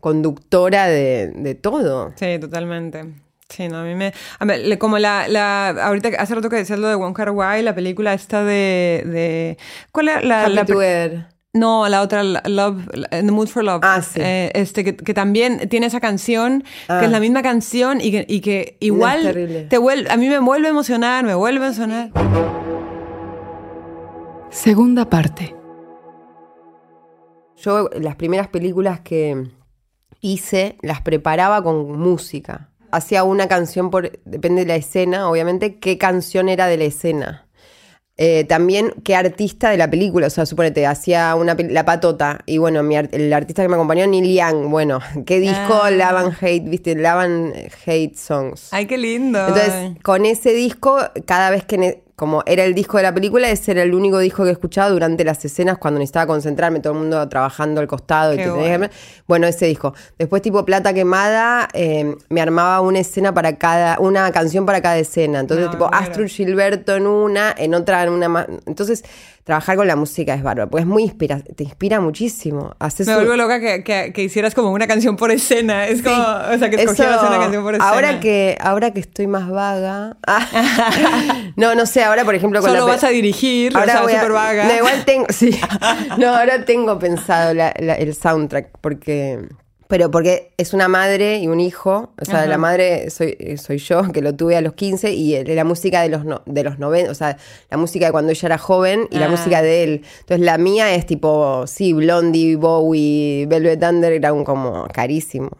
conductora 0.00 0.86
de, 0.86 1.30
de 1.34 1.54
todo. 1.54 2.12
Sí, 2.16 2.38
totalmente. 2.40 3.04
Sí, 3.48 3.68
no, 3.68 3.78
a 3.78 3.82
mí 3.82 3.94
me... 3.96 4.12
A 4.38 4.44
ver, 4.44 4.78
como 4.78 4.98
la, 4.98 5.26
la... 5.28 5.70
Ahorita, 5.70 6.08
hace 6.18 6.34
rato 6.36 6.48
que 6.48 6.56
decías 6.56 6.78
lo 6.78 6.88
de 6.88 6.94
Wong 6.94 7.14
Kar 7.16 7.30
Wai, 7.30 7.62
la 7.62 7.74
película 7.74 8.14
esta 8.14 8.44
de... 8.44 9.02
de 9.06 9.58
¿Cuál 9.92 10.08
era 10.08 10.20
la...? 10.22 10.44
Happy 10.44 10.72
la. 10.72 11.28
No, 11.52 11.88
la 11.88 12.02
otra, 12.02 12.22
Love, 12.22 12.78
In 13.12 13.26
the 13.26 13.32
Mood 13.32 13.48
for 13.48 13.64
Love. 13.64 13.80
Ah, 13.82 14.00
sí. 14.02 14.20
Eh, 14.22 14.50
este, 14.54 14.84
que, 14.84 14.96
que 14.96 15.14
también 15.14 15.68
tiene 15.68 15.86
esa 15.86 16.00
canción, 16.00 16.62
Ah. 16.88 16.98
que 17.00 17.06
es 17.06 17.10
la 17.12 17.18
misma 17.20 17.42
canción 17.42 18.00
y 18.00 18.10
que, 18.12 18.24
y 18.28 18.40
que 18.40 18.76
igual 18.80 19.22
terrible. 19.22 19.62
te 19.64 19.78
vuelve, 19.78 20.10
a 20.10 20.16
mí 20.16 20.28
me 20.28 20.38
vuelve 20.38 20.68
a 20.68 20.70
emocionar, 20.70 21.24
me 21.24 21.34
vuelve 21.34 21.64
a 21.64 21.66
emocionar. 21.68 22.10
Segunda 24.50 25.08
parte. 25.08 25.54
Yo 27.56 27.88
las 28.00 28.16
primeras 28.16 28.48
películas 28.48 29.00
que 29.00 29.48
hice 30.20 30.76
las 30.82 31.02
preparaba 31.02 31.62
con 31.62 31.98
música. 31.98 32.68
Hacía 32.90 33.22
una 33.22 33.46
canción 33.46 33.90
por, 33.90 34.10
depende 34.24 34.62
de 34.62 34.66
la 34.68 34.76
escena, 34.76 35.28
obviamente, 35.30 35.78
qué 35.78 35.96
canción 35.98 36.48
era 36.48 36.66
de 36.66 36.76
la 36.76 36.84
escena. 36.84 37.46
Eh, 38.22 38.44
también 38.44 38.92
qué 39.02 39.16
artista 39.16 39.70
de 39.70 39.78
la 39.78 39.88
película, 39.90 40.26
o 40.26 40.30
sea, 40.30 40.44
suponete, 40.44 40.86
hacía 40.86 41.34
una 41.36 41.56
La 41.58 41.86
Patota, 41.86 42.40
y 42.44 42.58
bueno, 42.58 42.82
mi 42.82 42.94
ar- 42.94 43.08
el 43.12 43.32
artista 43.32 43.62
que 43.62 43.68
me 43.70 43.76
acompañó, 43.76 44.06
Neil 44.06 44.36
Young, 44.36 44.68
bueno, 44.68 45.00
qué 45.24 45.40
disco 45.40 45.80
Ah. 45.82 45.90
Love 45.90 46.16
and 46.26 46.36
Hate, 46.38 46.64
viste, 46.68 46.94
Love 46.96 47.18
and 47.20 47.54
Hate 47.86 48.14
Songs. 48.16 48.68
Ay, 48.72 48.84
qué 48.84 48.98
lindo. 48.98 49.38
Entonces, 49.38 49.92
con 50.02 50.26
ese 50.26 50.52
disco, 50.52 50.98
cada 51.24 51.48
vez 51.48 51.64
que, 51.64 52.02
como 52.20 52.42
era 52.44 52.64
el 52.64 52.74
disco 52.74 52.98
de 52.98 53.02
la 53.04 53.14
película, 53.14 53.48
ese 53.48 53.70
era 53.70 53.82
el 53.82 53.94
único 53.94 54.18
disco 54.18 54.44
que 54.44 54.50
escuchaba 54.50 54.90
durante 54.90 55.24
las 55.24 55.42
escenas 55.42 55.78
cuando 55.78 55.98
necesitaba 56.00 56.26
concentrarme, 56.26 56.80
todo 56.80 56.92
el 56.92 56.98
mundo 56.98 57.26
trabajando 57.30 57.80
al 57.80 57.86
costado. 57.86 58.34
y 58.34 58.36
Qué 58.36 58.42
te 58.44 58.50
tenías 58.50 58.66
que- 58.72 58.76
bueno. 58.78 58.92
bueno, 59.26 59.46
ese 59.46 59.64
disco. 59.64 59.94
Después, 60.18 60.42
tipo 60.42 60.62
Plata 60.66 60.92
Quemada, 60.92 61.66
eh, 61.72 62.14
me 62.28 62.42
armaba 62.42 62.82
una 62.82 62.98
escena 62.98 63.32
para 63.32 63.56
cada, 63.56 63.98
una 64.00 64.30
canción 64.32 64.66
para 64.66 64.82
cada 64.82 64.98
escena. 64.98 65.40
Entonces, 65.40 65.64
No, 65.64 65.70
tipo. 65.72 65.88
Astrid 65.94 66.26
Gilberto 66.28 66.94
en 66.94 67.06
una, 67.06 67.54
en 67.56 67.74
otra, 67.74 68.02
en 68.02 68.10
una 68.10 68.28
más. 68.28 68.46
Entonces, 68.66 69.02
trabajar 69.44 69.76
con 69.76 69.86
la 69.86 69.96
música 69.96 70.34
es 70.34 70.42
bárbaro, 70.42 70.70
porque 70.70 70.82
es 70.82 70.86
muy 70.86 71.02
inspira, 71.02 71.40
te 71.40 71.64
inspira 71.64 71.98
muchísimo. 72.00 72.74
Haces 72.78 73.06
me 73.06 73.14
un- 73.16 73.20
vuelvo 73.24 73.36
loca 73.36 73.58
que, 73.58 73.82
que, 73.82 74.12
que 74.12 74.22
hicieras 74.22 74.54
como 74.54 74.70
una 74.70 74.86
canción 74.86 75.16
por 75.16 75.30
escena. 75.30 75.86
Es 75.86 76.02
como, 76.02 76.16
o 76.16 76.58
sea, 76.58 76.70
que 76.70 76.76
Eso- 76.76 76.92
escogieras 76.92 77.20
una 77.22 77.38
canción 77.38 77.62
por 77.64 77.74
escena. 77.74 77.90
Ahora 77.90 78.20
que, 78.20 78.56
ahora 78.60 78.92
que 78.92 79.00
estoy 79.00 79.26
más 79.26 79.48
vaga. 79.50 80.16
ah, 80.26 80.46
no, 81.56 81.74
no 81.74 81.86
sé, 81.86 82.04
ahora 82.04 82.24
por 82.24 82.34
ejemplo 82.34 82.60
con 82.60 82.70
Solo 82.70 82.86
la 82.86 82.92
vas 82.92 83.04
a 83.04 83.08
dirigir, 83.08 83.76
Ahora 83.76 83.92
o 83.92 83.96
sea, 83.96 84.02
voy 84.02 84.12
a- 84.12 84.28
vaga. 84.28 84.64
No, 84.68 84.74
igual 84.76 85.04
tengo, 85.04 85.26
sí. 85.30 85.58
No, 86.18 86.28
ahora 86.34 86.64
tengo 86.64 86.98
pensado 86.98 87.54
la- 87.54 87.74
la- 87.78 87.94
el 87.94 88.14
soundtrack 88.14 88.68
porque 88.80 89.48
pero 89.90 90.10
porque 90.10 90.52
es 90.56 90.72
una 90.72 90.88
madre 90.88 91.38
y 91.38 91.48
un 91.48 91.60
hijo, 91.60 92.12
o 92.18 92.24
sea, 92.24 92.38
Ajá. 92.38 92.46
la 92.46 92.56
madre 92.56 93.10
soy, 93.10 93.36
soy 93.58 93.76
yo, 93.78 94.10
que 94.12 94.22
lo 94.22 94.34
tuve 94.34 94.56
a 94.56 94.62
los 94.62 94.72
15, 94.72 95.12
y 95.12 95.44
la 95.44 95.64
música 95.64 96.00
de 96.00 96.08
los, 96.08 96.24
no- 96.24 96.40
de 96.46 96.62
los 96.64 96.78
90, 96.78 97.10
o 97.10 97.14
sea, 97.14 97.36
la 97.70 97.76
música 97.76 98.06
de 98.06 98.12
cuando 98.12 98.30
ella 98.30 98.46
era 98.46 98.56
joven 98.58 99.08
y 99.10 99.18
la 99.18 99.26
Ah. 99.26 99.28
música 99.28 99.60
de 99.60 99.82
él. 99.82 100.02
Entonces 100.20 100.46
la 100.46 100.56
mía 100.56 100.94
es 100.94 101.04
tipo, 101.04 101.66
sí, 101.66 101.92
Blondie, 101.92 102.56
Bowie, 102.56 103.46
Velvet 103.46 103.82
Underground, 103.82 104.46
como 104.46 104.86
carísimo. 104.88 105.50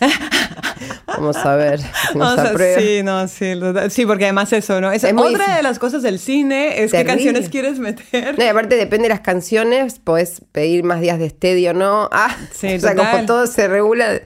Vamos 1.06 1.36
a 1.36 1.56
ver 1.56 1.80
sea, 2.36 2.50
aprueba. 2.50 2.80
sí, 2.80 3.02
no, 3.02 3.28
sí, 3.28 3.52
sí, 3.90 4.06
porque 4.06 4.24
además 4.24 4.52
eso, 4.52 4.80
¿no? 4.80 4.92
Es, 4.92 5.04
otra 5.04 5.22
difícil. 5.22 5.54
de 5.56 5.62
las 5.62 5.78
cosas 5.78 6.02
del 6.02 6.18
cine 6.18 6.82
es 6.82 6.92
qué 6.92 7.04
canciones 7.04 7.48
quieres 7.48 7.78
meter. 7.78 8.36
No, 8.38 8.44
y 8.44 8.48
aparte 8.48 8.76
depende 8.76 9.04
de 9.04 9.14
las 9.14 9.20
canciones, 9.20 9.98
podés 9.98 10.42
pedir 10.52 10.84
más 10.84 11.00
días 11.00 11.18
de 11.18 11.26
estadio 11.26 11.72
no. 11.74 12.08
Ah, 12.12 12.34
Sí, 12.52 12.66
o 12.74 12.80
sea, 12.80 12.90
total. 12.94 13.10
como 13.12 13.26
todo 13.26 13.46
se 13.46 13.68
regula, 13.68 14.20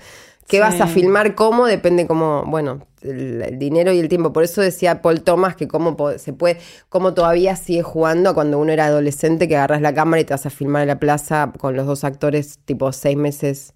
qué 0.48 0.56
Sí. 0.56 0.58
vas 0.58 0.80
a 0.80 0.86
filmar, 0.88 1.34
cómo, 1.36 1.66
depende 1.66 2.06
como, 2.08 2.44
bueno, 2.46 2.86
el, 3.02 3.40
el 3.42 3.58
dinero 3.58 3.92
y 3.92 4.00
el 4.00 4.08
tiempo. 4.08 4.32
Por 4.32 4.42
eso 4.42 4.60
decía 4.60 5.00
Paul 5.00 5.22
Thomas 5.22 5.54
que 5.54 5.68
cómo 5.68 5.96
se 6.18 6.32
puede, 6.32 6.58
cómo 6.88 7.14
todavía 7.14 7.54
sigue 7.56 7.82
jugando 7.82 8.30
a 8.30 8.34
cuando 8.34 8.58
uno 8.58 8.72
era 8.72 8.86
adolescente, 8.86 9.46
que 9.46 9.56
agarras 9.56 9.80
la 9.80 9.94
cámara 9.94 10.20
y 10.20 10.24
te 10.24 10.34
vas 10.34 10.44
a 10.46 10.50
filmar 10.50 10.82
en 10.82 10.88
la 10.88 10.98
plaza 10.98 11.52
con 11.58 11.76
los 11.76 11.86
dos 11.86 12.02
actores, 12.04 12.58
tipo 12.64 12.92
seis 12.92 13.16
meses. 13.16 13.74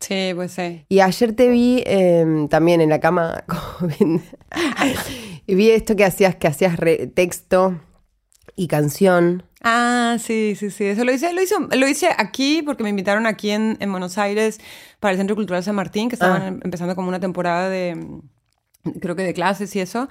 Sí, 0.00 0.32
pues 0.34 0.52
sí. 0.52 0.84
Y 0.88 1.00
ayer 1.00 1.34
te 1.34 1.48
vi 1.48 1.82
eh, 1.86 2.46
también 2.48 2.80
en 2.80 2.88
la 2.88 3.00
cama 3.00 3.44
y 5.46 5.54
vi 5.54 5.70
esto 5.70 5.96
que 5.96 6.04
hacías, 6.04 6.36
que 6.36 6.48
hacías 6.48 6.76
re- 6.78 7.06
texto 7.06 7.78
y 8.56 8.66
canción. 8.66 9.44
Ah, 9.62 10.16
sí, 10.18 10.54
sí, 10.58 10.70
sí. 10.70 10.84
Eso 10.84 11.04
lo 11.04 11.12
hice, 11.12 11.32
lo 11.32 11.42
hice, 11.42 11.54
lo 11.76 11.86
hice 11.88 12.08
aquí 12.16 12.62
porque 12.62 12.82
me 12.82 12.88
invitaron 12.90 13.26
aquí 13.26 13.50
en, 13.50 13.76
en 13.80 13.90
Buenos 13.90 14.16
Aires 14.18 14.58
para 15.00 15.12
el 15.12 15.18
Centro 15.18 15.36
Cultural 15.36 15.62
San 15.62 15.74
Martín, 15.74 16.08
que 16.08 16.14
estaban 16.14 16.42
Ah. 16.42 16.48
em- 16.48 16.60
empezando 16.64 16.94
como 16.96 17.08
una 17.08 17.20
temporada 17.20 17.68
de, 17.68 17.96
creo 19.00 19.16
que 19.16 19.22
de 19.22 19.34
clases 19.34 19.74
y 19.76 19.80
eso. 19.80 20.08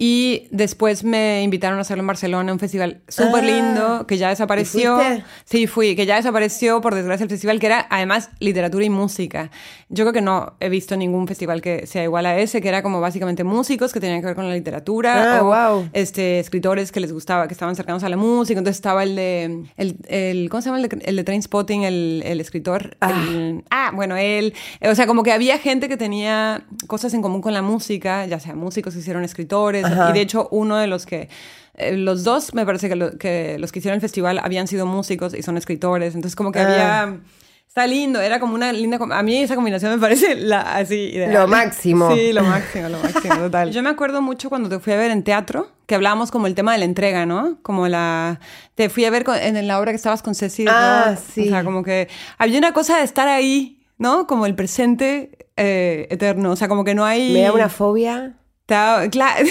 Y 0.00 0.46
después 0.52 1.02
me 1.02 1.42
invitaron 1.42 1.78
a 1.78 1.80
hacerlo 1.80 2.02
en 2.02 2.06
Barcelona, 2.06 2.52
un 2.52 2.60
festival 2.60 3.00
súper 3.08 3.42
Ah. 3.42 3.46
lindo, 3.46 4.06
que 4.06 4.16
ya 4.16 4.28
desapareció. 4.28 4.96
Sí, 5.44 5.66
fui, 5.66 5.96
que 5.96 6.06
ya 6.06 6.14
desapareció 6.14 6.80
por 6.80 6.94
desgracia 6.94 7.24
el 7.24 7.30
festival, 7.30 7.58
que 7.58 7.66
era 7.66 7.84
además 7.90 8.30
literatura 8.38 8.84
y 8.84 8.90
música. 8.90 9.50
Yo 9.88 10.04
creo 10.04 10.12
que 10.12 10.20
no 10.20 10.54
he 10.60 10.68
visto 10.68 10.96
ningún 10.96 11.26
festival 11.26 11.60
que 11.60 11.88
sea 11.88 12.04
igual 12.04 12.26
a 12.26 12.38
ese, 12.38 12.60
que 12.60 12.68
era 12.68 12.80
como 12.84 13.00
básicamente 13.00 13.42
músicos 13.42 13.92
que 13.92 13.98
tenían 13.98 14.20
que 14.20 14.26
ver 14.26 14.36
con 14.36 14.48
la 14.48 14.54
literatura. 14.54 15.38
Ah, 15.38 15.42
o, 15.42 15.46
guau. 15.46 15.88
este, 15.92 16.38
escritores 16.38 16.92
que 16.92 17.00
les 17.00 17.12
gustaba, 17.12 17.48
que 17.48 17.54
estaban 17.54 17.74
cercanos 17.74 18.04
a 18.04 18.08
la 18.08 18.16
música. 18.16 18.56
Entonces 18.58 18.76
estaba 18.78 19.02
el 19.02 19.16
de, 19.16 19.64
el, 19.78 19.96
el 20.06 20.48
¿cómo 20.48 20.60
se 20.62 20.66
llama? 20.68 20.80
El 20.80 20.88
de, 20.88 20.98
el 21.06 21.16
de 21.16 21.24
Trainspotting, 21.24 21.82
el, 21.82 22.22
el 22.24 22.40
escritor. 22.40 22.96
el- 23.00 23.64
ah, 23.70 23.90
bueno, 23.96 24.16
él. 24.16 24.54
O 24.88 24.94
sea, 24.94 25.08
como 25.08 25.24
que 25.24 25.32
había 25.32 25.58
gente 25.58 25.88
que 25.88 25.96
tenía 25.96 26.62
cosas 26.86 27.14
en 27.14 27.22
común 27.22 27.42
con 27.42 27.52
la 27.52 27.62
música, 27.62 28.24
ya 28.26 28.38
sea 28.38 28.54
músicos 28.54 28.94
que 28.94 29.00
hicieron 29.00 29.24
escritores. 29.24 29.87
Ajá. 29.92 30.10
Y 30.10 30.12
de 30.14 30.20
hecho, 30.20 30.48
uno 30.50 30.76
de 30.76 30.86
los 30.86 31.06
que... 31.06 31.28
eh, 31.74 31.96
los 31.96 32.24
dos, 32.24 32.54
me 32.54 32.64
parece 32.66 32.88
que, 32.88 32.96
lo- 32.96 33.16
que 33.18 33.56
los 33.58 33.72
que 33.72 33.78
hicieron 33.80 33.96
el 33.96 34.00
festival 34.00 34.40
habían 34.42 34.66
sido 34.66 34.86
músicos 34.86 35.34
y 35.34 35.42
son 35.42 35.56
escritores. 35.56 36.14
Entonces, 36.14 36.36
como 36.36 36.52
que 36.52 36.58
Ah. 36.60 37.02
había... 37.02 37.20
Está 37.68 37.86
lindo, 37.86 38.18
era 38.20 38.40
como 38.40 38.54
una 38.54 38.72
linda... 38.72 38.98
A 39.12 39.22
mí 39.22 39.36
esa 39.36 39.54
combinación 39.54 39.92
me 39.92 39.98
parece 39.98 40.34
la, 40.36 40.62
así 40.76 41.10
ideal. 41.12 41.34
Lo 41.34 41.46
máximo. 41.46 42.12
Sí, 42.12 42.32
lo 42.32 42.42
máximo, 42.42 42.88
lo 42.88 42.98
máximo, 42.98 43.34
total. 43.38 43.70
Yo 43.72 43.82
me 43.82 43.90
acuerdo 43.90 44.22
mucho 44.22 44.48
cuando 44.48 44.68
te 44.70 44.78
fui 44.80 44.94
a 44.94 44.96
ver 44.96 45.10
en 45.10 45.22
teatro, 45.22 45.70
que 45.86 45.94
hablábamos 45.94 46.30
como 46.30 46.46
el 46.46 46.54
tema 46.54 46.72
de 46.72 46.78
la 46.78 46.86
entrega, 46.86 47.26
¿no? 47.26 47.58
Como 47.62 47.86
la... 47.86 48.40
Te 48.74 48.88
fui 48.88 49.04
a 49.04 49.10
ver 49.10 49.22
con- 49.22 49.36
en 49.36 49.64
la 49.68 49.78
obra 49.78 49.92
que 49.92 49.96
estabas 49.96 50.22
con 50.22 50.34
Ceci. 50.34 50.64
Ah, 50.66 51.08
Roth. 51.10 51.18
sí. 51.34 51.42
O 51.46 51.50
sea, 51.50 51.62
como 51.62 51.84
que 51.84 52.08
había 52.38 52.58
una 52.58 52.72
cosa 52.72 52.96
de 52.98 53.04
estar 53.04 53.28
ahí, 53.28 53.82
¿no? 53.98 54.26
Como 54.26 54.46
el 54.46 54.54
presente 54.56 55.46
eh, 55.56 56.08
eterno. 56.10 56.50
O 56.52 56.56
sea, 56.56 56.68
como 56.68 56.84
que 56.84 56.94
no 56.94 57.04
hay... 57.04 57.32
Me 57.34 57.42
da 57.42 57.52
una 57.52 57.68
fobia. 57.68 58.37
Está- 58.68 59.08
claro. 59.10 59.46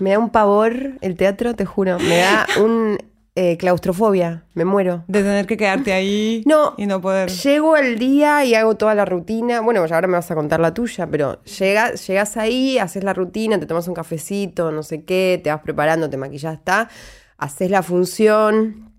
Me 0.00 0.10
da 0.12 0.18
un 0.18 0.30
pavor 0.30 0.92
el 1.02 1.14
teatro, 1.16 1.54
te 1.54 1.66
juro. 1.66 1.98
Me 1.98 2.16
da 2.18 2.46
un 2.58 2.96
eh, 3.34 3.58
claustrofobia. 3.58 4.44
Me 4.54 4.64
muero. 4.64 5.04
De 5.08 5.22
tener 5.22 5.46
que 5.46 5.58
quedarte 5.58 5.92
ahí 5.92 6.42
No. 6.46 6.72
y 6.78 6.86
no 6.86 7.02
poder. 7.02 7.28
Llego 7.30 7.74
al 7.74 7.98
día 7.98 8.44
y 8.46 8.54
hago 8.54 8.76
toda 8.76 8.94
la 8.94 9.04
rutina. 9.04 9.60
Bueno, 9.60 9.84
ya 9.84 9.94
ahora 9.96 10.06
me 10.08 10.14
vas 10.14 10.30
a 10.30 10.34
contar 10.34 10.58
la 10.60 10.72
tuya, 10.72 11.06
pero 11.06 11.42
llega, 11.44 11.92
llegas 11.92 12.36
ahí, 12.38 12.78
haces 12.78 13.04
la 13.04 13.12
rutina, 13.12 13.60
te 13.60 13.66
tomas 13.66 13.86
un 13.88 13.94
cafecito, 13.94 14.72
no 14.72 14.82
sé 14.82 15.04
qué, 15.04 15.38
te 15.44 15.50
vas 15.50 15.60
preparando, 15.60 16.08
te 16.08 16.16
maquillas, 16.16 16.54
está. 16.54 16.88
Haces 17.36 17.70
la 17.70 17.82
función, 17.82 18.90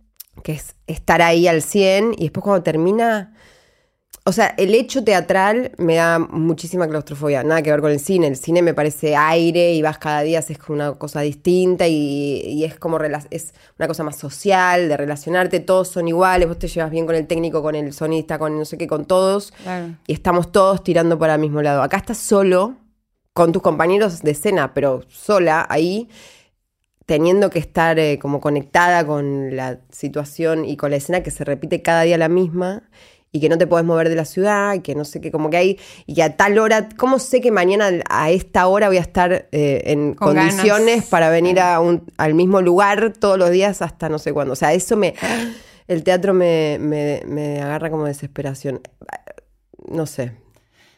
que 0.44 0.52
es 0.54 0.76
estar 0.86 1.22
ahí 1.24 1.48
al 1.48 1.64
100, 1.64 2.14
y 2.16 2.24
después 2.26 2.44
cuando 2.44 2.62
termina. 2.64 3.34
O 4.26 4.32
sea, 4.32 4.56
el 4.58 4.74
hecho 4.74 5.04
teatral 5.04 5.74
me 5.78 5.96
da 5.96 6.18
muchísima 6.18 6.88
claustrofobia. 6.88 7.44
Nada 7.44 7.62
que 7.62 7.72
ver 7.72 7.82
con 7.82 7.92
el 7.92 8.00
cine. 8.00 8.28
El 8.28 8.38
cine 8.38 8.62
me 8.62 8.74
parece 8.74 9.18
aire 9.18 9.74
y 9.74 9.82
vas 9.82 9.98
cada 9.98 10.22
día, 10.22 10.40
haces 10.40 10.58
una 10.70 10.94
cosa 10.94 11.20
distinta 11.20 11.88
y, 11.90 12.42
y 12.46 12.64
es 12.64 12.80
como 12.80 12.98
es 13.32 13.54
una 13.78 13.88
cosa 13.88 14.04
más 14.04 14.16
social, 14.16 14.88
de 14.88 14.96
relacionarte. 14.96 15.60
Todos 15.60 15.90
son 15.90 16.08
iguales. 16.08 16.48
Vos 16.48 16.58
te 16.58 16.70
llevas 16.70 16.90
bien 16.90 17.06
con 17.06 17.16
el 17.16 17.28
técnico, 17.28 17.62
con 17.62 17.76
el 17.76 17.92
sonista, 17.92 18.40
con 18.40 18.58
no 18.58 18.64
sé 18.64 18.78
qué, 18.78 18.88
con 18.88 19.04
todos. 19.04 19.52
Claro. 19.62 19.96
Y 20.08 20.14
estamos 20.14 20.54
todos 20.54 20.86
tirando 20.86 21.20
para 21.20 21.36
el 21.36 21.42
mismo 21.42 21.62
lado. 21.62 21.82
Acá 21.82 21.98
estás 21.98 22.18
solo 22.18 22.76
con 23.34 23.52
tus 23.52 23.62
compañeros 23.62 24.22
de 24.22 24.32
escena, 24.32 24.74
pero 24.74 25.02
sola 25.10 25.66
ahí, 25.70 26.08
teniendo 27.06 27.50
que 27.50 27.60
estar 27.60 28.00
eh, 28.00 28.20
como 28.20 28.40
conectada 28.40 29.06
con 29.06 29.54
la 29.58 29.80
situación 29.92 30.64
y 30.64 30.78
con 30.78 30.92
la 30.92 30.98
escena 30.98 31.24
que 31.24 31.32
se 31.32 31.44
repite 31.44 31.82
cada 31.82 32.04
día 32.04 32.18
la 32.18 32.30
misma 32.30 32.84
y 33.34 33.42
que 33.42 33.50
no 33.50 33.58
te 33.58 33.68
puedes 33.68 33.86
mover 33.86 34.08
de 34.08 34.16
la 34.16 34.26
ciudad, 34.26 34.76
y 34.76 34.80
que 34.80 34.96
no 34.96 35.04
sé 35.04 35.20
qué, 35.20 35.32
como 35.32 35.50
que 35.50 35.58
hay, 35.58 35.80
y 36.06 36.14
que 36.14 36.24
a 36.24 36.38
tal 36.38 36.58
hora, 36.60 36.88
¿cómo 36.96 37.20
sé 37.20 37.42
que 37.42 37.52
mañana 37.52 37.90
a 38.10 38.32
esta 38.32 38.68
hora 38.68 38.88
voy 38.88 38.98
a 38.98 39.02
estar 39.02 39.50
eh, 39.52 39.82
en 39.88 40.14
Con 40.14 40.36
condiciones 40.36 40.96
ganas. 40.96 41.10
para 41.10 41.30
venir 41.30 41.60
a 41.60 41.80
un, 41.82 42.06
al 42.18 42.36
mismo 42.36 42.62
lugar 42.62 43.12
todos 43.20 43.38
los 43.38 43.50
días 43.50 43.82
hasta 43.82 44.08
no 44.08 44.20
sé 44.20 44.32
cuándo? 44.32 44.54
O 44.54 44.56
sea, 44.56 44.72
eso 44.72 44.96
me... 44.96 45.16
El 45.86 46.04
teatro 46.04 46.34
me, 46.34 46.78
me, 46.80 47.24
me 47.28 47.62
agarra 47.62 47.90
como 47.90 48.06
desesperación. 48.06 48.80
No 49.90 50.06
sé. 50.06 50.32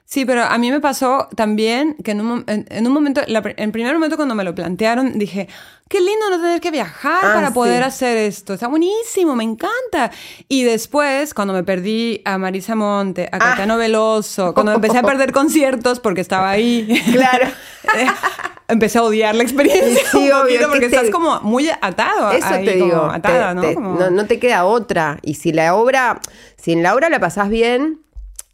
Sí, 0.07 0.23
pero 0.23 0.43
a 0.43 0.57
mí 0.59 0.69
me 0.71 0.79
pasó 0.79 1.27
también 1.35 1.95
que 2.03 2.11
en 2.11 2.21
un, 2.21 2.43
en, 2.47 2.65
en 2.69 2.85
un 2.87 2.93
momento, 2.93 3.21
la 3.27 3.41
en 3.57 3.71
primer 3.71 3.93
momento 3.95 4.15
cuando 4.17 4.35
me 4.35 4.43
lo 4.43 4.53
plantearon, 4.53 5.17
dije, 5.17 5.47
qué 5.89 5.99
lindo 5.99 6.29
no 6.29 6.39
tener 6.39 6.61
que 6.61 6.69
viajar 6.69 7.21
Ah, 7.25 7.33
para 7.33 7.51
poder 7.53 7.81
sí. 7.81 7.87
hacer 7.87 8.17
esto, 8.17 8.53
está 8.53 8.67
buenísimo, 8.67 9.35
me 9.35 9.43
encanta. 9.43 10.11
Y 10.47 10.61
después, 10.63 11.33
cuando 11.33 11.55
me 11.55 11.63
perdí 11.63 12.21
a 12.23 12.37
Marisa 12.37 12.75
Monte, 12.75 13.27
Ah. 13.31 13.37
a 13.37 13.39
Caetano 13.39 13.77
Veloso, 13.77 14.53
cuando 14.53 14.73
me 14.73 14.75
empecé 14.75 14.99
a 14.99 15.03
perder 15.03 15.31
conciertos 15.31 15.99
porque 15.99 16.21
estaba 16.21 16.51
ahí, 16.51 16.87
Claro. 17.11 17.47
empecé 18.67 18.97
a 18.99 19.03
odiar 19.03 19.35
la 19.35 19.43
experiencia 19.43 20.03
Sí, 20.11 20.17
un 20.17 20.23
obvio, 20.33 20.41
poquito 20.43 20.67
porque 20.69 20.89
te- 20.89 20.95
estás 20.95 21.09
como 21.11 21.39
muy 21.41 21.69
atado 21.81 22.31
Eso 22.31 22.45
ahí, 22.47 22.65
te 22.65 22.79
como 22.79 22.91
digo. 22.93 23.05
atada, 23.05 23.49
te- 23.49 23.55
¿no? 23.55 23.61
te- 23.61 23.73
Como- 23.75 23.99
no, 23.99 24.09
no 24.11 24.25
te 24.27 24.39
queda 24.39 24.65
otra. 24.65 25.17
Y 25.23 25.35
si 25.35 25.51
la 25.51 25.75
obra, 25.75 26.19
si 26.61 26.73
en 26.73 26.83
la 26.83 26.93
obra 26.95 27.09
la 27.09 27.19
pasás 27.19 27.49
bien, 27.49 28.01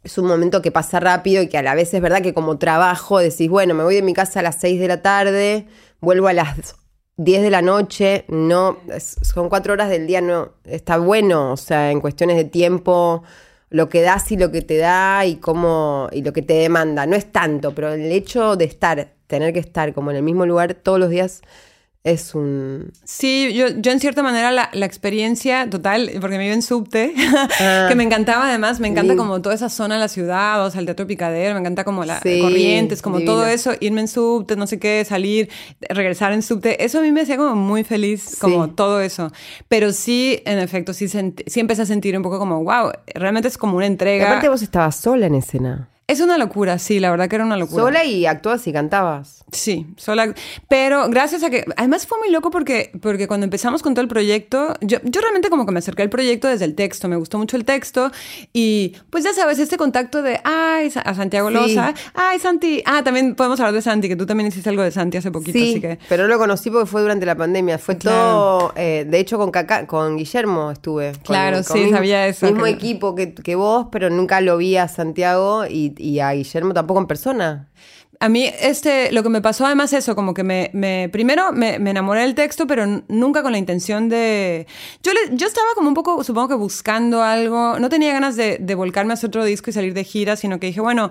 es 0.04 0.18
un 0.18 0.26
momento 0.26 0.62
que 0.62 0.72
pasa 0.72 1.00
rápido 1.00 1.42
y 1.42 1.48
que 1.48 1.58
a 1.58 1.62
la 1.62 1.74
vez 1.74 1.94
es 1.94 2.00
verdad 2.00 2.22
que 2.22 2.34
como 2.34 2.58
trabajo 2.58 3.18
decís, 3.18 3.48
bueno, 3.48 3.74
me 3.74 3.84
voy 3.84 3.94
de 3.94 4.02
mi 4.02 4.14
casa 4.14 4.40
a 4.40 4.42
las 4.42 4.56
6 4.60 4.80
de 4.80 4.88
la 4.88 5.02
tarde, 5.02 5.66
vuelvo 6.00 6.28
a 6.28 6.32
las 6.32 6.76
10 7.16 7.42
de 7.42 7.50
la 7.50 7.62
noche, 7.62 8.24
no, 8.28 8.78
son 8.98 9.48
cuatro 9.48 9.74
horas 9.74 9.90
del 9.90 10.06
día, 10.06 10.20
no, 10.20 10.52
está 10.64 10.98
bueno, 10.98 11.52
o 11.52 11.56
sea, 11.56 11.90
en 11.90 12.00
cuestiones 12.00 12.36
de 12.36 12.44
tiempo, 12.44 13.22
lo 13.70 13.88
que 13.88 14.02
das 14.02 14.32
y 14.32 14.36
lo 14.36 14.50
que 14.50 14.62
te 14.62 14.76
da 14.76 15.24
y 15.24 15.36
cómo, 15.36 16.08
y 16.10 16.22
lo 16.22 16.32
que 16.32 16.42
te 16.42 16.54
demanda, 16.54 17.06
no 17.06 17.14
es 17.14 17.30
tanto, 17.30 17.74
pero 17.74 17.92
el 17.92 18.10
hecho 18.10 18.56
de 18.56 18.64
estar, 18.64 19.14
tener 19.28 19.52
que 19.52 19.60
estar 19.60 19.94
como 19.94 20.10
en 20.10 20.16
el 20.16 20.22
mismo 20.22 20.46
lugar 20.46 20.74
todos 20.74 20.98
los 20.98 21.10
días, 21.10 21.42
es 22.04 22.34
un... 22.34 22.90
Sí, 23.04 23.52
yo, 23.54 23.66
yo 23.78 23.92
en 23.92 24.00
cierta 24.00 24.24
manera 24.24 24.50
la, 24.50 24.70
la 24.72 24.86
experiencia 24.86 25.70
total, 25.70 26.10
porque 26.20 26.36
me 26.36 26.42
vivo 26.44 26.54
en 26.54 26.62
subte, 26.62 27.14
que 27.88 27.94
me 27.94 28.02
encantaba 28.02 28.48
además, 28.48 28.80
me 28.80 28.88
encanta 28.88 29.14
como 29.14 29.40
toda 29.40 29.54
esa 29.54 29.68
zona 29.68 29.94
de 29.94 30.00
la 30.00 30.08
ciudad, 30.08 30.66
o 30.66 30.70
sea, 30.70 30.80
el 30.80 30.86
Teatro 30.86 31.06
Picadero, 31.06 31.54
me 31.54 31.60
encanta 31.60 31.84
como 31.84 32.02
Sí, 32.02 32.40
corrientes, 32.40 33.02
como 33.02 33.18
divino. 33.18 33.32
todo 33.34 33.46
eso, 33.46 33.72
irme 33.78 34.00
en 34.00 34.08
subte, 34.08 34.56
no 34.56 34.66
sé 34.66 34.80
qué, 34.80 35.04
salir, 35.04 35.48
regresar 35.88 36.32
en 36.32 36.42
subte, 36.42 36.84
eso 36.84 36.98
a 36.98 37.02
mí 37.02 37.12
me 37.12 37.20
hacía 37.20 37.36
como 37.36 37.54
muy 37.54 37.84
feliz, 37.84 38.36
como 38.40 38.66
Sí. 38.66 38.72
todo 38.74 39.00
eso. 39.00 39.30
Pero 39.68 39.92
sí, 39.92 40.42
en 40.44 40.58
efecto, 40.58 40.92
sí, 40.94 41.06
sí 41.08 41.60
empecé 41.60 41.82
a 41.82 41.86
sentir 41.86 42.16
un 42.16 42.24
poco 42.24 42.38
como, 42.40 42.64
wow, 42.64 42.90
realmente 43.14 43.46
es 43.46 43.56
como 43.56 43.76
una 43.76 43.86
Y 43.86 43.88
entrega. 43.88 44.26
aparte 44.28 44.48
vos 44.48 44.62
estabas 44.62 44.96
sola 44.96 45.26
en 45.26 45.36
escena. 45.36 45.88
Es 46.12 46.20
una 46.20 46.36
locura, 46.36 46.78
sí, 46.78 47.00
la 47.00 47.10
verdad 47.10 47.28
que 47.28 47.36
era 47.36 47.44
una 47.46 47.56
locura. 47.56 47.84
Sola 47.84 48.04
y 48.04 48.26
actuabas 48.26 48.66
y 48.66 48.72
cantabas. 48.72 49.38
Sí, 49.50 49.86
sola. 49.96 50.34
Pero 50.68 51.08
gracias 51.10 51.42
a 51.42 51.50
que. 51.50 51.64
Además 51.76 52.06
fue 52.06 52.18
muy 52.18 52.30
loco 52.30 52.50
porque, 52.50 52.90
porque 53.02 53.26
cuando 53.28 53.44
empezamos 53.44 53.82
con 53.82 53.92
todo 53.94 54.02
el 54.02 54.08
proyecto, 54.08 54.74
yo, 54.80 54.98
yo 55.04 55.20
realmente 55.20 55.50
como 55.50 55.66
que 55.66 55.72
me 55.72 55.78
acerqué 55.78 56.02
al 56.02 56.08
proyecto 56.10 56.48
desde 56.48 56.64
el 56.64 56.74
texto. 56.74 57.08
Me 57.08 57.16
gustó 57.16 57.36
mucho 57.38 57.56
el 57.56 57.64
texto. 57.64 58.10
Y 58.52 58.94
pues 59.10 59.24
ya 59.24 59.32
sabes, 59.34 59.58
este 59.58 59.76
contacto 59.76 60.22
de. 60.22 60.40
Ay, 60.44 60.90
a 61.04 61.14
Santiago 61.14 61.48
Sí. 61.48 61.54
Loza. 61.54 61.92
Ay, 62.14 62.38
Santi. 62.38 62.82
Ah, 62.86 63.02
también 63.04 63.34
podemos 63.34 63.58
hablar 63.60 63.74
de 63.74 63.82
Santi, 63.82 64.08
que 64.08 64.16
tú 64.16 64.24
también 64.26 64.48
hiciste 64.48 64.68
algo 64.70 64.82
de 64.82 64.90
Santi 64.90 65.18
hace 65.18 65.30
poquito. 65.30 65.58
Sí, 65.58 65.72
Así 65.72 65.80
que. 65.80 65.98
pero 66.08 66.22
no 66.24 66.28
lo 66.30 66.38
conocí 66.38 66.70
porque 66.70 66.86
fue 66.86 67.02
durante 67.02 67.26
la 67.26 67.36
pandemia. 67.36 67.78
Fue 67.78 67.98
Claro. 67.98 68.18
todo, 68.18 68.72
eh, 68.76 69.06
de 69.08 69.18
hecho 69.18 69.36
con 69.38 69.50
Caca- 69.50 69.86
con 69.86 70.16
Guillermo 70.16 70.70
estuve. 70.70 71.12
Claro, 71.24 71.56
con 71.56 71.64
sí, 71.76 71.80
mismo- 71.84 71.96
sabía 71.96 72.26
eso, 72.26 72.46
Mismo 72.46 72.64
que- 72.64 72.70
equipo 72.70 73.14
que, 73.14 73.34
que 73.34 73.54
vos, 73.54 73.86
pero 73.92 74.08
nunca 74.10 74.40
lo 74.40 74.56
vi 74.56 74.76
a 74.76 74.88
Santiago 74.88 75.64
y, 75.66 75.94
y 76.02 76.20
a 76.20 76.32
Guillermo 76.32 76.74
tampoco 76.74 77.00
en 77.00 77.06
persona. 77.06 77.68
A 78.20 78.28
mí, 78.28 78.48
este, 78.60 79.10
lo 79.10 79.24
que 79.24 79.30
me 79.30 79.40
pasó 79.42 79.66
además 79.66 79.92
eso, 79.92 80.14
como 80.14 80.32
que 80.32 80.44
me, 80.44 80.70
me 80.74 81.08
primero 81.10 81.50
me, 81.50 81.74
enamoré 81.74 82.20
del 82.20 82.36
texto, 82.36 82.68
pero 82.68 82.86
nunca 83.08 83.42
con 83.42 83.50
la 83.50 83.58
intención 83.58 84.08
de... 84.08 84.68
Yo, 85.02 85.12
le- 85.12 85.36
yo 85.36 85.48
estaba 85.48 85.66
como 85.74 85.88
un 85.88 85.94
poco, 85.94 86.22
supongo 86.22 86.46
que 86.48 86.54
buscando 86.54 87.22
algo, 87.22 87.80
no 87.80 87.88
tenía 87.88 88.12
ganas 88.12 88.36
de, 88.36 88.58
de 88.60 88.74
volcarme 88.76 89.12
a 89.12 89.14
hacer 89.14 89.26
otro 89.28 89.44
disco 89.44 89.70
y 89.70 89.72
salir 89.72 89.92
de 89.92 90.04
gira, 90.04 90.36
sino 90.36 90.60
que 90.60 90.68
dije, 90.68 90.80
bueno, 90.80 91.10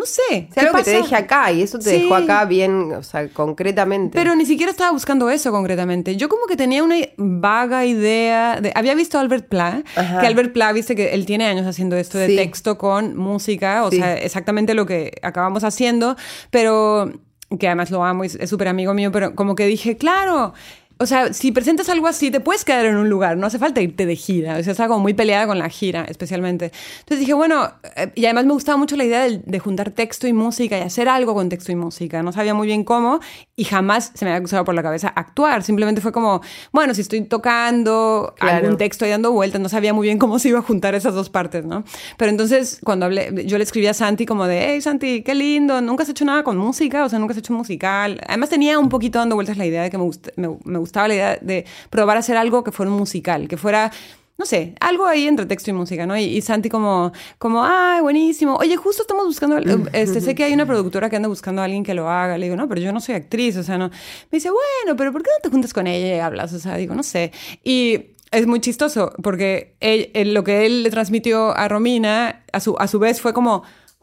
no 0.00 0.06
sé. 0.06 0.48
¿qué 0.52 0.60
algo 0.60 0.72
que 0.78 0.82
te 0.84 0.90
pasa? 0.92 1.02
deje 1.04 1.14
acá 1.16 1.52
y 1.52 1.62
eso 1.62 1.78
te 1.78 1.90
Sí. 1.90 2.02
dejó 2.02 2.14
acá 2.16 2.44
bien, 2.46 2.92
o 2.92 3.02
sea, 3.02 3.28
concretamente. 3.28 4.18
Pero 4.18 4.34
ni 4.34 4.46
siquiera 4.46 4.70
estaba 4.72 4.90
buscando 4.90 5.30
eso 5.30 5.52
concretamente. 5.52 6.16
Yo 6.16 6.28
como 6.28 6.46
que 6.46 6.56
tenía 6.56 6.82
una 6.82 6.96
vaga 7.16 7.84
idea 7.86 8.60
de... 8.60 8.72
Había 8.74 8.94
visto 8.94 9.18
a 9.18 9.20
Albert 9.20 9.48
Pla, 9.48 9.84
Ajá. 9.94 10.20
que 10.20 10.26
Albert 10.26 10.52
Pla, 10.52 10.72
viste 10.72 10.96
que 10.96 11.10
él 11.14 11.26
tiene 11.26 11.46
años 11.46 11.66
haciendo 11.66 11.96
esto 11.96 12.18
de 12.18 12.26
Sí. 12.28 12.36
texto 12.36 12.78
con 12.78 13.16
música, 13.16 13.84
o 13.84 13.90
Sí. 13.90 13.98
sea, 13.98 14.16
exactamente 14.16 14.74
lo 14.74 14.86
que 14.86 15.12
acabamos 15.22 15.62
haciendo, 15.62 16.16
pero 16.50 17.12
que 17.58 17.66
además 17.66 17.90
lo 17.90 18.04
amo 18.04 18.24
y 18.24 18.28
es 18.28 18.48
súper 18.48 18.68
amigo 18.68 18.94
mío, 18.94 19.12
pero 19.12 19.34
como 19.34 19.54
que 19.54 19.66
dije, 19.66 19.96
claro... 19.96 20.54
O 21.02 21.06
sea, 21.06 21.32
si 21.32 21.50
presentas 21.50 21.88
algo 21.88 22.06
así, 22.06 22.30
te 22.30 22.40
puedes 22.40 22.64
quedar 22.64 22.84
en 22.84 22.96
un 22.96 23.08
lugar, 23.08 23.36
no 23.38 23.46
hace 23.46 23.58
falta 23.58 23.80
irte 23.80 24.04
de 24.04 24.16
gira. 24.16 24.58
O 24.58 24.62
sea, 24.62 24.72
estaba 24.72 24.88
como 24.88 25.00
muy 25.00 25.14
peleada 25.14 25.46
con 25.46 25.58
la 25.58 25.68
gira, 25.70 26.04
especialmente. 26.08 26.72
Entonces 27.00 27.20
dije, 27.20 27.32
bueno, 27.32 27.72
eh, 27.96 28.12
y 28.14 28.26
además 28.26 28.44
me 28.44 28.52
gustaba 28.52 28.76
mucho 28.76 28.96
la 28.96 29.04
idea 29.04 29.22
de, 29.22 29.38
de 29.44 29.58
juntar 29.58 29.90
texto 29.92 30.26
y 30.28 30.32
música 30.34 30.76
y 30.78 30.82
hacer 30.82 31.08
algo 31.08 31.32
con 31.34 31.48
texto 31.48 31.72
y 31.72 31.74
música. 31.74 32.22
No 32.22 32.32
sabía 32.32 32.52
muy 32.52 32.66
bien 32.66 32.84
cómo 32.84 33.20
y 33.56 33.64
jamás 33.64 34.12
se 34.14 34.24
me 34.26 34.30
había 34.30 34.40
cruzado 34.40 34.64
por 34.64 34.74
la 34.74 34.82
cabeza 34.82 35.08
actuar. 35.08 35.62
Simplemente 35.62 36.02
fue 36.02 36.12
como, 36.12 36.42
bueno, 36.70 36.92
si 36.94 37.00
estoy 37.00 37.22
tocando 37.22 38.34
Claro. 38.38 38.58
algún 38.58 38.76
texto 38.76 39.06
y 39.06 39.08
dando 39.10 39.32
vueltas, 39.32 39.60
no 39.60 39.68
sabía 39.68 39.94
muy 39.94 40.06
bien 40.06 40.18
cómo 40.18 40.38
se 40.38 40.48
iba 40.50 40.58
a 40.58 40.62
juntar 40.62 40.94
esas 40.94 41.14
dos 41.14 41.30
partes, 41.30 41.64
¿no? 41.64 41.82
Pero 42.18 42.30
entonces, 42.30 42.78
cuando 42.84 43.06
hablé, 43.06 43.44
yo 43.46 43.56
le 43.58 43.64
escribí 43.64 43.86
a 43.86 43.94
Santi 43.94 44.26
como 44.26 44.46
de, 44.46 44.66
hey, 44.74 44.80
Santi, 44.82 45.22
qué 45.22 45.34
lindo, 45.34 45.80
nunca 45.80 46.02
has 46.02 46.08
hecho 46.10 46.24
nada 46.24 46.42
con 46.42 46.56
música, 46.58 47.04
o 47.04 47.08
sea, 47.08 47.18
nunca 47.18 47.32
has 47.32 47.38
hecho 47.38 47.52
un 47.52 47.58
musical. 47.58 48.20
Además 48.26 48.50
tenía 48.50 48.78
un 48.78 48.88
poquito 48.90 49.18
dando 49.18 49.34
vueltas 49.34 49.56
la 49.56 49.66
idea 49.66 49.82
de 49.82 49.90
que 49.90 49.96
me, 49.98 50.04
gust- 50.04 50.32
me, 50.36 50.48
me 50.64 50.78
gustaba 50.78 50.89
la 50.92 51.14
idea 51.14 51.38
de 51.40 51.64
probar 51.90 52.16
a 52.16 52.20
hacer 52.20 52.36
algo 52.36 52.62
que 52.64 52.72
fuera 52.72 52.90
un 52.90 52.98
musical, 52.98 53.48
que 53.48 53.56
fuera... 53.56 53.90
No 54.38 54.46
sé, 54.46 54.74
algo 54.80 55.04
ahí 55.04 55.26
entre 55.28 55.44
texto 55.44 55.68
y 55.68 55.74
música, 55.74 56.06
¿no? 56.06 56.16
Y, 56.16 56.22
y 56.22 56.40
Santi 56.40 56.70
como, 56.70 57.12
como, 57.36 57.62
ay, 57.62 58.00
buenísimo. 58.00 58.56
Oye, 58.56 58.74
justo 58.78 59.02
estamos 59.02 59.26
buscando, 59.26 59.58
este, 59.92 60.22
sé 60.22 60.34
que 60.34 60.44
hay 60.44 60.54
una 60.54 60.64
productora 60.64 61.10
que 61.10 61.16
anda 61.16 61.28
buscando 61.28 61.60
a 61.60 61.66
alguien 61.66 61.84
que 61.84 61.92
lo 61.92 62.08
haga. 62.08 62.38
Le 62.38 62.46
digo, 62.46 62.56
no, 62.56 62.66
pero 62.66 62.80
yo 62.80 62.90
no 62.90 63.00
soy 63.00 63.16
actriz, 63.16 63.58
o 63.58 63.62
sea, 63.62 63.76
no. 63.76 63.88
Me 63.90 63.96
dice, 64.38 64.48
bueno, 64.48 64.96
pero 64.96 65.12
¿por 65.12 65.22
qué 65.22 65.28
no 65.36 65.42
te 65.42 65.50
juntas 65.50 65.74
con 65.74 65.86
ella 65.86 66.16
y 66.16 66.20
hablas? 66.20 66.54
O 66.54 66.58
sea, 66.58 66.78
digo, 66.78 66.94
no 66.94 67.02
sé. 67.02 67.32
Y 67.62 68.12
es 68.30 68.46
muy 68.46 68.60
chistoso 68.60 69.12
porque 69.22 69.74
él- 69.80 70.10
él- 70.14 70.32
lo 70.32 70.42
que 70.42 70.64
él 70.64 70.84
le 70.84 70.90
transmitió 70.90 71.54
a 71.54 71.68
Romina, 71.68 72.42
a 72.50 72.60
su, 72.60 72.76
a 72.78 72.88
su 72.88 72.98
vez, 72.98 73.20
fue 73.20 73.34
como, 73.34 73.62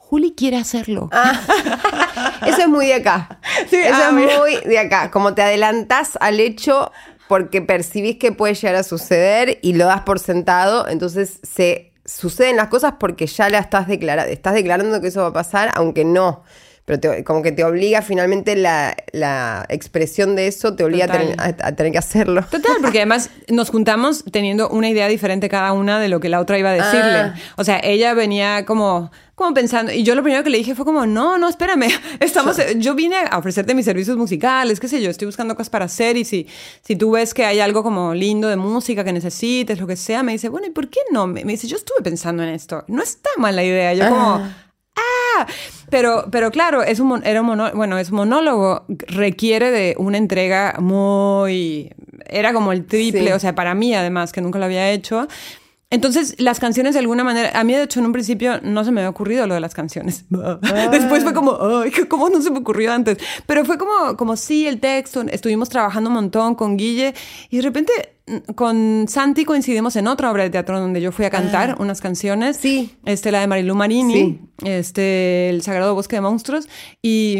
Juli 0.09 0.33
quiere 0.37 0.55
hacerlo. 0.57 1.09
Eso 2.45 2.61
es 2.61 2.67
muy 2.69 2.87
de 2.87 2.93
acá. 2.95 3.39
Sí, 3.69 3.75
Eso 3.75 3.93
ah, 3.93 4.05
es 4.07 4.13
mira. 4.13 4.37
muy 4.39 4.55
de 4.55 4.79
acá. 4.79 5.11
Como 5.11 5.33
te 5.33 5.41
adelantás 5.41 6.17
al 6.21 6.39
hecho 6.39 6.91
porque 7.27 7.61
percibís 7.61 8.17
que 8.17 8.31
puede 8.31 8.53
llegar 8.53 8.75
a 8.75 8.83
suceder 8.83 9.59
y 9.61 9.73
lo 9.73 9.85
das 9.85 10.01
por 10.03 10.19
sentado, 10.19 10.87
entonces 10.87 11.39
se 11.43 11.91
suceden 12.05 12.55
las 12.55 12.69
cosas 12.69 12.93
porque 12.99 13.27
ya 13.27 13.49
la 13.49 13.59
estás 13.59 13.87
declarando, 13.89 14.31
estás 14.31 14.53
declarando 14.53 15.01
que 15.01 15.07
eso 15.07 15.23
va 15.23 15.27
a 15.27 15.33
pasar, 15.33 15.71
aunque 15.75 16.05
no. 16.05 16.43
Pero 16.85 17.01
te- 17.01 17.23
como 17.25 17.41
que 17.41 17.51
te 17.51 17.65
obliga 17.65 18.01
finalmente 18.01 18.55
la, 18.55 18.95
la 19.11 19.65
expresión 19.67 20.37
de 20.37 20.47
eso, 20.47 20.73
te 20.73 20.85
obliga 20.85 21.03
a 21.37 21.73
tener 21.73 21.91
que 21.91 21.97
hacerlo. 21.97 22.43
Total, 22.49 22.77
porque 22.81 22.99
además 22.99 23.29
nos 23.49 23.69
juntamos 23.71 24.23
teniendo 24.31 24.69
una 24.69 24.87
idea 24.87 25.09
diferente 25.09 25.49
cada 25.49 25.73
una 25.73 25.99
de 25.99 26.07
lo 26.07 26.21
que 26.21 26.29
la 26.29 26.39
otra 26.39 26.57
iba 26.57 26.69
a 26.69 26.73
decirle. 26.73 27.17
Ah. 27.19 27.33
O 27.57 27.65
sea, 27.65 27.81
ella 27.83 28.13
venía 28.13 28.63
como 28.65 29.11
como 29.37 29.53
pensando, 29.53 29.91
y 29.91 30.01
yo 30.01 30.15
lo 30.15 30.23
primero 30.23 30.43
que 30.43 30.49
le 30.49 30.57
dije 30.57 30.73
fue 30.73 30.83
como, 30.83 31.05
no, 31.05 31.37
no, 31.37 31.47
espérame, 31.47 31.89
estamos, 32.19 32.57
yo 32.77 32.95
vine 32.95 33.17
a 33.29 33.37
ofrecerte 33.37 33.75
mis 33.75 33.85
servicios 33.85 34.17
musicales, 34.17 34.79
qué 34.79 34.87
sé 34.87 34.99
yo, 34.99 35.11
estoy 35.11 35.27
buscando 35.27 35.53
cosas 35.55 35.69
para 35.69 35.85
hacer 35.85 36.17
y 36.17 36.25
si, 36.25 36.47
si 36.81 36.95
tú 36.95 37.11
ves 37.11 37.35
que 37.35 37.45
hay 37.45 37.59
algo 37.59 37.83
como 37.83 38.15
lindo 38.15 38.47
de 38.47 38.55
música 38.55 39.03
que 39.03 39.13
necesites, 39.13 39.79
lo 39.79 39.85
que 39.85 39.95
sea, 39.95 40.23
me 40.23 40.31
dice, 40.31 40.49
bueno, 40.49 40.65
¿y 40.65 40.71
por 40.71 40.89
qué 40.89 41.01
no? 41.11 41.27
Me, 41.27 41.43
dice, 41.43 41.67
yo 41.67 41.77
estuve 41.77 42.01
pensando 42.01 42.41
en 42.41 42.49
esto, 42.49 42.83
no 42.87 43.03
está 43.03 43.29
mal 43.37 43.55
la 43.55 43.63
idea, 43.63 43.93
yo 43.93 44.09
como... 44.09 44.43
Ah. 44.95 45.45
pero, 45.91 46.25
pero 46.31 46.49
claro, 46.49 46.81
es 46.81 46.99
un, 46.99 47.23
era 47.23 47.43
un 47.43 47.71
bueno, 47.75 47.99
es 47.99 48.09
monólogo, 48.09 48.85
requiere 48.87 49.69
de 49.69 49.93
una 49.99 50.17
entrega 50.17 50.77
muy... 50.79 51.93
Era 52.25 52.53
como 52.53 52.71
el 52.71 52.87
triple, 52.87 53.35
o 53.35 53.39
sea, 53.39 53.53
para 53.53 53.75
mí 53.75 53.93
además, 53.93 54.31
que 54.31 54.41
nunca 54.41 54.57
lo 54.57 54.65
había 54.65 54.89
hecho. 54.89 55.27
Entonces, 55.89 56.35
las 56.37 56.59
canciones 56.59 56.95
de 56.95 56.99
alguna 56.99 57.23
manera, 57.23 57.57
a 57.57 57.63
mí 57.63 57.73
de 57.73 57.83
hecho 57.83 58.01
en 58.01 58.07
un 58.07 58.11
principio 58.11 58.59
no 58.61 58.83
se 58.83 58.91
me 58.91 58.99
había 58.99 59.09
ocurrido 59.09 59.47
lo 59.47 59.53
de 59.53 59.61
las 59.61 59.73
canciones. 59.73 60.25
Después 60.91 61.23
fue 61.23 61.33
como, 61.33 61.57
ay, 61.61 61.91
¿cómo 62.09 62.29
no 62.29 62.41
se 62.41 62.51
me 62.51 62.59
ocurrió 62.59 62.91
antes? 62.91 63.17
Pero 63.45 63.63
fue 63.63 63.77
como, 63.77 64.17
como 64.17 64.35
sí, 64.35 64.67
el 64.67 64.81
texto, 64.81 65.21
estuvimos 65.21 65.69
trabajando 65.69 66.09
un 66.09 66.15
montón 66.15 66.55
con 66.55 66.75
Guille 66.75 67.13
y 67.49 67.57
de 67.57 67.63
repente 67.63 67.93
mm, 68.27 68.53
con 68.53 69.05
Santi 69.07 69.45
coincidimos 69.45 69.95
en 69.95 70.07
otra 70.07 70.29
obra 70.29 70.43
de 70.43 70.49
teatro 70.49 70.77
donde 70.77 70.99
yo 70.99 71.13
fui 71.13 71.23
a 71.23 71.29
cantar 71.29 71.71
ah. 71.71 71.75
unas 71.79 72.01
canciones. 72.01 72.57
Sí. 72.57 72.97
Este, 73.05 73.31
la 73.31 73.39
de 73.39 73.47
Marilu 73.47 73.73
Marini, 73.73 74.41
este, 74.65 75.49
El 75.49 75.61
Sagrado 75.61 75.95
Bosque 75.95 76.17
de 76.17 76.21
Monstruos 76.21 76.67
y... 77.01 77.37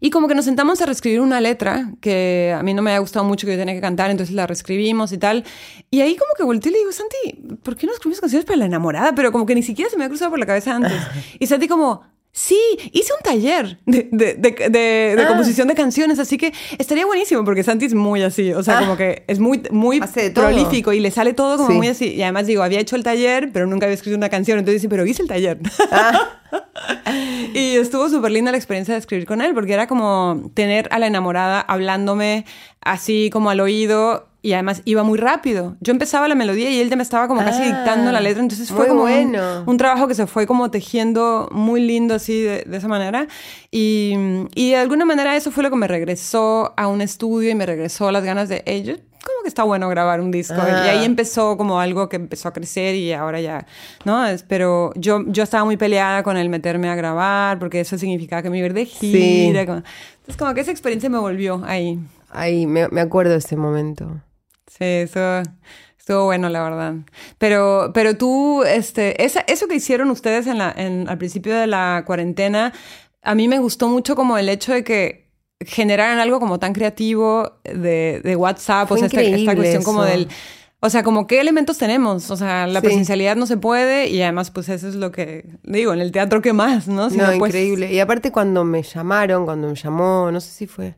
Y 0.00 0.10
como 0.10 0.28
que 0.28 0.34
nos 0.34 0.44
sentamos 0.44 0.80
a 0.82 0.86
reescribir 0.86 1.20
una 1.20 1.40
letra 1.40 1.92
que 2.00 2.54
a 2.56 2.62
mí 2.62 2.74
no 2.74 2.82
me 2.82 2.90
había 2.90 3.00
gustado 3.00 3.24
mucho 3.24 3.46
que 3.46 3.52
yo 3.52 3.58
tenía 3.58 3.74
que 3.74 3.80
cantar, 3.80 4.10
entonces 4.10 4.34
la 4.34 4.46
reescribimos 4.46 5.12
y 5.12 5.18
tal. 5.18 5.44
Y 5.90 6.00
ahí 6.00 6.16
como 6.16 6.32
que 6.36 6.44
volteé 6.44 6.70
y 6.70 6.72
le 6.72 6.78
digo, 6.80 6.92
Santi, 6.92 7.56
¿por 7.62 7.76
qué 7.76 7.86
no 7.86 7.92
escribimos 7.92 8.20
canciones 8.20 8.44
para 8.44 8.58
la 8.58 8.66
enamorada? 8.66 9.14
Pero 9.14 9.32
como 9.32 9.46
que 9.46 9.54
ni 9.54 9.62
siquiera 9.62 9.90
se 9.90 9.96
me 9.96 10.04
había 10.04 10.10
cruzado 10.10 10.30
por 10.30 10.38
la 10.38 10.46
cabeza 10.46 10.74
antes. 10.74 10.92
Y 11.38 11.46
Santi 11.46 11.68
como, 11.68 12.02
Sí, 12.38 12.60
hice 12.92 13.14
un 13.14 13.22
taller 13.22 13.78
de, 13.86 14.10
de, 14.12 14.34
de, 14.34 15.16
ah. 15.18 15.26
composición 15.26 15.68
de 15.68 15.74
canciones, 15.74 16.18
así 16.18 16.36
que 16.36 16.52
estaría 16.76 17.06
buenísimo 17.06 17.46
porque 17.46 17.62
Santi 17.62 17.86
es 17.86 17.94
muy 17.94 18.22
así, 18.22 18.52
o 18.52 18.62
sea, 18.62 18.76
ah. 18.76 18.80
como 18.80 18.94
que 18.98 19.24
es 19.26 19.38
muy, 19.38 19.62
muy 19.70 20.02
prolífico 20.34 20.92
y 20.92 21.00
le 21.00 21.10
sale 21.10 21.32
todo 21.32 21.56
como 21.56 21.70
muy 21.70 21.88
así. 21.88 22.12
Y 22.12 22.22
además 22.22 22.46
digo, 22.46 22.62
había 22.62 22.78
hecho 22.78 22.94
el 22.94 23.04
taller, 23.04 23.52
pero 23.54 23.66
nunca 23.66 23.86
había 23.86 23.94
escrito 23.94 24.18
una 24.18 24.28
canción, 24.28 24.58
entonces 24.58 24.82
dice, 24.82 24.90
pero 24.90 25.06
hice 25.06 25.22
el 25.22 25.28
taller. 25.28 25.58
Ah. 25.90 26.42
y 27.54 27.76
estuvo 27.76 28.10
súper 28.10 28.30
linda 28.30 28.50
la 28.50 28.58
experiencia 28.58 28.92
de 28.92 29.00
escribir 29.00 29.26
con 29.26 29.40
él 29.40 29.54
porque 29.54 29.72
era 29.72 29.86
como 29.86 30.50
tener 30.52 30.88
a 30.92 30.98
la 30.98 31.06
enamorada 31.06 31.60
hablándome 31.60 32.44
así 32.82 33.30
como 33.32 33.48
al 33.48 33.60
oído 33.60 34.28
y 34.46 34.52
además 34.52 34.82
iba 34.84 35.02
muy 35.02 35.18
rápido. 35.18 35.76
Yo 35.80 35.90
empezaba 35.90 36.28
la 36.28 36.36
melodía 36.36 36.70
y 36.70 36.80
él 36.80 36.88
ya 36.88 36.94
me 36.94 37.02
estaba 37.02 37.26
como 37.26 37.40
casi 37.40 37.64
dictando 37.64 38.12
la 38.12 38.18
ah, 38.18 38.20
letra, 38.20 38.40
entonces 38.40 38.70
fue 38.70 38.86
como 38.86 39.02
un, 39.02 39.76
trabajo 39.76 40.06
que 40.06 40.14
se 40.14 40.28
fue 40.28 40.46
como 40.46 40.70
tejiendo 40.70 41.48
muy 41.50 41.80
lindo 41.80 42.14
así 42.14 42.42
de, 42.42 42.64
esa 42.70 42.86
manera. 42.86 43.26
Y, 43.72 44.14
y, 44.54 44.70
de 44.70 44.76
alguna 44.76 45.04
manera 45.04 45.34
eso 45.34 45.50
fue 45.50 45.64
lo 45.64 45.70
que 45.70 45.74
me 45.74 45.88
regresó 45.88 46.74
a 46.76 46.86
un 46.86 47.00
estudio 47.00 47.50
y 47.50 47.56
me 47.56 47.66
regresó 47.66 48.12
las 48.12 48.22
ganas 48.22 48.48
de, 48.48 48.62
ellos 48.66 49.00
como 49.24 49.42
que 49.42 49.48
está 49.48 49.64
bueno 49.64 49.88
grabar 49.88 50.20
un 50.20 50.30
disco. 50.30 50.54
Y 50.54 50.70
ahí 50.70 51.00
ah. 51.00 51.04
empezó 51.04 51.56
como 51.56 51.80
algo 51.80 52.08
que 52.08 52.14
empezó 52.14 52.46
a 52.46 52.52
crecer 52.52 52.94
y 52.94 53.12
ahora 53.12 53.40
ya, 53.40 53.66
¿no? 54.04 54.24
Pero 54.46 54.92
yo, 54.94 55.24
yo 55.26 55.42
estaba 55.42 55.64
muy 55.64 55.76
peleada 55.76 56.22
con 56.22 56.36
el 56.36 56.48
meterme 56.48 56.88
a 56.88 56.94
grabar 56.94 57.58
porque 57.58 57.80
eso 57.80 57.98
significaba 57.98 58.42
que 58.42 58.50
me 58.50 58.58
iba 58.58 58.66
a 58.66 58.68
ir 58.68 58.74
de 58.74 58.84
gira. 58.84 59.62
Entonces 59.62 60.36
como 60.38 60.54
que 60.54 60.60
esa 60.60 60.70
experiencia 60.70 61.10
me 61.10 61.18
volvió 61.18 61.64
ahí. 61.66 61.98
Ay, 62.30 62.66
me, 62.66 62.86
me 62.88 63.00
acuerdo 63.00 63.32
de 63.32 63.38
ese 63.38 63.56
momento. 63.56 64.20
Sí, 64.66 64.84
eso 64.84 65.42
estuvo 66.06 66.24
bueno, 66.24 66.48
la 66.48 66.62
verdad. 66.62 66.94
Pero, 67.38 67.90
pero 67.92 68.16
tú, 68.16 68.62
este, 68.62 69.24
esa, 69.24 69.40
eso 69.40 69.66
que 69.66 69.74
hicieron 69.74 70.10
ustedes 70.10 70.46
en 70.46 70.58
la, 70.58 70.72
en, 70.76 71.08
al 71.08 71.18
principio 71.18 71.56
de 71.56 71.66
la 71.66 72.04
cuarentena, 72.06 72.72
a 73.22 73.34
mí 73.34 73.48
me 73.48 73.58
gustó 73.58 73.88
mucho 73.88 74.14
como 74.14 74.38
el 74.38 74.48
hecho 74.48 74.72
de 74.72 74.84
que 74.84 75.26
generaran 75.60 76.20
algo 76.20 76.38
como 76.38 76.60
tan 76.60 76.72
creativo 76.74 77.58
de, 77.64 78.20
de 78.22 78.36
WhatsApp, 78.36 78.90
o 78.92 78.96
sea, 78.96 79.06
esta, 79.06 79.20
esta, 79.20 79.56
cuestión 79.56 79.82
como 79.82 80.04
del... 80.04 80.28
O 80.78 80.90
sea, 80.90 81.02
como 81.02 81.26
qué 81.26 81.40
elementos 81.40 81.78
tenemos. 81.78 82.30
O 82.30 82.36
sea, 82.36 82.66
la 82.66 82.82
presencialidad 82.82 83.34
no 83.34 83.46
se 83.46 83.56
puede 83.56 84.08
y 84.08 84.20
además, 84.22 84.50
pues 84.50 84.68
eso 84.68 84.86
es 84.86 84.94
lo 84.94 85.10
que 85.10 85.48
digo, 85.64 85.92
en 85.92 86.00
el 86.00 86.12
teatro, 86.12 86.42
¿qué 86.42 86.52
más? 86.52 86.86
No, 86.86 87.08
no, 87.08 87.34
increíble. 87.34 87.92
Y 87.92 87.98
aparte, 87.98 88.30
cuando 88.30 88.62
me 88.62 88.82
llamaron, 88.82 89.46
cuando 89.46 89.68
me 89.68 89.74
llamó, 89.74 90.30
no 90.30 90.40
sé 90.40 90.50
si 90.50 90.66
fue 90.66 90.94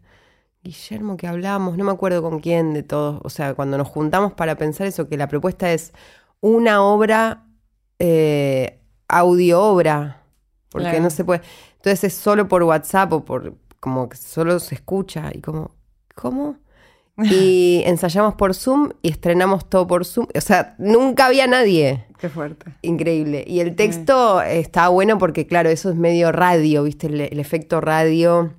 Guillermo 0.62 1.16
que 1.16 1.26
hablamos, 1.26 1.76
no 1.76 1.84
me 1.84 1.92
acuerdo 1.92 2.22
con 2.22 2.40
quién 2.40 2.74
de 2.74 2.82
todos, 2.82 3.20
o 3.22 3.30
sea, 3.30 3.54
cuando 3.54 3.78
nos 3.78 3.88
juntamos 3.88 4.32
para 4.32 4.56
pensar 4.56 4.86
eso, 4.86 5.08
que 5.08 5.16
la 5.16 5.28
propuesta 5.28 5.72
es 5.72 5.92
una 6.40 6.82
obra, 6.82 7.44
eh, 7.98 8.80
audio 9.08 9.62
obra, 9.62 10.22
porque 10.70 11.00
no 11.00 11.10
se 11.10 11.24
puede. 11.24 11.42
Entonces 11.76 12.04
es 12.04 12.14
solo 12.14 12.48
por 12.48 12.62
WhatsApp 12.64 13.12
o 13.12 13.24
por, 13.24 13.54
como 13.80 14.08
que 14.08 14.16
solo 14.16 14.58
se 14.58 14.74
escucha 14.74 15.30
y 15.32 15.40
como, 15.40 15.72
¿cómo? 16.14 16.56
Y 17.20 17.82
ensayamos 17.84 18.36
por 18.36 18.54
Zoom 18.54 18.90
y 19.02 19.10
estrenamos 19.10 19.68
todo 19.68 19.88
por 19.88 20.04
Zoom. 20.04 20.28
O 20.36 20.40
sea, 20.40 20.76
nunca 20.78 21.26
había 21.26 21.48
nadie. 21.48 22.06
Qué 22.16 22.28
fuerte. 22.28 22.72
Increíble. 22.82 23.42
Y 23.44 23.58
el 23.58 23.74
texto 23.74 24.40
está 24.40 24.86
bueno 24.86 25.18
porque, 25.18 25.44
claro, 25.44 25.68
eso 25.68 25.90
es 25.90 25.96
medio 25.96 26.30
radio, 26.30 26.84
¿viste? 26.84 27.08
el 27.08 27.40
efecto 27.40 27.80
radio 27.80 28.52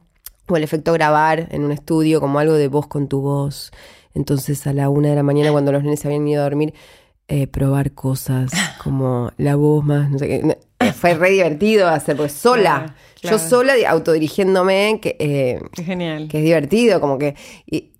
o 0.49 0.57
el 0.57 0.63
efecto 0.63 0.91
grabar 0.93 1.47
en 1.51 1.63
un 1.63 1.71
estudio, 1.71 2.19
como 2.19 2.39
algo 2.39 2.53
de 2.53 2.67
voz 2.67 2.87
con 2.87 3.07
tu 3.07 3.21
voz. 3.21 3.71
Entonces 4.13 4.65
a 4.67 4.73
la 4.73 4.89
una 4.89 5.09
de 5.09 5.15
la 5.15 5.23
mañana, 5.23 5.51
cuando 5.51 5.71
los 5.71 5.83
nenes 5.83 6.05
habían 6.05 6.27
ido 6.27 6.41
a 6.41 6.43
dormir, 6.43 6.73
eh, 7.27 7.45
probar 7.45 7.91
cosas 7.91 8.51
como 8.83 9.31
la 9.37 9.55
voz 9.55 9.85
más, 9.85 10.09
no 10.09 10.17
sé 10.17 10.27
qué. 10.27 10.57
Eh, 10.79 10.93
fue 10.93 11.13
re 11.13 11.29
divertido 11.29 11.87
hacer, 11.87 12.17
pues 12.17 12.31
sola. 12.31 12.95
Yo 13.21 13.37
sola 13.37 13.73
autodirigiéndome, 13.87 14.99
que, 15.01 15.15
eh, 15.19 15.59
genial. 15.73 16.27
que 16.29 16.37
es 16.39 16.43
divertido, 16.43 17.01
como 17.01 17.17
que 17.17 17.35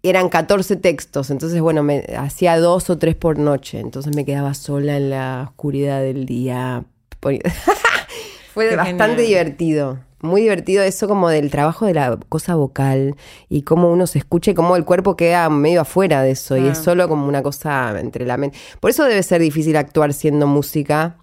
eran 0.02 0.30
14 0.30 0.78
textos, 0.78 1.30
entonces 1.30 1.60
bueno, 1.60 1.84
me 1.84 2.06
hacía 2.18 2.58
dos 2.58 2.90
o 2.90 2.98
tres 2.98 3.16
por 3.16 3.38
noche, 3.38 3.82
entonces 3.82 4.16
me 4.16 4.24
quedaba 4.24 4.54
sola 4.54 4.96
en 4.96 5.10
la 5.10 5.48
oscuridad 5.50 6.02
del 6.02 6.26
día. 6.26 6.86
Fue 8.54 8.76
bastante 8.78 9.24
divertido 9.24 10.00
muy 10.22 10.42
divertido 10.42 10.84
eso 10.84 11.08
como 11.08 11.30
del 11.30 11.50
trabajo 11.50 11.86
de 11.86 11.94
la 11.94 12.18
cosa 12.30 12.56
vocal 12.56 13.16
y 13.48 13.62
cómo 13.62 13.90
uno 13.92 14.08
se 14.08 14.20
escucha 14.20 14.52
y 14.52 14.54
cómo 14.54 14.76
el 14.76 14.86
cuerpo 14.86 15.16
queda 15.16 15.50
medio 15.50 15.82
afuera 15.82 16.22
de 16.22 16.32
eso 16.32 16.58
y 16.58 16.68
es 16.68 16.80
ah. 16.80 16.84
solo 16.84 17.08
como 17.08 17.28
una 17.28 17.42
cosa 17.42 17.98
entre 18.00 18.26
la 18.26 18.38
mente. 18.38 18.58
Por 18.80 18.92
eso 18.92 19.06
debe 19.06 19.24
ser 19.24 19.42
difícil 19.42 19.78
actuar 19.78 20.14
siendo 20.14 20.48
música, 20.48 21.18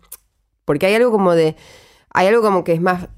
porque 0.65 0.87
hay 0.87 0.95
algo 0.95 1.11
como 1.11 1.35
de, 1.35 1.57
hay 2.13 2.29
algo 2.29 2.43
como 2.43 2.65
que 2.65 2.73
es 2.73 2.81
más... 2.81 3.09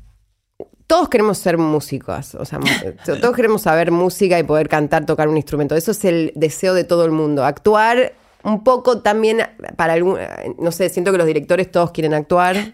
Todos 0.87 1.11
queremos 1.11 1.37
ser 1.37 1.59
músicos, 1.59 2.35
o 2.35 2.47
sea, 2.47 2.59
todos 3.05 3.37
queremos 3.37 3.63
saber 3.63 3.91
música 3.91 4.39
y 4.39 4.43
poder 4.43 4.71
cantar, 4.71 5.05
tocar 5.05 5.29
un 5.29 5.37
instrumento. 5.37 5.77
Eso 5.77 5.91
es 5.91 6.03
el 6.07 6.33
deseo 6.35 6.73
de 6.73 6.85
todo 6.85 7.05
el 7.05 7.11
mundo. 7.11 7.45
Actuar 7.45 8.15
un 8.43 8.65
poco 8.65 9.03
también 9.03 9.43
para 9.77 9.93
algún, 9.93 10.19
no 10.59 10.73
sé, 10.73 10.89
siento 10.89 11.13
que 11.13 11.19
los 11.19 11.27
directores 11.27 11.71
todos 11.71 11.91
quieren 11.91 12.15
actuar. 12.15 12.57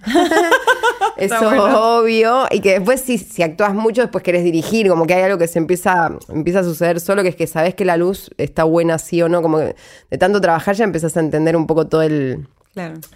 Eso 1.17 1.53
es 1.53 1.61
obvio. 1.61 2.47
Y 2.51 2.61
que 2.61 2.73
después, 2.73 3.01
si, 3.01 3.19
si 3.19 3.43
actúas 3.43 3.75
mucho, 3.75 4.03
después 4.03 4.23
querés 4.25 4.45
dirigir. 4.45 4.89
Como 4.89 5.07
que 5.07 5.15
hay 5.15 5.23
algo 5.23 5.39
que 5.39 5.49
se 5.49 5.59
empieza, 5.59 6.17
empieza 6.29 6.61
a 6.61 6.65
suceder 6.65 7.01
solo, 7.01 7.23
que 7.23 7.29
es 7.29 7.37
que 7.37 7.47
sabes 7.47 7.75
que 7.75 7.85
la 7.85 7.97
luz 7.97 8.31
está 8.39 8.65
buena, 8.65 8.99
sí 8.99 9.23
o 9.23 9.29
no. 9.29 9.43
Como 9.43 9.59
que 9.59 9.77
de 10.11 10.19
tanto 10.19 10.41
trabajar 10.41 10.75
ya 10.75 10.85
empezás 10.85 11.17
a 11.17 11.21
entender 11.21 11.57
un 11.57 11.67
poco 11.67 11.87
todo 11.87 12.03
el, 12.03 12.47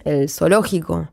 el 0.05 0.29
zoológico. 0.29 1.09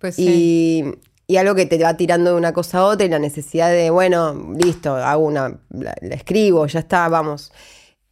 Pues 0.00 0.18
y, 0.18 0.84
y 1.26 1.36
algo 1.36 1.54
que 1.54 1.66
te 1.66 1.82
va 1.82 1.94
tirando 1.94 2.30
de 2.30 2.36
una 2.36 2.52
cosa 2.52 2.78
a 2.78 2.84
otra 2.84 3.06
y 3.06 3.10
la 3.10 3.18
necesidad 3.18 3.70
de, 3.70 3.90
bueno, 3.90 4.54
listo, 4.56 4.94
hago 4.94 5.24
una, 5.24 5.60
la, 5.70 5.92
escribo, 6.10 6.66
ya 6.66 6.80
está, 6.80 7.08
vamos. 7.08 7.52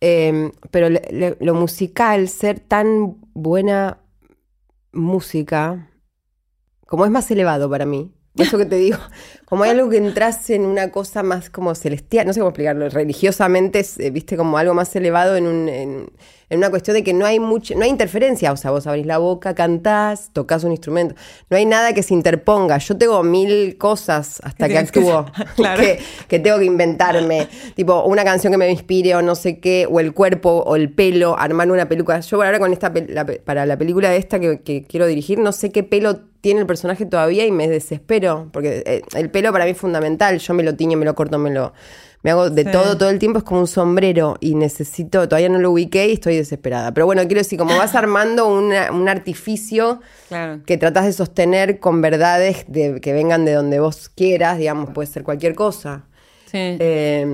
Em, 0.01 0.53
pero 0.71 0.89
lo 1.41 1.55
musical, 1.55 2.29
ser 2.29 2.61
tan 2.61 3.17
buena 3.33 3.99
música, 4.93 5.89
como 6.87 7.05
es 7.05 7.11
más 7.11 7.31
elevado 7.31 7.69
para 7.69 7.85
mí, 7.87 8.13
eso 8.39 8.59
que 8.59 8.67
te 8.67 8.77
digo, 8.77 8.99
como 9.45 9.65
hay 9.65 9.71
algo 9.71 9.89
que 9.89 9.97
entras 9.97 10.51
en 10.51 10.65
una 10.65 10.91
cosa 10.91 11.23
más 11.23 11.51
como 11.51 11.75
celestial, 11.75 12.27
no 12.27 12.33
sé 12.33 12.41
cómo 12.41 12.51
explicarlo, 12.51 12.89
religiosamente, 12.89 13.85
eh, 13.99 14.11
viste, 14.11 14.37
como 14.37 14.59
algo 14.59 14.75
más 14.75 14.95
elevado 14.95 15.37
en, 15.37 15.47
un, 15.47 15.69
en, 15.69 16.11
una 16.51 16.71
cuestión 16.71 16.95
de 16.95 17.03
que 17.03 17.13
no 17.15 17.25
hay 17.25 17.41
mucha, 17.41 17.75
no 17.75 17.83
hay 17.83 17.91
interferencia, 17.91 18.53
o 18.53 18.57
sea, 18.57 18.71
vos 18.71 18.87
abrís 18.87 19.07
la 19.07 19.19
boca, 19.19 19.55
cantás, 19.55 20.31
tocas 20.33 20.65
un 20.65 20.73
instrumento, 20.73 21.15
no 21.49 21.57
hay 21.57 21.65
nada 21.65 21.93
que 21.93 22.03
se 22.03 22.15
interponga. 22.15 22.79
Yo 22.79 22.97
tengo 22.97 23.23
mil 23.23 23.77
cosas 23.79 24.41
hasta 24.45 24.69
que 24.69 24.79
actúo, 24.79 25.27
que, 26.29 26.39
tengo 26.39 26.59
que 26.59 26.65
inventarme, 26.67 27.49
tipo 27.75 28.05
una 28.05 28.23
canción 28.23 28.53
que 28.53 28.59
me 28.59 28.71
inspire 28.71 29.17
o 29.17 29.23
no 29.23 29.35
sé 29.35 29.59
qué, 29.61 29.89
o 29.91 29.99
el 29.99 30.13
cuerpo, 30.13 30.63
o 30.67 30.77
el 30.77 30.93
pelo, 30.93 31.39
armar 31.39 31.71
una 31.71 31.89
peluca. 31.89 32.21
Yo 32.21 32.43
ahora 32.43 32.59
con 32.59 32.73
esta, 32.73 32.93
para 33.45 33.67
la 33.67 33.77
película 33.79 34.15
esta 34.15 34.39
que, 34.39 34.61
que 34.61 34.85
quiero 34.85 35.07
dirigir, 35.07 35.39
no 35.39 35.53
sé 35.53 35.73
qué 35.73 35.83
pelo 35.83 36.36
tiene 36.47 36.61
el 36.61 36.67
personaje 36.69 37.07
todavía 37.07 37.45
y 37.45 37.51
me 37.51 37.67
desespero, 37.67 38.49
porque 38.53 38.85
eh, 38.87 39.03
el 39.17 39.31
pelo 39.31 39.51
para 39.51 39.65
mí 39.65 39.73
es 39.73 39.77
fundamental, 39.79 40.39
yo 40.39 40.55
me 40.55 40.63
lo 40.63 40.77
tiño, 40.77 40.97
me 40.97 41.05
lo 41.05 41.17
corto, 41.17 41.39
me 41.41 41.51
lo, 41.51 41.73
Me 42.23 42.31
hago 42.31 42.51
de 42.51 42.63
Sí. 42.63 42.71
todo 42.71 42.97
todo 42.97 43.11
el 43.11 43.19
tiempo, 43.19 43.39
es 43.39 43.45
como 43.45 43.61
un 43.63 43.67
sombrero 43.67 44.37
y 44.41 44.55
necesito, 44.55 45.29
todavía 45.29 45.49
no 45.49 45.59
lo 45.59 45.73
ubiqué 45.73 46.07
y 46.09 46.13
estoy 46.13 46.37
desesperada. 46.37 46.93
Pero 46.95 47.05
bueno, 47.07 47.23
quiero 47.27 47.41
decir, 47.41 47.59
como 47.59 47.77
vas 47.77 47.95
armando 48.05 48.47
una- 48.47 48.93
un 48.93 49.09
artificio 49.09 50.01
Claro. 50.29 50.61
que 50.65 50.77
tratas 50.79 51.05
de 51.07 51.13
sostener 51.13 51.81
con 51.81 52.01
verdades 52.01 52.65
de, 52.69 53.01
que 53.01 53.13
vengan 53.13 53.45
de 53.45 53.53
donde 53.55 53.81
vos 53.81 54.09
quieras, 54.09 54.59
digamos, 54.59 54.91
puede 54.91 55.09
ser 55.09 55.25
cualquier 55.25 55.55
cosa. 55.57 56.05
Sí. 56.47 56.59
Eh, 56.81 57.27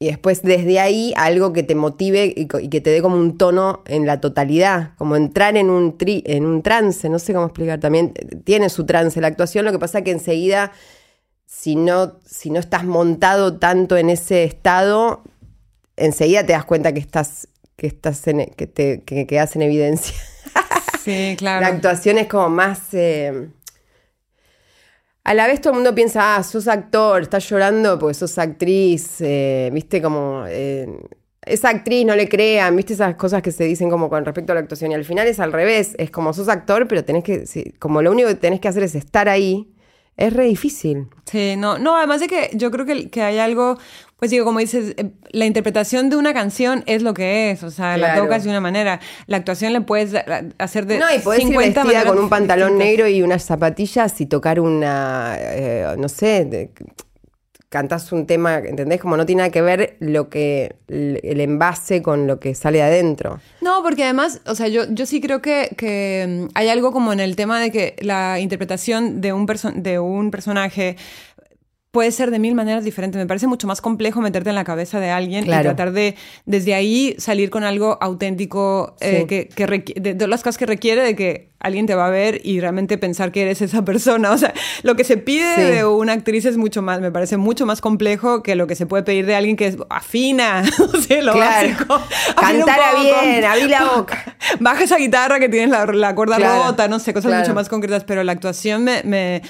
y 0.00 0.06
después 0.06 0.42
desde 0.42 0.78
ahí 0.78 1.12
algo 1.16 1.52
que 1.52 1.62
te 1.64 1.74
motive 1.74 2.32
y, 2.36 2.46
que 2.46 2.80
te 2.80 2.90
dé 2.90 3.02
como 3.02 3.16
un 3.16 3.36
tono 3.36 3.82
en 3.86 4.06
la 4.06 4.20
totalidad, 4.20 4.92
como 4.96 5.16
entrar 5.16 5.56
en 5.56 5.70
un, 5.70 5.98
tri- 5.98 6.22
en 6.24 6.46
un 6.46 6.62
trance, 6.62 7.08
no 7.08 7.18
sé 7.18 7.34
cómo 7.34 7.46
explicar, 7.46 7.80
también 7.80 8.12
tiene 8.44 8.68
su 8.68 8.86
trance 8.86 9.20
la 9.20 9.26
actuación, 9.26 9.64
lo 9.64 9.72
que 9.72 9.78
pasa 9.80 10.02
que 10.02 10.12
enseguida, 10.12 10.70
si 11.46 11.74
no, 11.74 12.20
si 12.24 12.50
no 12.50 12.60
estás 12.60 12.84
montado 12.84 13.58
tanto 13.58 13.96
en 13.96 14.10
ese 14.10 14.44
estado, 14.44 15.22
enseguida 15.96 16.46
te 16.46 16.52
das 16.52 16.64
cuenta 16.64 16.92
que 16.92 17.00
estás, 17.00 17.48
que 17.76 17.88
estás 17.88 18.24
en, 18.28 18.46
que 18.46 18.66
te 18.68 19.02
que 19.02 19.26
quedas 19.26 19.56
en 19.56 19.62
evidencia. 19.62 20.14
Sí, 21.02 21.34
claro. 21.38 21.62
La 21.62 21.68
actuación 21.68 22.18
es 22.18 22.26
como 22.26 22.50
más. 22.50 22.92
eh, 22.92 23.48
A 25.28 25.34
la 25.34 25.46
vez 25.46 25.60
todo 25.60 25.74
el 25.74 25.74
mundo 25.74 25.94
piensa, 25.94 26.36
ah, 26.36 26.42
sos 26.42 26.68
actor, 26.68 27.20
estás 27.20 27.46
llorando 27.50 27.98
porque 27.98 28.14
sos 28.14 28.38
actriz, 28.38 29.20
eh, 29.20 29.68
viste 29.74 30.00
como. 30.00 30.44
eh, 30.48 30.88
esa 31.42 31.68
actriz 31.68 32.06
no 32.06 32.16
le 32.16 32.30
crean, 32.30 32.74
viste 32.74 32.94
esas 32.94 33.14
cosas 33.16 33.42
que 33.42 33.52
se 33.52 33.64
dicen 33.64 33.90
como 33.90 34.08
con 34.08 34.24
respecto 34.24 34.52
a 34.52 34.54
la 34.54 34.62
actuación. 34.62 34.90
Y 34.92 34.94
al 34.94 35.04
final 35.04 35.26
es 35.26 35.38
al 35.38 35.52
revés, 35.52 35.94
es 35.98 36.10
como 36.10 36.32
sos 36.32 36.48
actor, 36.48 36.88
pero 36.88 37.04
tenés 37.04 37.24
que. 37.24 37.44
como 37.78 38.00
lo 38.00 38.10
único 38.10 38.28
que 38.28 38.36
tenés 38.36 38.58
que 38.58 38.68
hacer 38.68 38.84
es 38.84 38.94
estar 38.94 39.28
ahí, 39.28 39.70
es 40.16 40.32
re 40.32 40.44
difícil. 40.44 41.08
Sí, 41.26 41.56
no, 41.58 41.76
no, 41.78 41.98
además 41.98 42.20
de 42.20 42.28
que 42.28 42.50
yo 42.54 42.70
creo 42.70 42.86
que, 42.86 43.10
que 43.10 43.20
hay 43.20 43.36
algo, 43.38 43.76
pues 44.18 44.30
digo, 44.32 44.44
como 44.44 44.58
dices, 44.58 44.94
eh, 44.96 45.10
la 45.30 45.46
interpretación 45.46 46.10
de 46.10 46.16
una 46.16 46.34
canción 46.34 46.82
es 46.86 47.02
lo 47.02 47.14
que 47.14 47.50
es, 47.52 47.62
o 47.62 47.70
sea, 47.70 47.96
la 47.96 48.16
tocas 48.16 48.42
de 48.44 48.50
una 48.50 48.60
manera, 48.60 48.98
la 49.26 49.36
actuación 49.36 49.72
le 49.72 49.80
puedes 49.80 50.10
da- 50.12 50.44
hacer 50.58 50.86
de 50.86 50.98
No, 50.98 51.06
y 51.10 51.14
ir 51.16 51.20
50 51.46 51.84
vestida 51.84 52.04
con 52.04 52.18
un 52.18 52.28
pantalón 52.28 52.70
distintas. 52.78 52.86
negro 52.88 53.08
y 53.08 53.22
unas 53.22 53.44
zapatillas 53.44 54.20
y 54.20 54.26
tocar 54.26 54.58
una, 54.60 55.36
eh, 55.38 55.94
no 55.98 56.08
sé, 56.08 56.44
de- 56.44 56.70
cantás 57.68 58.12
un 58.12 58.26
tema, 58.26 58.56
¿entendés? 58.58 58.98
Como 58.98 59.18
no 59.18 59.26
tiene 59.26 59.40
nada 59.40 59.50
que 59.50 59.60
ver 59.60 59.96
lo 60.00 60.30
que, 60.30 60.76
el 60.88 61.20
el 61.22 61.38
envase 61.42 62.00
con 62.00 62.26
lo 62.26 62.40
que 62.40 62.54
sale 62.54 62.82
adentro. 62.82 63.40
No, 63.60 63.82
porque 63.82 64.04
además, 64.04 64.40
o 64.46 64.54
sea, 64.54 64.68
yo, 64.68 64.84
yo 64.88 65.04
sí 65.04 65.20
creo 65.20 65.42
que, 65.42 65.68
que 65.76 66.46
mm, 66.48 66.52
hay 66.54 66.68
algo 66.70 66.92
como 66.92 67.12
en 67.12 67.20
el 67.20 67.36
tema 67.36 67.60
de 67.60 67.70
que 67.70 67.94
la 68.00 68.40
interpretación 68.40 69.20
de 69.20 69.34
un, 69.34 69.46
perso- 69.46 69.74
de 69.74 69.98
un 69.98 70.30
personaje 70.30 70.96
puede 71.90 72.12
ser 72.12 72.30
de 72.30 72.38
mil 72.38 72.54
maneras 72.54 72.84
diferentes. 72.84 73.18
Me 73.18 73.26
parece 73.26 73.46
mucho 73.46 73.66
más 73.66 73.80
complejo 73.80 74.20
meterte 74.20 74.50
en 74.50 74.54
la 74.56 74.64
cabeza 74.64 75.00
de 75.00 75.10
alguien 75.10 75.44
Claro. 75.44 75.62
y 75.62 75.64
tratar 75.64 75.92
de, 75.92 76.16
desde 76.44 76.74
ahí, 76.74 77.14
salir 77.18 77.48
con 77.50 77.64
algo 77.64 77.96
auténtico, 78.00 78.94
eh, 79.00 79.24
que, 79.28 79.48
que 79.48 79.66
de, 79.96 80.14
de 80.14 80.26
las 80.28 80.40
cosas 80.42 80.58
que 80.58 80.66
requiere 80.66 81.02
de 81.02 81.16
que 81.16 81.48
alguien 81.60 81.86
te 81.86 81.94
va 81.94 82.06
a 82.06 82.10
ver 82.10 82.40
y 82.44 82.60
realmente 82.60 82.98
pensar 82.98 83.32
que 83.32 83.42
eres 83.42 83.62
esa 83.62 83.84
persona. 83.84 84.30
O 84.38 84.38
sea, 84.38 84.52
lo 84.82 84.94
que 84.96 85.04
se 85.04 85.16
pide 85.16 85.54
Sí. 85.56 85.62
de 85.62 85.84
una 85.86 86.12
actriz 86.12 86.44
es 86.44 86.56
mucho 86.58 86.82
más, 86.82 87.00
me 87.00 87.10
parece 87.10 87.36
mucho 87.38 87.64
más 87.66 87.80
complejo 87.80 88.42
que 88.42 88.54
lo 88.54 88.66
que 88.66 88.74
se 88.76 88.84
puede 88.86 89.02
pedir 89.02 89.24
de 89.26 89.34
alguien 89.34 89.56
que 89.56 89.66
es 89.66 89.76
afina, 89.88 90.62
o 90.92 90.96
sea, 90.98 91.22
lo 91.22 91.32
Claro. 91.32 91.68
básico. 91.68 92.00
Cantara 92.40 93.00
bien, 93.02 93.44
abrí 93.44 93.66
la 93.66 93.84
boca. 93.96 94.36
Baja 94.60 94.84
esa 94.84 94.98
guitarra 94.98 95.40
que 95.40 95.48
tienes 95.48 95.70
la, 95.70 95.86
la 95.86 96.14
cuerda 96.14 96.36
Claro, 96.36 96.64
rota, 96.64 96.86
no 96.86 96.98
sé, 96.98 97.14
cosas 97.14 97.32
mucho 97.40 97.54
más 97.54 97.68
concretas, 97.68 98.04
pero 98.04 98.22
la 98.24 98.32
actuación 98.32 98.84
me, 98.84 99.02
me, 99.04 99.42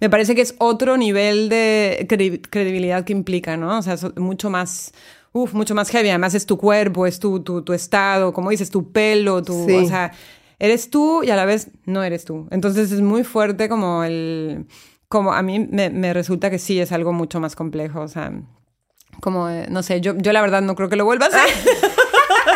me 0.00 0.10
parece 0.10 0.34
que 0.34 0.40
es 0.42 0.54
otro 0.58 0.96
nivel 0.96 1.48
de 1.48 2.06
cre- 2.08 2.40
credibilidad 2.50 3.04
que 3.04 3.12
implica, 3.12 3.56
¿no? 3.56 3.78
O 3.78 3.82
sea, 3.82 3.94
es 3.94 4.04
mucho 4.16 4.50
más, 4.50 4.92
uf, 5.32 5.52
mucho 5.54 5.74
más 5.74 5.90
heavy. 5.90 6.08
Además 6.10 6.34
es 6.34 6.46
tu 6.46 6.56
cuerpo, 6.58 7.06
es 7.06 7.18
tu, 7.18 7.40
tu, 7.40 7.62
tu 7.62 7.72
estado, 7.72 8.32
como 8.32 8.50
dices, 8.50 8.70
tu 8.70 8.92
pelo, 8.92 9.42
tu, 9.42 9.64
Sí. 9.66 9.74
o 9.74 9.86
sea, 9.86 10.12
eres 10.58 10.90
tú 10.90 11.22
y 11.22 11.30
a 11.30 11.36
la 11.36 11.44
vez 11.44 11.68
no 11.84 12.02
eres 12.02 12.24
tú. 12.24 12.46
Entonces 12.50 12.90
es 12.92 13.00
muy 13.00 13.24
fuerte 13.24 13.68
como 13.68 14.04
el, 14.04 14.66
como 15.08 15.32
a 15.32 15.42
mí 15.42 15.58
me, 15.70 15.90
me 15.90 16.12
resulta 16.12 16.50
que 16.50 16.58
sí 16.58 16.80
es 16.80 16.92
algo 16.92 17.12
mucho 17.12 17.40
más 17.40 17.54
complejo, 17.56 18.00
o 18.00 18.08
sea, 18.08 18.32
como, 19.20 19.48
eh, 19.48 19.66
no 19.70 19.82
sé, 19.84 20.00
yo, 20.00 20.16
yo 20.16 20.32
la 20.32 20.42
verdad 20.42 20.60
no 20.62 20.74
creo 20.74 20.88
que 20.88 20.96
lo 20.96 21.04
vuelva 21.04 21.26
a 21.26 21.28
hacer. 21.28 21.40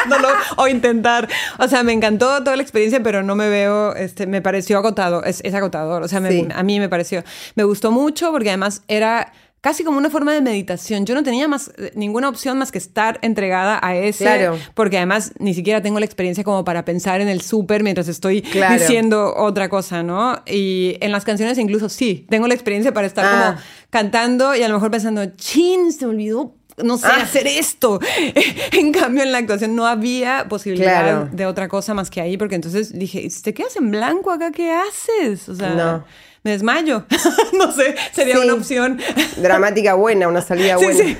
No 0.08 0.18
lo- 0.18 0.28
o 0.56 0.68
intentar. 0.68 1.28
O 1.58 1.68
sea, 1.68 1.82
me 1.82 1.92
encantó 1.92 2.42
toda 2.42 2.56
la 2.56 2.62
experiencia, 2.62 3.02
pero 3.02 3.22
no 3.22 3.34
me 3.34 3.48
veo, 3.48 3.94
este, 3.94 4.26
me 4.26 4.40
pareció 4.42 4.78
agotado, 4.78 5.22
es, 5.24 5.40
es 5.44 5.54
agotador. 5.54 6.02
O 6.02 6.08
sea, 6.08 6.20
me- 6.20 6.30
Sí. 6.30 6.48
a 6.54 6.62
mí 6.62 6.80
me 6.80 6.88
pareció, 6.88 7.22
me 7.54 7.64
gustó 7.64 7.90
mucho 7.90 8.30
porque 8.32 8.48
además 8.50 8.82
era 8.88 9.32
casi 9.60 9.82
como 9.82 9.98
una 9.98 10.08
forma 10.08 10.32
de 10.32 10.40
meditación. 10.40 11.04
Yo 11.04 11.16
no 11.16 11.24
tenía 11.24 11.48
más 11.48 11.72
eh, 11.78 11.90
ninguna 11.96 12.28
opción 12.28 12.58
más 12.58 12.70
que 12.70 12.78
estar 12.78 13.18
entregada 13.22 13.80
a 13.82 13.96
ese, 13.96 14.22
Claro. 14.24 14.56
porque 14.74 14.98
además 14.98 15.32
ni 15.40 15.52
siquiera 15.52 15.82
tengo 15.82 15.98
la 15.98 16.04
experiencia 16.06 16.44
como 16.44 16.64
para 16.64 16.84
pensar 16.84 17.20
en 17.20 17.28
el 17.28 17.40
súper 17.40 17.82
mientras 17.82 18.06
estoy 18.06 18.40
Claro. 18.42 18.74
diciendo 18.78 19.34
otra 19.36 19.68
cosa, 19.68 20.04
¿no? 20.04 20.40
Y 20.46 20.96
en 21.00 21.10
las 21.10 21.24
canciones 21.24 21.58
incluso 21.58 21.88
sí, 21.88 22.24
tengo 22.30 22.46
la 22.46 22.54
experiencia 22.54 22.94
para 22.94 23.08
estar 23.08 23.24
Ah. 23.26 23.46
como 23.56 23.60
cantando 23.90 24.54
y 24.54 24.62
a 24.62 24.68
lo 24.68 24.74
mejor 24.74 24.92
pensando, 24.92 25.26
chin, 25.36 25.92
se 25.92 26.06
me 26.06 26.12
olvidó. 26.12 26.54
No 26.84 26.96
sé 26.98 27.06
Ah. 27.08 27.22
hacer 27.22 27.46
esto. 27.46 28.00
en 28.72 28.92
cambio, 28.92 29.22
en 29.22 29.32
la 29.32 29.38
actuación 29.38 29.74
no 29.76 29.86
había 29.86 30.46
posibilidad 30.48 31.02
Claro. 31.02 31.28
de 31.32 31.46
otra 31.46 31.68
cosa 31.68 31.94
más 31.94 32.10
que 32.10 32.20
ahí, 32.20 32.36
porque 32.36 32.54
entonces 32.54 32.96
dije, 32.98 33.28
si 33.30 33.42
te 33.42 33.54
quedas 33.54 33.76
en 33.76 33.90
blanco 33.90 34.30
acá, 34.30 34.50
¿qué 34.52 34.72
haces? 34.72 35.48
O 35.48 35.54
sea, 35.54 35.70
No. 35.74 36.04
me 36.44 36.52
desmayo. 36.52 37.04
no 37.58 37.72
sé, 37.72 37.94
sería 38.12 38.36
Sí. 38.36 38.40
una 38.44 38.54
opción. 38.54 38.98
Dramática 39.42 39.94
buena, 39.94 40.28
una 40.28 40.40
salida 40.42 40.78
Sí, 40.78 40.84
buena. 40.84 41.04
sí. 41.04 41.16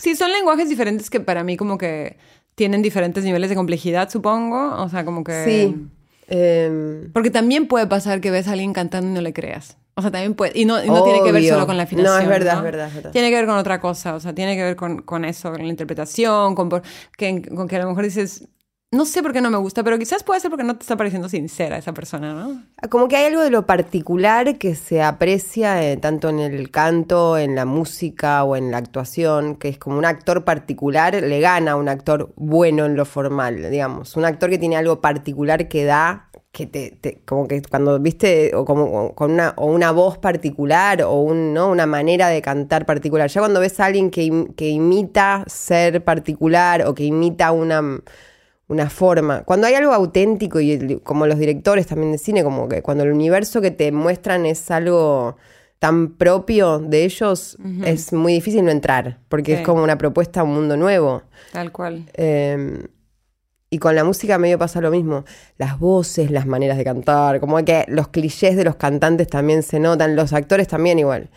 Sí, 0.00 0.16
son 0.16 0.32
lenguajes 0.32 0.68
diferentes 0.68 1.10
que 1.10 1.20
para 1.20 1.44
mí 1.44 1.56
como 1.56 1.76
que 1.78 2.16
tienen 2.54 2.82
diferentes 2.82 3.24
niveles 3.24 3.50
de 3.50 3.56
complejidad, 3.56 4.10
supongo. 4.10 4.74
O 4.82 4.88
sea, 4.88 5.04
como 5.04 5.24
que... 5.24 5.44
Sí. 5.44 5.76
Em, 6.28 7.10
Porque 7.12 7.30
también 7.30 7.66
puede 7.66 7.86
pasar 7.86 8.20
que 8.20 8.30
ves 8.30 8.46
a 8.48 8.52
alguien 8.52 8.72
cantando 8.72 9.10
y 9.10 9.14
no 9.14 9.20
le 9.20 9.32
creas. 9.32 9.76
O 10.00 10.02
sea, 10.02 10.10
también 10.10 10.34
puede. 10.34 10.52
Y 10.58 10.64
no, 10.64 10.82
y 10.82 10.88
no 10.88 11.02
tiene 11.04 11.22
que 11.22 11.30
ver 11.32 11.44
solo 11.46 11.66
con 11.66 11.76
la 11.76 11.84
afinación. 11.84 12.12
No, 12.14 12.20
es 12.20 12.28
verdad, 12.28 12.54
¿no? 12.54 12.58
es 12.58 12.64
verdad, 12.64 12.88
es 12.88 12.94
verdad. 12.94 13.10
Tiene 13.12 13.30
que 13.30 13.36
ver 13.36 13.46
con 13.46 13.56
otra 13.56 13.80
cosa. 13.80 14.14
O 14.16 14.20
sea, 14.20 14.34
tiene 14.34 14.56
que 14.56 14.62
ver 14.62 14.76
con, 14.76 15.02
con 15.02 15.24
eso, 15.24 15.50
con 15.52 15.62
la 15.62 15.68
interpretación, 15.68 16.54
con, 16.54 16.68
por- 16.68 16.82
que, 17.16 17.42
con 17.42 17.68
que 17.68 17.76
a 17.76 17.80
lo 17.82 17.88
mejor 17.88 18.04
dices. 18.04 18.48
No 18.92 19.04
sé 19.04 19.22
por 19.22 19.32
qué 19.32 19.40
no 19.40 19.50
me 19.50 19.56
gusta, 19.58 19.84
pero 19.84 20.00
quizás 20.00 20.24
puede 20.24 20.40
ser 20.40 20.50
porque 20.50 20.64
no 20.64 20.74
te 20.74 20.82
está 20.82 20.96
pareciendo 20.96 21.28
sincera 21.28 21.78
esa 21.78 21.94
persona, 21.94 22.34
¿no? 22.34 22.60
Como 22.88 23.06
que 23.06 23.14
hay 23.14 23.26
algo 23.26 23.40
de 23.40 23.50
lo 23.50 23.64
particular 23.64 24.58
que 24.58 24.74
se 24.74 25.00
aprecia 25.00 25.80
eh, 25.88 25.96
tanto 25.96 26.28
en 26.28 26.40
el 26.40 26.72
canto, 26.72 27.38
en 27.38 27.54
la 27.54 27.66
música 27.66 28.42
o 28.42 28.56
en 28.56 28.72
la 28.72 28.78
actuación, 28.78 29.54
que 29.54 29.68
es 29.68 29.78
como 29.78 29.96
un 29.96 30.04
actor 30.04 30.44
particular 30.44 31.14
le 31.14 31.38
gana 31.38 31.70
a 31.72 31.76
un 31.76 31.88
actor 31.88 32.32
bueno 32.34 32.84
en 32.84 32.96
lo 32.96 33.04
formal, 33.04 33.70
digamos. 33.70 34.16
Un 34.16 34.24
actor 34.24 34.50
que 34.50 34.58
tiene 34.58 34.76
algo 34.76 35.00
particular 35.00 35.68
que 35.68 35.84
da, 35.84 36.28
que 36.52 36.66
te, 36.66 36.90
te- 37.00 37.20
como 37.24 37.46
que 37.46 37.62
cuando 37.62 37.98
viste, 38.00 38.54
o 38.56 38.64
como 38.64 39.14
con 39.14 39.30
una, 39.32 39.54
o 39.56 39.66
una 39.66 39.92
voz 39.92 40.18
particular, 40.18 41.02
o 41.02 41.12
un, 41.20 41.54
¿no? 41.54 41.68
una 41.70 41.86
manera 41.86 42.28
de 42.28 42.42
cantar 42.42 42.86
particular. 42.86 43.28
Ya 43.30 43.40
cuando 43.40 43.60
ves 43.60 43.78
a 43.78 43.86
alguien 43.86 44.10
que, 44.10 44.48
que 44.56 44.68
imita 44.68 45.44
ser 45.46 46.02
particular 46.04 46.86
o 46.86 46.94
que 46.94 47.04
imita 47.04 47.52
una 47.52 48.00
una 48.68 48.88
forma. 48.88 49.42
Cuando 49.42 49.66
hay 49.66 49.74
algo 49.74 49.92
auténtico, 49.92 50.60
y 50.60 51.00
como 51.02 51.26
los 51.26 51.40
directores 51.40 51.88
también 51.88 52.12
de 52.12 52.18
cine, 52.18 52.44
como 52.44 52.68
que 52.68 52.82
cuando 52.82 53.02
el 53.02 53.10
universo 53.10 53.60
que 53.60 53.72
te 53.72 53.90
muestran 53.90 54.46
es 54.46 54.70
algo 54.70 55.36
tan 55.80 56.12
propio 56.14 56.78
de 56.78 57.02
ellos, 57.04 57.58
es 57.84 58.12
muy 58.12 58.32
difícil 58.34 58.64
no 58.64 58.70
entrar, 58.70 59.18
porque 59.28 59.54
Sí. 59.56 59.60
es 59.62 59.66
como 59.66 59.82
una 59.82 59.98
propuesta 59.98 60.40
a 60.40 60.42
un 60.44 60.54
mundo 60.54 60.76
nuevo. 60.76 61.22
Tal 61.52 61.72
cual. 61.72 62.04
Eh, 62.14 62.86
y 63.70 63.78
con 63.78 63.94
la 63.94 64.02
música 64.04 64.36
medio 64.38 64.58
pasa 64.58 64.80
lo 64.80 64.90
mismo. 64.90 65.24
Las 65.56 65.78
voces, 65.78 66.30
las 66.30 66.44
maneras 66.46 66.76
de 66.76 66.84
cantar, 66.84 67.38
como 67.40 67.64
que 67.64 67.84
los 67.88 68.08
clichés 68.08 68.56
de 68.56 68.64
los 68.64 68.76
cantantes 68.76 69.28
también 69.28 69.62
se 69.62 69.78
notan, 69.78 70.16
los 70.16 70.32
actores 70.32 70.66
también 70.68 70.98
igual. 70.98 71.30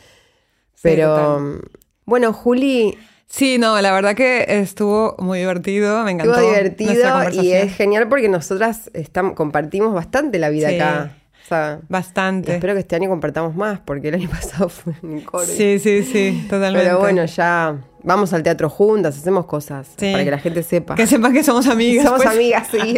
Pero 0.82 1.16
total. 1.16 1.62
bueno, 2.06 2.34
Juli, 2.34 2.98
Sí, 3.28 3.58
no, 3.58 3.82
la 3.82 3.92
verdad 3.92 4.14
que 4.16 4.46
estuvo 4.48 5.16
muy 5.18 5.40
divertido. 5.40 6.04
Me 6.04 6.12
encantó. 6.12 6.34
estuvo 6.36 6.50
divertido 6.52 7.32
y 7.42 7.52
es 7.54 7.76
genial 7.76 8.08
porque 8.08 8.30
nosotras 8.30 8.92
estamos, 8.94 9.34
compartimos 9.34 9.92
bastante 9.92 10.38
la 10.38 10.50
vida 10.50 10.70
Sí. 10.70 10.76
acá. 10.76 11.18
O 11.44 11.48
sea, 11.48 11.80
y 11.82 11.86
Bastante. 11.90 12.54
espero 12.54 12.74
que 12.76 12.82
este 12.82 12.96
año 12.96 13.10
compartamos 13.10 13.56
más, 13.56 13.80
porque 13.80 14.10
el 14.10 14.16
año 14.16 14.30
pasado 14.32 14.70
fue 14.70 14.94
un 15.02 15.22
coro. 15.22 15.46
Sí, 15.46 15.80
sí, 15.80 16.04
sí, 16.04 16.46
totalmente. 16.48 16.86
Pero 16.88 17.00
bueno, 17.00 17.26
ya 17.26 17.76
vamos 18.04 18.34
al 18.34 18.44
teatro 18.44 18.70
juntas, 18.70 19.18
hacemos 19.18 19.46
cosas 19.46 19.88
Sí. 19.98 20.12
para 20.12 20.24
que 20.24 20.32
la 20.32 20.40
gente 20.40 20.64
sepa. 20.64 20.96
Que 20.96 21.08
sepan 21.08 21.34
que 21.34 21.44
somos 21.44 21.68
amigas. 21.68 22.06
Somos 22.06 22.24
pues. 22.24 22.36
amigas, 22.36 22.68
sí. 22.72 22.98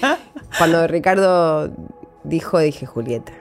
Cuando 0.58 0.86
Ricardo 0.86 1.70
dijo, 2.22 2.58
dije 2.58 2.86
Julieta. 2.86 3.32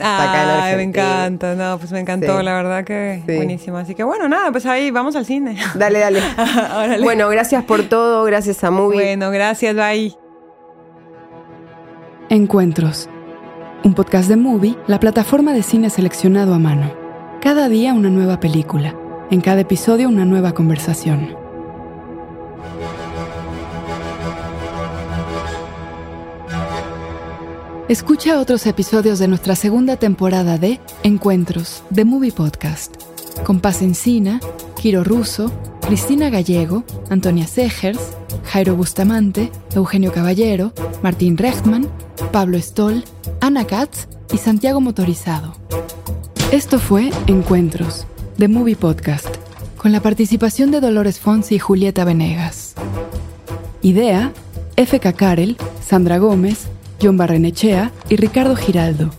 acá 0.00 0.42
en 0.42 0.60
Ay, 0.62 0.76
me 0.76 0.82
encanta, 0.84 1.54
no, 1.54 1.78
pues 1.78 1.92
me 1.92 2.00
encantó, 2.00 2.38
Sí. 2.38 2.44
la 2.44 2.54
verdad 2.54 2.84
que 2.84 3.22
Sí. 3.26 3.36
buenísimo. 3.36 3.76
Así 3.78 3.94
que 3.94 4.02
bueno, 4.02 4.28
nada, 4.28 4.50
pues 4.50 4.66
ahí 4.66 4.90
vamos 4.90 5.14
al 5.16 5.24
cine. 5.24 5.56
Dale, 5.74 5.98
dale. 6.00 6.20
Órale. 6.76 7.02
Bueno, 7.02 7.28
gracias 7.28 7.62
por 7.64 7.82
todo, 7.84 8.24
gracias 8.24 8.64
a 8.64 8.70
Movie. 8.70 8.96
Bueno, 9.00 9.30
gracias, 9.30 9.74
bye. 9.76 10.16
Encuentros. 12.30 13.08
Un 13.84 13.94
podcast 13.94 14.28
de 14.28 14.36
Movie, 14.36 14.76
la 14.86 14.98
plataforma 14.98 15.52
de 15.52 15.62
cine 15.62 15.88
seleccionado 15.90 16.54
a 16.54 16.58
mano. 16.58 16.92
Cada 17.40 17.68
día 17.68 17.94
una 17.94 18.10
nueva 18.10 18.40
película, 18.40 18.94
En 19.30 19.42
cada 19.42 19.60
episodio 19.60 20.08
una 20.08 20.24
nueva 20.24 20.52
conversación. 20.54 21.36
Escucha 27.90 28.40
otros 28.40 28.66
episodios 28.66 29.18
de 29.18 29.28
nuestra 29.28 29.54
segunda 29.54 29.96
temporada 29.96 30.56
de 30.56 30.80
Encuentros, 31.02 31.82
de 31.90 32.06
Movie 32.06 32.32
Podcast, 32.32 32.96
con 33.44 33.60
Paz 33.60 33.82
Encina, 33.82 34.40
Kiro 34.80 35.04
Russo, 35.04 35.52
Cristina 35.82 36.30
Gallego, 36.30 36.84
Antonia 37.10 37.46
Segers, 37.46 38.00
Jairo 38.44 38.76
Bustamante, 38.76 39.52
Eugenio 39.74 40.10
Caballero, 40.10 40.72
Martín 41.02 41.36
Rechtman, 41.36 41.86
Pablo 42.32 42.56
Stoll, 42.58 43.04
Ana 43.42 43.66
Katz 43.66 44.08
y 44.32 44.38
Santiago 44.38 44.80
Motorizado. 44.80 45.54
Esto 46.50 46.78
fue 46.78 47.10
Encuentros, 47.26 48.06
de 48.38 48.46
Movie 48.46 48.76
Podcast, 48.76 49.26
con 49.76 49.90
la 49.90 50.00
participación 50.00 50.70
de 50.70 50.80
Dolores 50.80 51.18
Fonsi 51.18 51.56
y 51.56 51.58
Julieta 51.58 52.04
Venegas. 52.04 52.74
Idea, 53.82 54.32
F.K. 54.76 55.12
Karel, 55.14 55.56
Sandra 55.84 56.18
Gómez, 56.18 56.68
John 57.02 57.16
Barrenechea 57.16 57.90
y 58.08 58.14
Ricardo 58.14 58.54
Giraldo. 58.54 59.10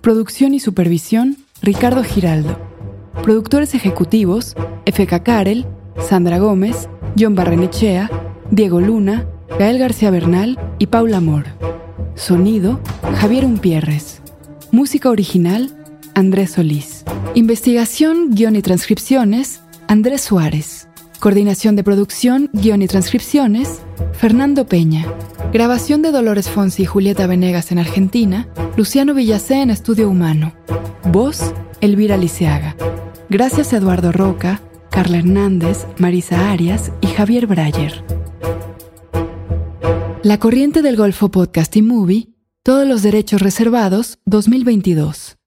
Producción 0.00 0.54
y 0.54 0.60
supervisión, 0.60 1.36
Ricardo 1.62 2.04
Giraldo. 2.04 2.56
Productores 3.24 3.74
ejecutivos, 3.74 4.54
F.K. 4.86 5.24
Karel, 5.24 5.66
Sandra 5.98 6.38
Gómez, 6.38 6.88
John 7.18 7.34
Barrenechea, 7.34 8.08
Diego 8.52 8.80
Luna, 8.80 9.26
Gael 9.58 9.78
García 9.78 10.12
Bernal 10.12 10.60
y 10.78 10.86
Paula 10.86 11.16
Amor. 11.16 11.46
Sonido, 12.14 12.78
Javier 13.16 13.44
Umpierres. 13.44 14.22
Música 14.70 15.10
original, 15.10 15.76
Andrés 16.14 16.52
Solís. 16.52 17.04
Investigación, 17.34 18.34
guion 18.34 18.56
y 18.56 18.62
transcripciones, 18.62 19.60
Andrés 19.86 20.22
Suárez. 20.22 20.88
Coordinación 21.20 21.76
de 21.76 21.84
producción, 21.84 22.50
guion 22.52 22.82
y 22.82 22.88
transcripciones, 22.88 23.82
Fernando 24.12 24.66
Peña. 24.66 25.06
Grabación 25.52 26.02
de 26.02 26.10
Dolores 26.10 26.48
Fonsi 26.48 26.82
y 26.82 26.86
Julieta 26.86 27.28
Venegas 27.28 27.70
en 27.70 27.78
Argentina, 27.78 28.48
Luciano 28.76 29.14
Villacé 29.14 29.62
en 29.62 29.70
Estudio 29.70 30.10
Humano. 30.10 30.54
Voz, 31.04 31.54
Elvira 31.80 32.16
Liceaga. 32.16 32.74
Gracias 33.28 33.72
a 33.72 33.76
Eduardo 33.76 34.10
Roca, 34.10 34.60
Carla 34.90 35.18
Hernández, 35.18 35.86
Marisa 35.98 36.50
Arias 36.50 36.90
y 37.00 37.06
Javier 37.06 37.46
Breyer. 37.46 38.04
La 40.24 40.38
Corriente 40.38 40.82
del 40.82 40.96
Golfo 40.96 41.30
Podcast 41.30 41.76
y 41.76 41.82
Movie, 41.82 42.28
todos 42.64 42.88
los 42.88 43.02
derechos 43.02 43.40
reservados, 43.40 44.18
2022. 44.24 45.39